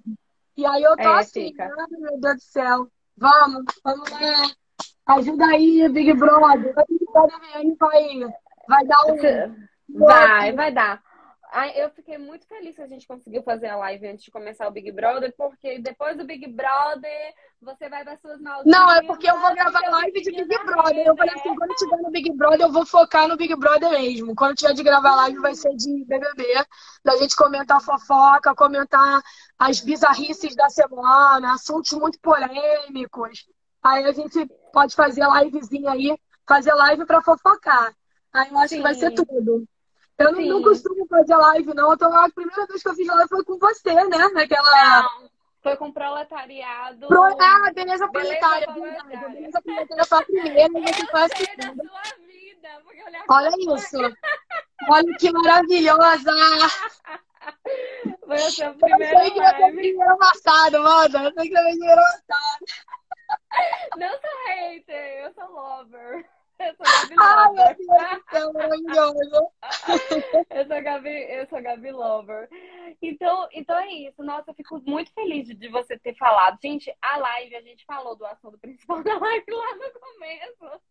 [0.60, 2.92] E aí eu tô é, assim, ah, meu Deus do céu.
[3.16, 4.52] Vamos, vamos lá.
[5.06, 6.76] Ajuda aí, Big Brother.
[7.80, 8.20] Vai,
[8.68, 9.56] vai dar um.
[9.88, 11.02] Vai, vai dar.
[11.76, 14.72] Eu fiquei muito feliz que a gente conseguiu fazer a live antes de começar o
[14.72, 18.72] Big Brother, porque depois do Big Brother, você vai para suas Maldivas.
[18.72, 21.08] Não, é porque eu vou gravar live de Big Brother.
[21.08, 24.36] Eu falei assim, quando tiver no Big Brother, eu vou focar no Big Brother mesmo.
[24.36, 26.46] Quando tiver de gravar live, vai ser de BBB.
[27.04, 29.20] Da gente comentar fofoca, comentar
[29.58, 33.48] as bizarrices da semana, assuntos muito polêmicos.
[33.82, 36.16] Aí a gente pode fazer livezinha aí,
[36.48, 37.92] fazer live para fofocar.
[38.32, 38.76] Aí eu acho Sim.
[38.78, 39.68] que vai ser tudo.
[40.20, 41.94] Eu não, não, costumo fazer live, não.
[41.94, 44.28] Então, a primeira vez que eu fiz live foi com você, né?
[44.34, 45.04] Naquela.
[45.04, 45.30] Não,
[45.62, 47.08] foi com proletariado.
[47.08, 47.24] Pro...
[47.24, 48.68] Ah, beleza proletária.
[48.68, 51.84] Beleza, proletária foi a primeira e você foi a segunda.
[53.30, 53.98] Olha isso.
[54.90, 56.32] Olha que maravilhosa.
[58.26, 59.78] Foi a sua primeira eu sei que live.
[59.78, 61.18] primeiro passado, mano.
[61.18, 62.66] Eu sei que eu primeiro passado.
[63.98, 66.26] Não sou hater, eu sou lover.
[66.60, 67.78] Eu sou Gabi Ai, meu Lover.
[67.78, 69.52] Deus do céu, maravilhoso.
[70.50, 72.50] Eu sou Gabi, eu sou Gabi Lover.
[73.02, 74.22] Então, então é isso.
[74.24, 76.58] Nossa, eu fico muito feliz de, você ter falado.
[76.62, 80.82] Gente, a live, a gente falou do assunto principal da live lá no começo.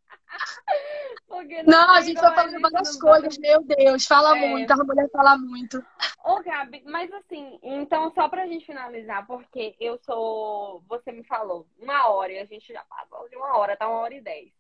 [1.27, 4.49] Porque Não, a tem gente vai falando várias não coisas, meu Deus, fala É.
[4.49, 5.85] muito, a mulher fala muito.
[6.25, 10.83] Ô, Gabi, mas assim, então só pra gente finalizar, porque eu sou.
[10.89, 13.99] Você me falou uma hora e a gente já passou de uma hora, tá uma
[14.01, 14.58] hora e dez.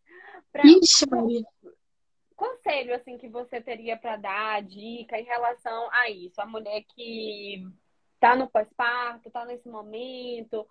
[0.52, 1.42] Pra- Ixi, Maria.
[2.36, 7.66] conselho assim que você teria pra dar, dica em relação a isso, a mulher que
[8.20, 10.66] tá no pós-parto, tá nesse momento,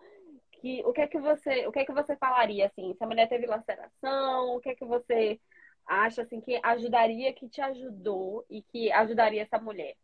[0.51, 3.07] que o que é que você, o que é que você falaria assim, se a
[3.07, 5.39] mulher teve laceração, o que é que você
[5.85, 9.95] acha assim que ajudaria, que te ajudou e que ajudaria essa mulher?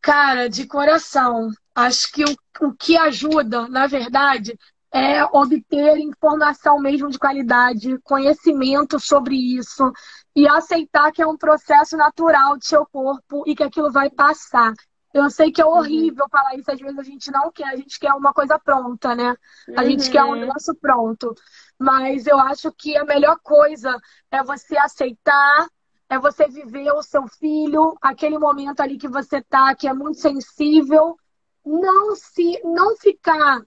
[0.00, 4.58] Cara, de coração, acho que o, o que ajuda, na verdade,
[4.94, 9.92] é obter informação mesmo de qualidade, conhecimento sobre isso
[10.36, 14.72] e aceitar que é um processo natural do seu corpo e que aquilo vai passar.
[15.12, 17.98] Eu sei que é horrível falar isso, às vezes a gente não quer, a gente
[17.98, 19.36] quer uma coisa pronta, né?
[19.76, 20.40] A gente quer um Uhum.
[20.40, 21.34] negócio pronto.
[21.78, 23.96] Mas eu acho que a melhor coisa
[24.30, 25.68] é você aceitar,
[26.08, 30.20] é você viver o seu filho, aquele momento ali que você tá, que é muito
[30.20, 31.16] sensível,
[31.64, 33.60] não se não ficar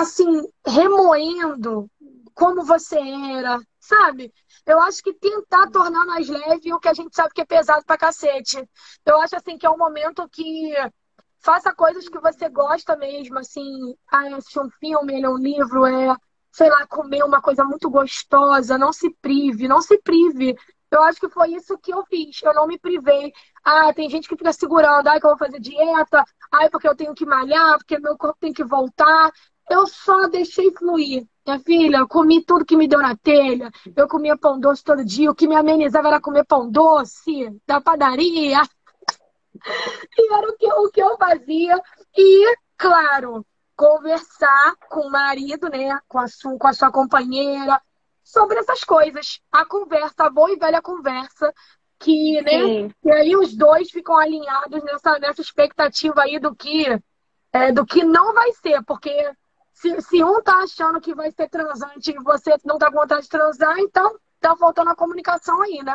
[0.00, 1.90] assim remoendo
[2.34, 4.32] como você era, sabe?
[4.66, 7.84] Eu acho que tentar tornar mais leve o que a gente sabe que é pesado
[7.86, 8.68] pra cacete.
[9.04, 10.74] Eu acho assim que é um momento que
[11.38, 16.16] faça coisas que você gosta mesmo, assim, ah, assistir um filme, ler um livro, é,
[16.52, 20.56] sei lá, comer uma coisa muito gostosa, não se prive, não se prive.
[20.90, 23.32] Eu acho que foi isso que eu fiz, eu não me privei.
[23.64, 26.96] Ah, tem gente que fica segurando, ah, que eu vou fazer dieta, ah, porque eu
[26.96, 29.32] tenho que malhar, porque meu corpo tem que voltar.
[29.68, 31.26] Eu só deixei fluir.
[31.44, 33.70] Minha filha, eu comi tudo que me deu na telha.
[33.94, 35.30] Eu comia pão doce todo dia.
[35.30, 38.62] O que me amenizava era comer pão doce da padaria.
[40.18, 41.80] E era o que, o que eu fazia.
[42.16, 43.44] E, claro,
[43.76, 45.98] conversar com o marido, né?
[46.08, 47.80] Com a, sua, com a sua companheira,
[48.22, 49.40] sobre essas coisas.
[49.50, 51.52] A conversa, a boa e velha conversa.
[51.98, 52.62] Que, né?
[52.62, 52.94] Sim.
[53.04, 56.86] E aí os dois ficam alinhados nessa, nessa expectativa aí do que,
[57.52, 58.82] é, do que não vai ser.
[58.84, 59.10] Porque
[59.76, 63.22] se, se um tá achando que vai ser transante e você não tá com vontade
[63.24, 65.94] de transar, então tá faltando a comunicação aí, né?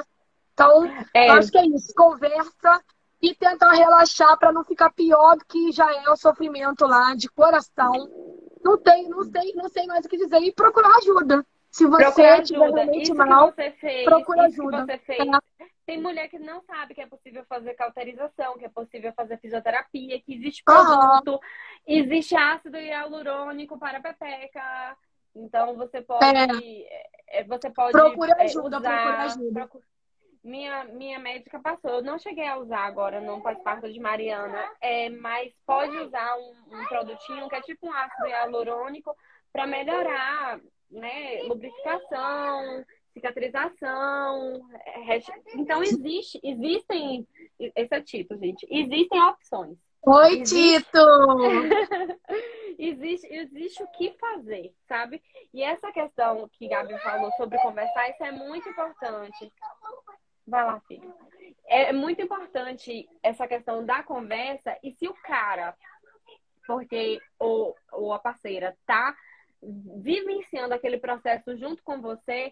[0.54, 0.86] Então,
[1.16, 1.32] É.
[1.32, 1.92] acho que é isso.
[1.96, 2.80] Conversa
[3.20, 7.28] e tentar relaxar para não ficar pior do que já é o sofrimento lá de
[7.30, 7.92] coração.
[8.64, 10.40] Não tem, não sei, não sei mais o que dizer.
[10.42, 11.44] E procurar ajuda.
[11.72, 12.76] Se você ajuda.
[12.84, 13.52] realmente mal,
[14.06, 14.86] procura ajuda.
[15.00, 15.28] fez.
[15.86, 20.22] Tem mulher que não sabe que é possível fazer cauterização, que é possível fazer fisioterapia,
[20.22, 21.40] que existe produto,
[21.88, 24.96] existe ácido hialurônico para pepeca.
[25.36, 26.86] Então você pode,
[27.30, 28.90] é, você pode Procure é, ajuda, usar.
[29.02, 29.54] procure ajuda.
[29.54, 29.84] procu-
[30.44, 31.92] Minha, minha médica passou.
[31.92, 36.36] Eu não cheguei a usar agora, não faz parte de Mariana, é, mas pode usar
[36.38, 39.16] um, um produtinho que é tipo um ácido hialurônico
[39.54, 40.60] para melhorar,
[40.90, 44.68] né, lubrificação, cicatrização.
[44.86, 47.28] é, reche- Então existe, existem,
[47.60, 49.78] esse é tipo, gente, existem opções.
[50.04, 51.06] Oi, Existe- Tito!
[52.80, 55.22] existe, existe o que fazer, sabe?
[55.54, 59.52] E essa questão que Gabi falou sobre conversar, isso é muito importante.
[60.48, 61.14] Vai lá, filho.
[61.68, 65.76] É muito importante essa questão da conversa e se o cara,
[66.66, 69.16] porque ou, ou a parceira tá
[69.62, 72.52] vivenciando aquele processo junto com você,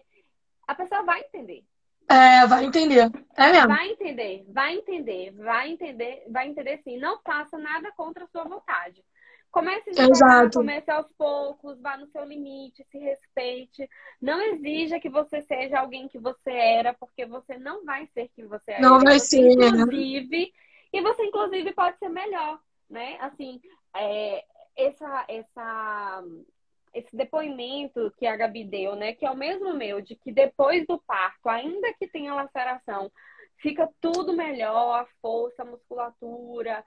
[0.70, 1.64] a pessoa vai entender.
[2.08, 3.10] É, vai entender.
[3.36, 3.68] É mesmo.
[3.68, 6.98] Vai entender, vai entender, vai entender, vai entender sim.
[6.98, 9.04] Não faça nada contra a sua vontade.
[9.50, 13.88] Comece devagar, comece aos poucos, vá no seu limite, se respeite.
[14.22, 18.46] Não exija que você seja alguém que você era, porque você não vai ser quem
[18.46, 18.80] você era.
[18.80, 19.66] Não vai Você, ser, né?
[19.66, 20.52] Inclusive,
[20.92, 23.18] e você, inclusive, pode ser melhor, né?
[23.20, 23.60] Assim,
[23.96, 24.44] é,
[24.76, 26.24] essa, essa,
[26.94, 29.12] esse depoimento que a Gabi deu, né?
[29.14, 33.10] Que é o mesmo meu, de que depois do parto, ainda que tenha laceração,
[33.58, 36.82] fica tudo melhor, a força, a musculatura,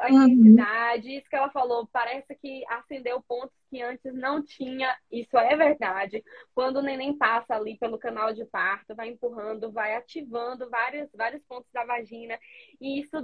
[0.00, 0.24] a Uhum.
[0.24, 1.14] intensidade.
[1.16, 4.96] Isso que ela falou, parece que acendeu pontos que antes não tinha.
[5.12, 6.24] Isso é verdade.
[6.54, 11.42] Quando o neném passa ali pelo canal de parto, vai empurrando, vai ativando vários, vários
[11.44, 12.38] pontos da vagina.
[12.80, 13.16] E isso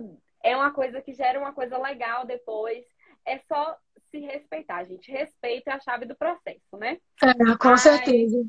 [0.43, 2.85] é uma coisa que gera uma coisa legal depois.
[3.25, 3.77] É só
[4.13, 5.11] se respeitar, gente.
[5.11, 6.99] Respeito é a chave do processo, né?
[7.23, 8.45] É, com Ai, certeza.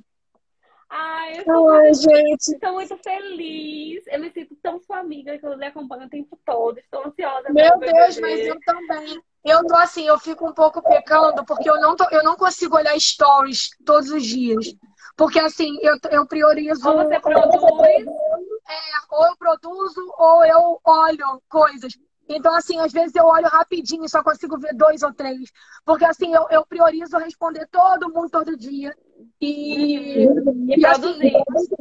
[0.90, 2.50] Ai, eu tô Ai, gente.
[2.50, 4.04] Estou muito feliz.
[4.08, 6.78] Eu me sinto tão sua amiga que eu lhe acompanho o tempo todo.
[6.78, 9.24] Estou ansiosa Meu Deus, mas eu também.
[9.44, 12.78] Eu tô assim, eu fico um pouco pecando porque eu não, tô, eu não consigo
[12.78, 14.74] olhar stories todos os dias.
[15.18, 16.88] Porque assim, eu, eu priorizo.
[16.90, 18.08] Ou você produz.
[18.66, 21.94] É, ou eu produzo, ou eu olho coisas.
[22.36, 25.52] Então, assim, às vezes eu olho rapidinho, só consigo ver dois ou três.
[25.86, 28.96] Porque, assim, eu, eu priorizo responder todo mundo todo dia.
[29.40, 31.20] E, e, e assim,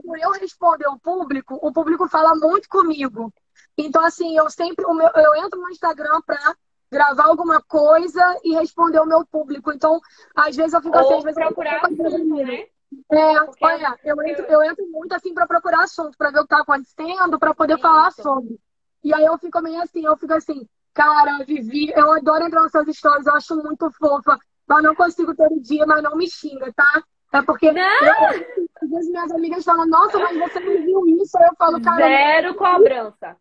[0.05, 3.33] por eu responder o público, o público fala muito comigo.
[3.77, 6.55] Então, assim, eu sempre o meu, eu entro no Instagram para
[6.91, 9.73] gravar alguma coisa e responder o meu público.
[9.73, 9.99] Então,
[10.37, 12.67] às vezes eu fico assim, às vezes procurar eu assunto, né?
[13.11, 16.43] É, Porque olha, eu entro, eu entro muito assim para procurar assunto, para ver o
[16.43, 17.83] que tá acontecendo, para poder Isso.
[17.83, 18.61] falar sobre.
[19.03, 22.71] E aí eu fico meio assim, eu fico assim, cara, Vivi, eu adoro entrar nas
[22.71, 26.73] suas histórias, eu acho muito fofa, mas não consigo todo dia, mas não me xinga,
[26.75, 27.03] tá?
[27.33, 27.67] É porque.
[27.67, 27.73] Eu,
[28.83, 31.37] às vezes minhas amigas falam, nossa, mas você não viu isso?
[31.39, 31.97] Aí eu falo, cara.
[31.97, 33.37] Zero cobrança.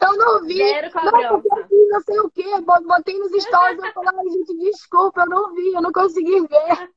[0.00, 0.56] Eu não vi.
[0.56, 1.16] Zero cobrança.
[1.16, 2.60] Não, eu vi não sei o quê.
[2.60, 3.82] Botei nos stories.
[3.82, 6.90] Eu falei, ai, gente, desculpa, eu não vi, eu não consegui ver.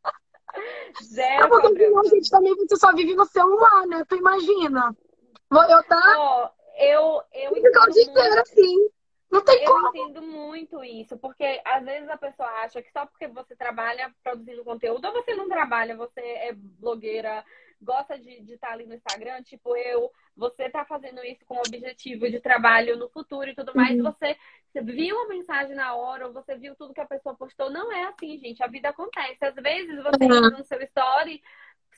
[1.03, 1.99] Zero é porque cobrança.
[1.99, 4.05] a gente também você só vive no celular, né?
[4.07, 4.95] Tu imagina.
[5.51, 6.51] Eu tá.
[6.51, 8.89] Oh, eu, eu ficar o dia inteiro assim.
[9.31, 9.87] Não tem eu como.
[9.87, 14.63] entendo muito isso, porque às vezes a pessoa acha que só porque você trabalha produzindo
[14.63, 17.43] conteúdo, ou você não trabalha, você é blogueira,
[17.81, 21.61] gosta de estar tá ali no Instagram, tipo eu, você tá fazendo isso com o
[21.61, 24.03] objetivo de trabalho no futuro e tudo mais, Uhum.
[24.03, 24.37] você,
[24.71, 27.71] você viu uma mensagem na hora, ou você viu tudo que a pessoa postou.
[27.71, 28.63] Não é assim, gente.
[28.63, 29.43] A vida acontece.
[29.43, 30.37] Às vezes você Uhum.
[30.37, 31.41] entra no seu story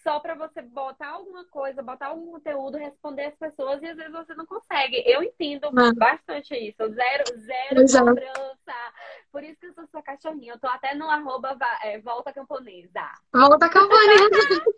[0.06, 4.12] só para você botar alguma coisa, botar algum conteúdo, responder as pessoas e às vezes
[4.12, 5.02] você não consegue.
[5.04, 5.96] Eu entendo Uhum.
[5.96, 6.78] bastante isso.
[6.78, 8.06] Zero, zero Exato.
[8.06, 8.94] cobrança.
[9.32, 10.54] Por isso que eu sou sua cachorrinha.
[10.54, 13.02] Eu tô até no arroba é, volta camponesa.
[13.34, 14.30] Volta campanha.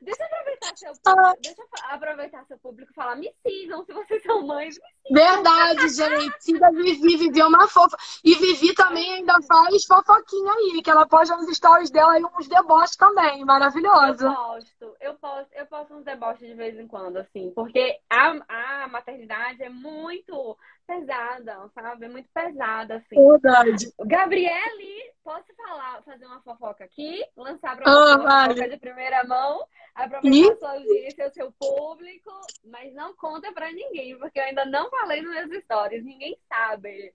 [0.00, 1.12] Deixa eu aproveitar seu Ah.
[1.14, 1.42] público.
[1.42, 4.76] Deixa aproveitar seu público e falar, me sigam, se vocês são mães,
[5.10, 6.34] me Verdade, gente.
[6.42, 7.96] Siga Vivi, Vivi é uma fofa.
[8.24, 12.48] E Vivi também ainda faz fofoquinha aí, que ela posta nos stories dela e uns
[12.48, 13.40] deboches também.
[13.40, 14.28] Eu Maravilhosa.
[14.54, 18.88] Posto, eu posto, eu posto uns deboches de vez em quando, assim, porque a, a
[18.88, 20.56] maternidade é muito
[20.86, 22.06] pesada, sabe?
[22.06, 23.16] É muito pesada, assim.
[23.16, 23.92] Verdade.
[24.00, 27.24] Gabriele, posso falar, fazer uma fofoca aqui?
[27.36, 28.54] Lançar pra Ah, você uma vale.
[28.54, 32.30] fofoca de primeira mão, aproveitar a sua audiência, o seu público,
[32.64, 37.12] mas não conta pra ninguém, porque eu ainda não falei nos meus stories, ninguém sabe.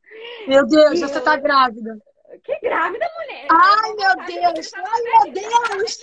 [0.48, 1.98] Meu Deus, E você eu- tá grávida.
[2.44, 3.48] Que grávida, mulher!
[3.52, 4.70] Ai, Eu meu Deus.
[4.70, 5.98] fazer- Ai, meu Deus.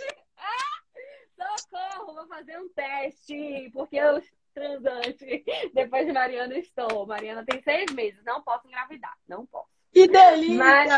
[2.36, 4.20] Fazer um teste, porque eu
[4.52, 5.42] transante.
[5.72, 7.06] Depois de Mariana estou.
[7.06, 9.70] Mariana tem seis meses, não posso engravidar, não posso.
[9.90, 10.54] Que delícia.
[10.54, 10.92] Mas,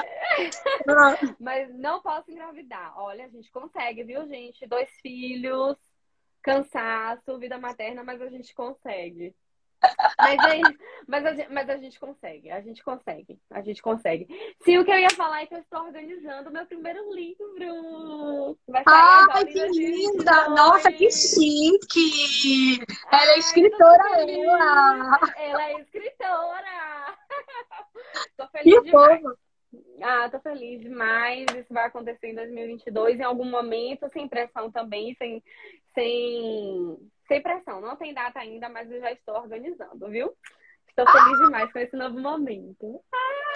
[0.89, 2.93] Ah, mas não posso engravidar.
[2.98, 4.66] Olha, a gente consegue, viu, gente?
[4.66, 5.77] Dois filhos,
[6.43, 9.32] cansaço, vida materna, mas a gente consegue.
[10.19, 10.63] Mas, aí,
[11.07, 14.27] mas, a, gente- mas a gente consegue, a gente consegue, a gente consegue.
[14.63, 18.59] Sim, o que eu ia falar é que eu estou organizando o meu primeiro livro.
[18.67, 20.15] Vai Ai, agora que 2022.
[20.17, 20.49] linda.
[20.51, 22.81] Nossa, que chique.
[23.13, 24.45] Ela é escritora, Ai, tô feliz.
[24.45, 25.21] ela.
[25.37, 27.19] Ela é escritora.
[28.37, 29.21] Tô Que feliz demais.
[29.23, 29.39] fofa.
[30.03, 31.47] Ah, tô feliz demais.
[31.57, 35.43] Isso vai acontecer em 2022, em algum momento, sem pressão também, sem,
[35.95, 36.97] sem,
[37.29, 37.81] sem pressão.
[37.81, 40.35] Não tem data ainda, mas eu já estou organizando, viu?
[40.89, 43.01] Estou feliz demais com esse novo momento.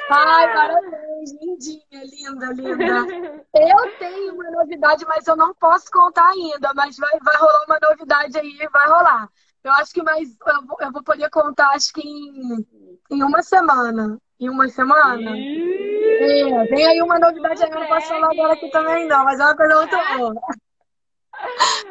[0.09, 1.32] Ai, parabéns.
[1.40, 3.44] Lindinha, linda, linda.
[3.53, 6.73] Eu tenho uma novidade, mas eu não posso contar ainda.
[6.74, 9.28] Mas vai, vai rolar uma novidade aí, vai rolar.
[9.65, 12.66] Eu acho que mais eu vou, eu vou poder contar, acho que em,
[13.11, 14.19] em uma semana.
[14.39, 15.31] Em uma semana?
[15.31, 19.44] É, vem aí uma novidade eu não posso falar agora aqui também, não, mas é
[19.44, 20.35] uma coisa muito boa.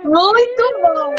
[0.04, 1.16] Muito boa!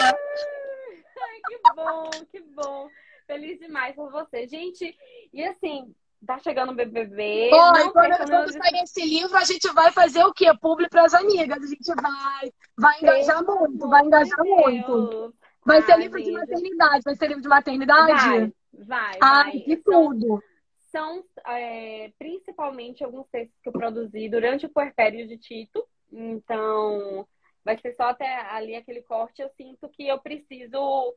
[1.59, 2.89] Que bom, que bom.
[3.27, 4.47] Feliz demais por você.
[4.47, 4.97] Gente,
[5.33, 5.95] e assim,
[6.27, 7.49] tá chegando o BBB.
[7.51, 10.47] Pô, não quando, quando meus- sair esse livro, a gente vai fazer o quê?
[10.61, 11.63] Publi pras amigas.
[11.63, 15.09] A gente vai, vai engajar muito, vai engajar muito.
[15.09, 15.35] Deus.
[15.65, 18.13] Vai ser Ai, livro de maternidade, vai ser livro de maternidade?
[18.13, 18.53] Vai,
[18.85, 19.59] vai, Ai, vai.
[19.61, 20.43] de São- tudo.
[20.91, 25.87] são é, principalmente alguns textos que eu produzi durante o puerpério de Tito.
[26.13, 27.27] Então,
[27.65, 29.41] vai ser só até ali aquele corte.
[29.41, 31.15] Eu sinto que eu preciso,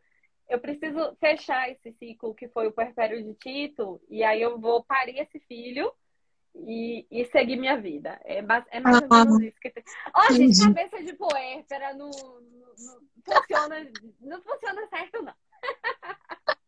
[0.50, 4.84] eu preciso fechar esse ciclo que foi o puerpério de Tito, e aí eu vou
[4.84, 5.92] parir esse filho
[6.56, 8.20] e, e seguir minha vida.
[8.24, 8.66] É, é mais
[9.02, 9.84] ou Ah, menos isso que tem.
[10.14, 10.74] Ó, gente, entendi.
[10.74, 13.92] cabeça de puérpera não, não, não funciona,
[14.22, 15.34] não funciona certo, não.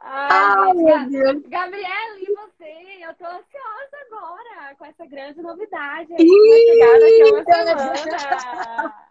[0.00, 1.42] Ai, Ai, gente, Deus.
[1.46, 3.04] Gabriela, e você?
[3.04, 7.44] Eu tô ansiosa agora com essa grande novidade Ih, que vai chegar daqui a uma
[7.44, 9.07] semana.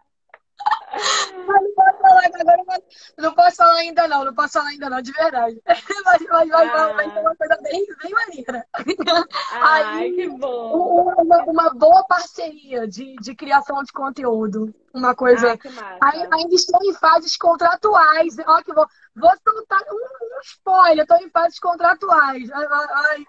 [1.46, 2.82] Mas não pode falar agora
[3.18, 5.60] não posso falar ainda não, não posso falar ainda não, de verdade.
[6.04, 6.92] Mas, mas, mas ah.
[6.94, 8.66] vai ser uma coisa bem, bem maneira.
[9.52, 11.12] Ai, Aí, que bom.
[11.18, 14.74] Uma, uma, boa parceria de, de criação de conteúdo.
[14.94, 15.58] Uma coisa.
[16.00, 18.36] Ai, ainda estou em fases contratuais.
[18.46, 22.50] Ó, que vou, vou soltar um, um spoiler, estou em fases contratuais.
[22.50, 23.26] Ai, ai,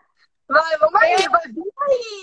[0.49, 1.29] Vai, vamos aí, eu...
[1.29, 1.63] vai, vem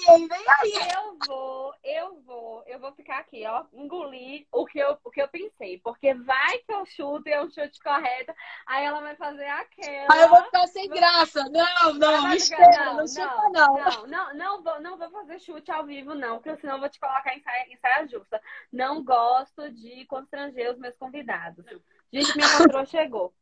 [0.09, 0.90] aí, vem aí.
[0.93, 5.23] Eu vou, eu vou, eu vou ficar aqui, ó, engolir o que eu, o que
[5.23, 5.78] eu pensei.
[5.78, 8.35] Porque vai que eu chuto e é um chute correto,
[8.66, 10.12] aí ela vai fazer aquela.
[10.12, 11.48] Aí eu vou ficar sem graça.
[11.51, 13.74] Não, não, espera, não, não, chuta, não.
[13.77, 16.89] Não, não, não, vou, não vou fazer chute ao vivo, não, porque senão eu vou
[16.89, 18.43] te colocar em saia, em saia justa.
[18.73, 21.65] Não gosto de constranger os meus convidados.
[22.12, 23.32] Gente, minha patroa chegou.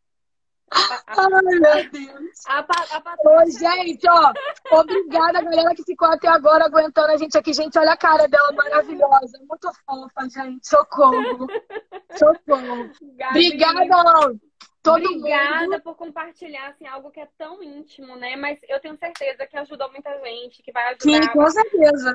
[0.70, 2.46] Ai, meu Deus.
[2.46, 4.32] A, a, Oi, gente, ó.
[4.80, 7.52] Obrigada, galera que ficou até agora aguentando a gente aqui.
[7.52, 9.38] Gente, olha a cara dela maravilhosa.
[9.48, 10.66] Muito fofa, gente.
[10.66, 11.46] Socorro.
[12.16, 12.90] Socorro.
[13.16, 14.38] Gabi, Obrigada,
[14.82, 15.82] todo Obrigada mundo.
[15.82, 18.36] por compartilhar assim, algo que é tão íntimo, né?
[18.36, 21.22] Mas eu tenho certeza que ajudou muita gente, que vai ajudar.
[21.22, 22.12] Sim, com certeza.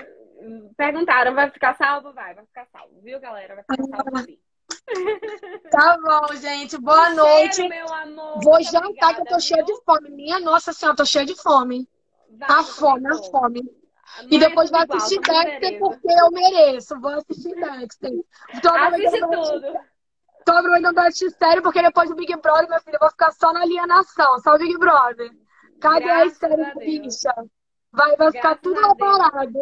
[0.77, 2.13] Perguntaram, vai ficar salvo?
[2.13, 3.55] Vai, vai ficar salvo, viu, galera?
[3.55, 4.39] Vai ficar salvo sim.
[5.71, 6.77] Tá bom, gente.
[6.77, 7.67] Boa noite.
[7.67, 8.39] meu amor.
[8.41, 10.09] Vou jantar obrigada, que eu tô cheia de fome.
[10.09, 11.87] Minha nossa senhora, tô cheia de fome.
[12.37, 13.61] Vai, a fome, a fome.
[14.29, 16.99] e é depois vai assistir Dexter porque eu mereço.
[16.99, 18.11] Vou assistir Dexter.
[18.61, 19.79] Tô Assiste tudo.
[20.45, 23.53] Tô aproveitando assistir sério porque depois do Big Brother, meu filho, eu vou ficar só
[23.53, 24.39] na alienação.
[24.39, 25.31] Só o Big Brother.
[25.79, 27.33] Cadê Graças a série, bicha?
[27.91, 29.59] Vai, vai ficar tudo lá parado.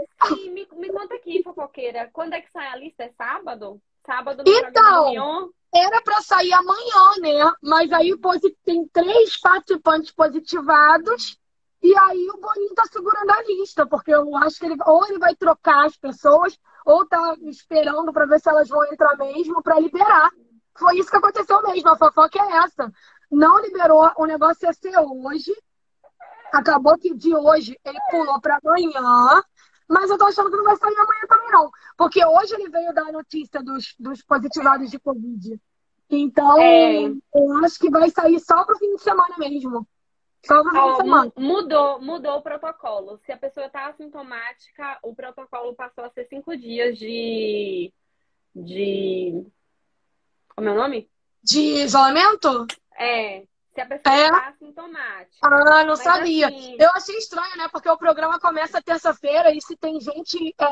[0.52, 2.10] Me, me conta aqui, fofoqueira.
[2.12, 3.04] Quando é que sai a lista?
[3.04, 3.82] É sábado?
[4.08, 7.54] Sábado no então, era para sair amanhã, né?
[7.62, 8.18] Mas aí
[8.64, 11.38] tem três participantes positivados.
[11.84, 15.20] E aí o Boninho tá segurando a lista, porque eu acho que ele ou ele
[15.20, 19.80] vai trocar as pessoas, ou tá esperando para ver se elas vão entrar mesmo para
[19.80, 20.32] liberar.
[20.80, 21.90] Foi isso que aconteceu mesmo.
[21.90, 22.90] A fofoca é essa.
[23.30, 25.54] Não liberou, o negócio ia ser hoje.
[26.54, 29.44] Acabou que de hoje ele pulou para amanhã.
[29.88, 31.72] Mas eu tô achando que não vai sair amanhã também, não.
[31.96, 35.60] Porque hoje ele veio dar a notícia dos, dos positivados de Covid.
[36.10, 37.06] Então, é.
[37.06, 39.88] eu acho que vai sair só pro fim de semana mesmo.
[40.46, 41.34] Só pro fim de semana.
[41.38, 43.20] Mudou, mudou o protocolo.
[43.26, 47.94] Se a pessoa tá assintomática, o protocolo passou a ser cinco dias de.
[48.56, 49.46] de.
[50.56, 51.10] Como é o nome?
[51.44, 52.68] De isolamento?
[52.98, 53.46] É.
[53.78, 54.26] Se a pessoa é?
[54.26, 55.38] está assintomática.
[55.44, 56.48] Ah, não Mas, sabia.
[56.48, 56.78] Assim...
[56.80, 57.68] Eu achei estranho, né?
[57.72, 60.66] Porque o programa começa terça-feira e se tem gente é,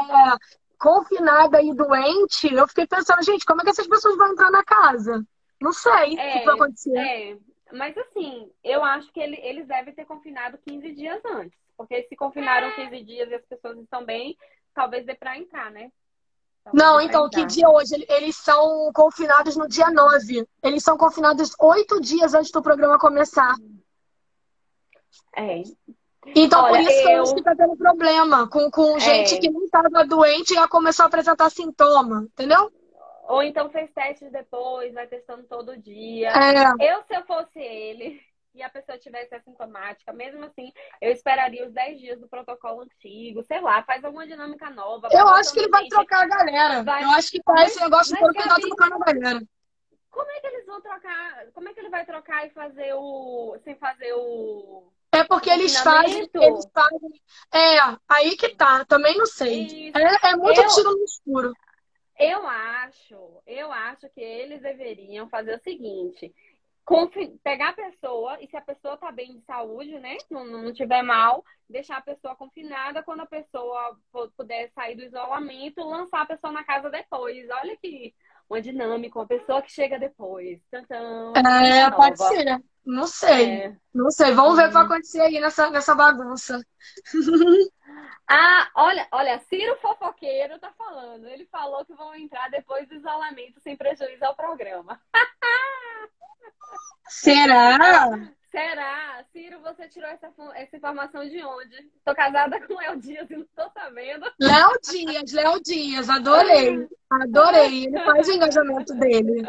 [0.80, 4.64] confinada e doente, eu fiquei pensando, gente, como é que essas pessoas vão entrar na
[4.64, 5.24] casa?
[5.62, 6.98] Não sei é, o que vai acontecer.
[6.98, 7.38] É.
[7.72, 11.60] Mas assim, eu acho que ele, eles devem ter confinado 15 dias antes.
[11.78, 14.36] Porque se confinaram 15 dias e as pessoas estão bem,
[14.74, 15.92] talvez dê para entrar, né?
[16.74, 17.94] Não, então, que dia hoje?
[18.10, 20.48] Eles são confinados no dia 9.
[20.64, 23.54] Eles são confinados oito dias antes do programa começar.
[25.36, 25.62] É.
[26.36, 29.40] Então, Olha, por isso que eu que tá tendo problema com, com gente é.
[29.40, 32.72] que não estava doente e já começou a apresentar sintoma, entendeu?
[33.28, 36.30] Ou então fez testes depois, vai testando todo dia.
[36.30, 36.94] É.
[36.94, 38.20] Eu, se eu fosse ele,
[38.56, 40.72] e a pessoa tivesse assintomática, mesmo assim,
[41.02, 45.10] eu esperaria os 10 dias do protocolo antigo, sei lá, faz alguma dinâmica nova.
[45.12, 46.84] Eu acho que ele vai trocar a galera.
[46.84, 47.04] Vai...
[47.04, 49.42] Eu acho que com esse negócio ele tá trocando a galera.
[50.10, 51.48] Como é que eles vão trocar?
[51.54, 53.58] Como é que ele vai trocar e fazer o.
[53.66, 54.90] sem fazer o.
[55.12, 57.22] É porque eles fazem, eles fazem.
[57.54, 59.92] É, aí que tá, também não sei.
[59.94, 61.54] É, é, muito eu, tiro no escuro.
[62.18, 66.34] Eu acho, eu acho que eles deveriam fazer o seguinte:
[67.44, 70.18] pegar a pessoa e se a pessoa tá bem de saúde, né?
[70.30, 73.98] Não, não tiver mal, deixar a pessoa confinada quando a pessoa
[74.38, 77.48] puder sair do isolamento, lançar a pessoa na casa depois.
[77.50, 78.14] Olha que
[78.50, 80.62] uma dinâmica, uma pessoa que chega depois.
[80.70, 82.64] Tantão, é, pode ser.
[82.86, 83.50] Não sei.
[83.50, 83.78] É.
[83.94, 84.34] Não sei.
[84.34, 84.92] Vamos ver o que vai uhum.
[84.92, 86.62] acontecer aí nessa, nessa bagunça.
[88.30, 91.28] ah, olha, olha, Ciro Fofoqueiro tá falando.
[91.28, 95.02] Ele falou que vão entrar depois do isolamento sem prejuízo ao programa.
[97.08, 98.10] Será?
[98.50, 99.26] Será?
[99.32, 101.92] Ciro, você tirou essa, essa informação de onde?
[102.06, 104.26] Tô casada com Léo Dias e não tô sabendo.
[104.40, 106.88] Léo Dias, Léo Dias, adorei.
[107.12, 107.86] Adorei.
[107.86, 109.44] Ele faz o engajamento dele.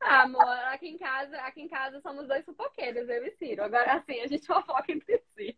[0.00, 3.62] Ah, amor, aqui em casa, aqui em casa somos dois sufoqueiros, eu e Ciro.
[3.62, 5.56] Agora assim, a gente fofoca entre si.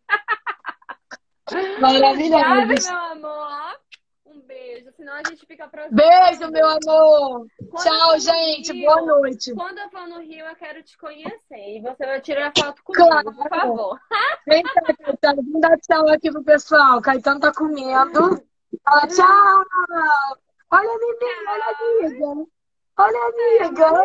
[1.79, 2.91] Maravilhoso.
[2.91, 3.79] meu amor.
[4.33, 5.93] Um beijo, senão a gente fica próximo.
[5.93, 7.47] Beijo, meu amor.
[7.69, 8.71] Quando Tchau, gente.
[8.71, 9.53] Rio, Boa noite.
[9.53, 11.77] Quando eu for no Rio, eu quero te conhecer.
[11.77, 13.33] E você vai tirar foto comigo, claro.
[13.33, 13.99] por favor.
[14.47, 15.43] Vem cá, Caetano.
[15.43, 17.01] Vamos dar tchau aqui pro pessoal.
[17.01, 18.41] Caetano tá comendo.
[18.85, 19.65] Fala tchau.
[20.71, 22.51] Olha a menina, olha a amiga.
[22.99, 24.01] Olha a amiga.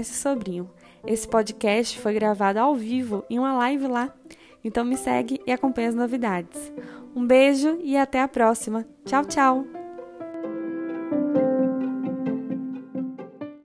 [0.04, 0.70] Sobrinho.
[1.06, 4.14] Esse podcast foi gravado ao vivo em uma live lá.
[4.64, 6.72] Então me segue e acompanha as novidades.
[7.14, 8.86] Um beijo e até a próxima.
[9.04, 9.81] Tchau, tchau!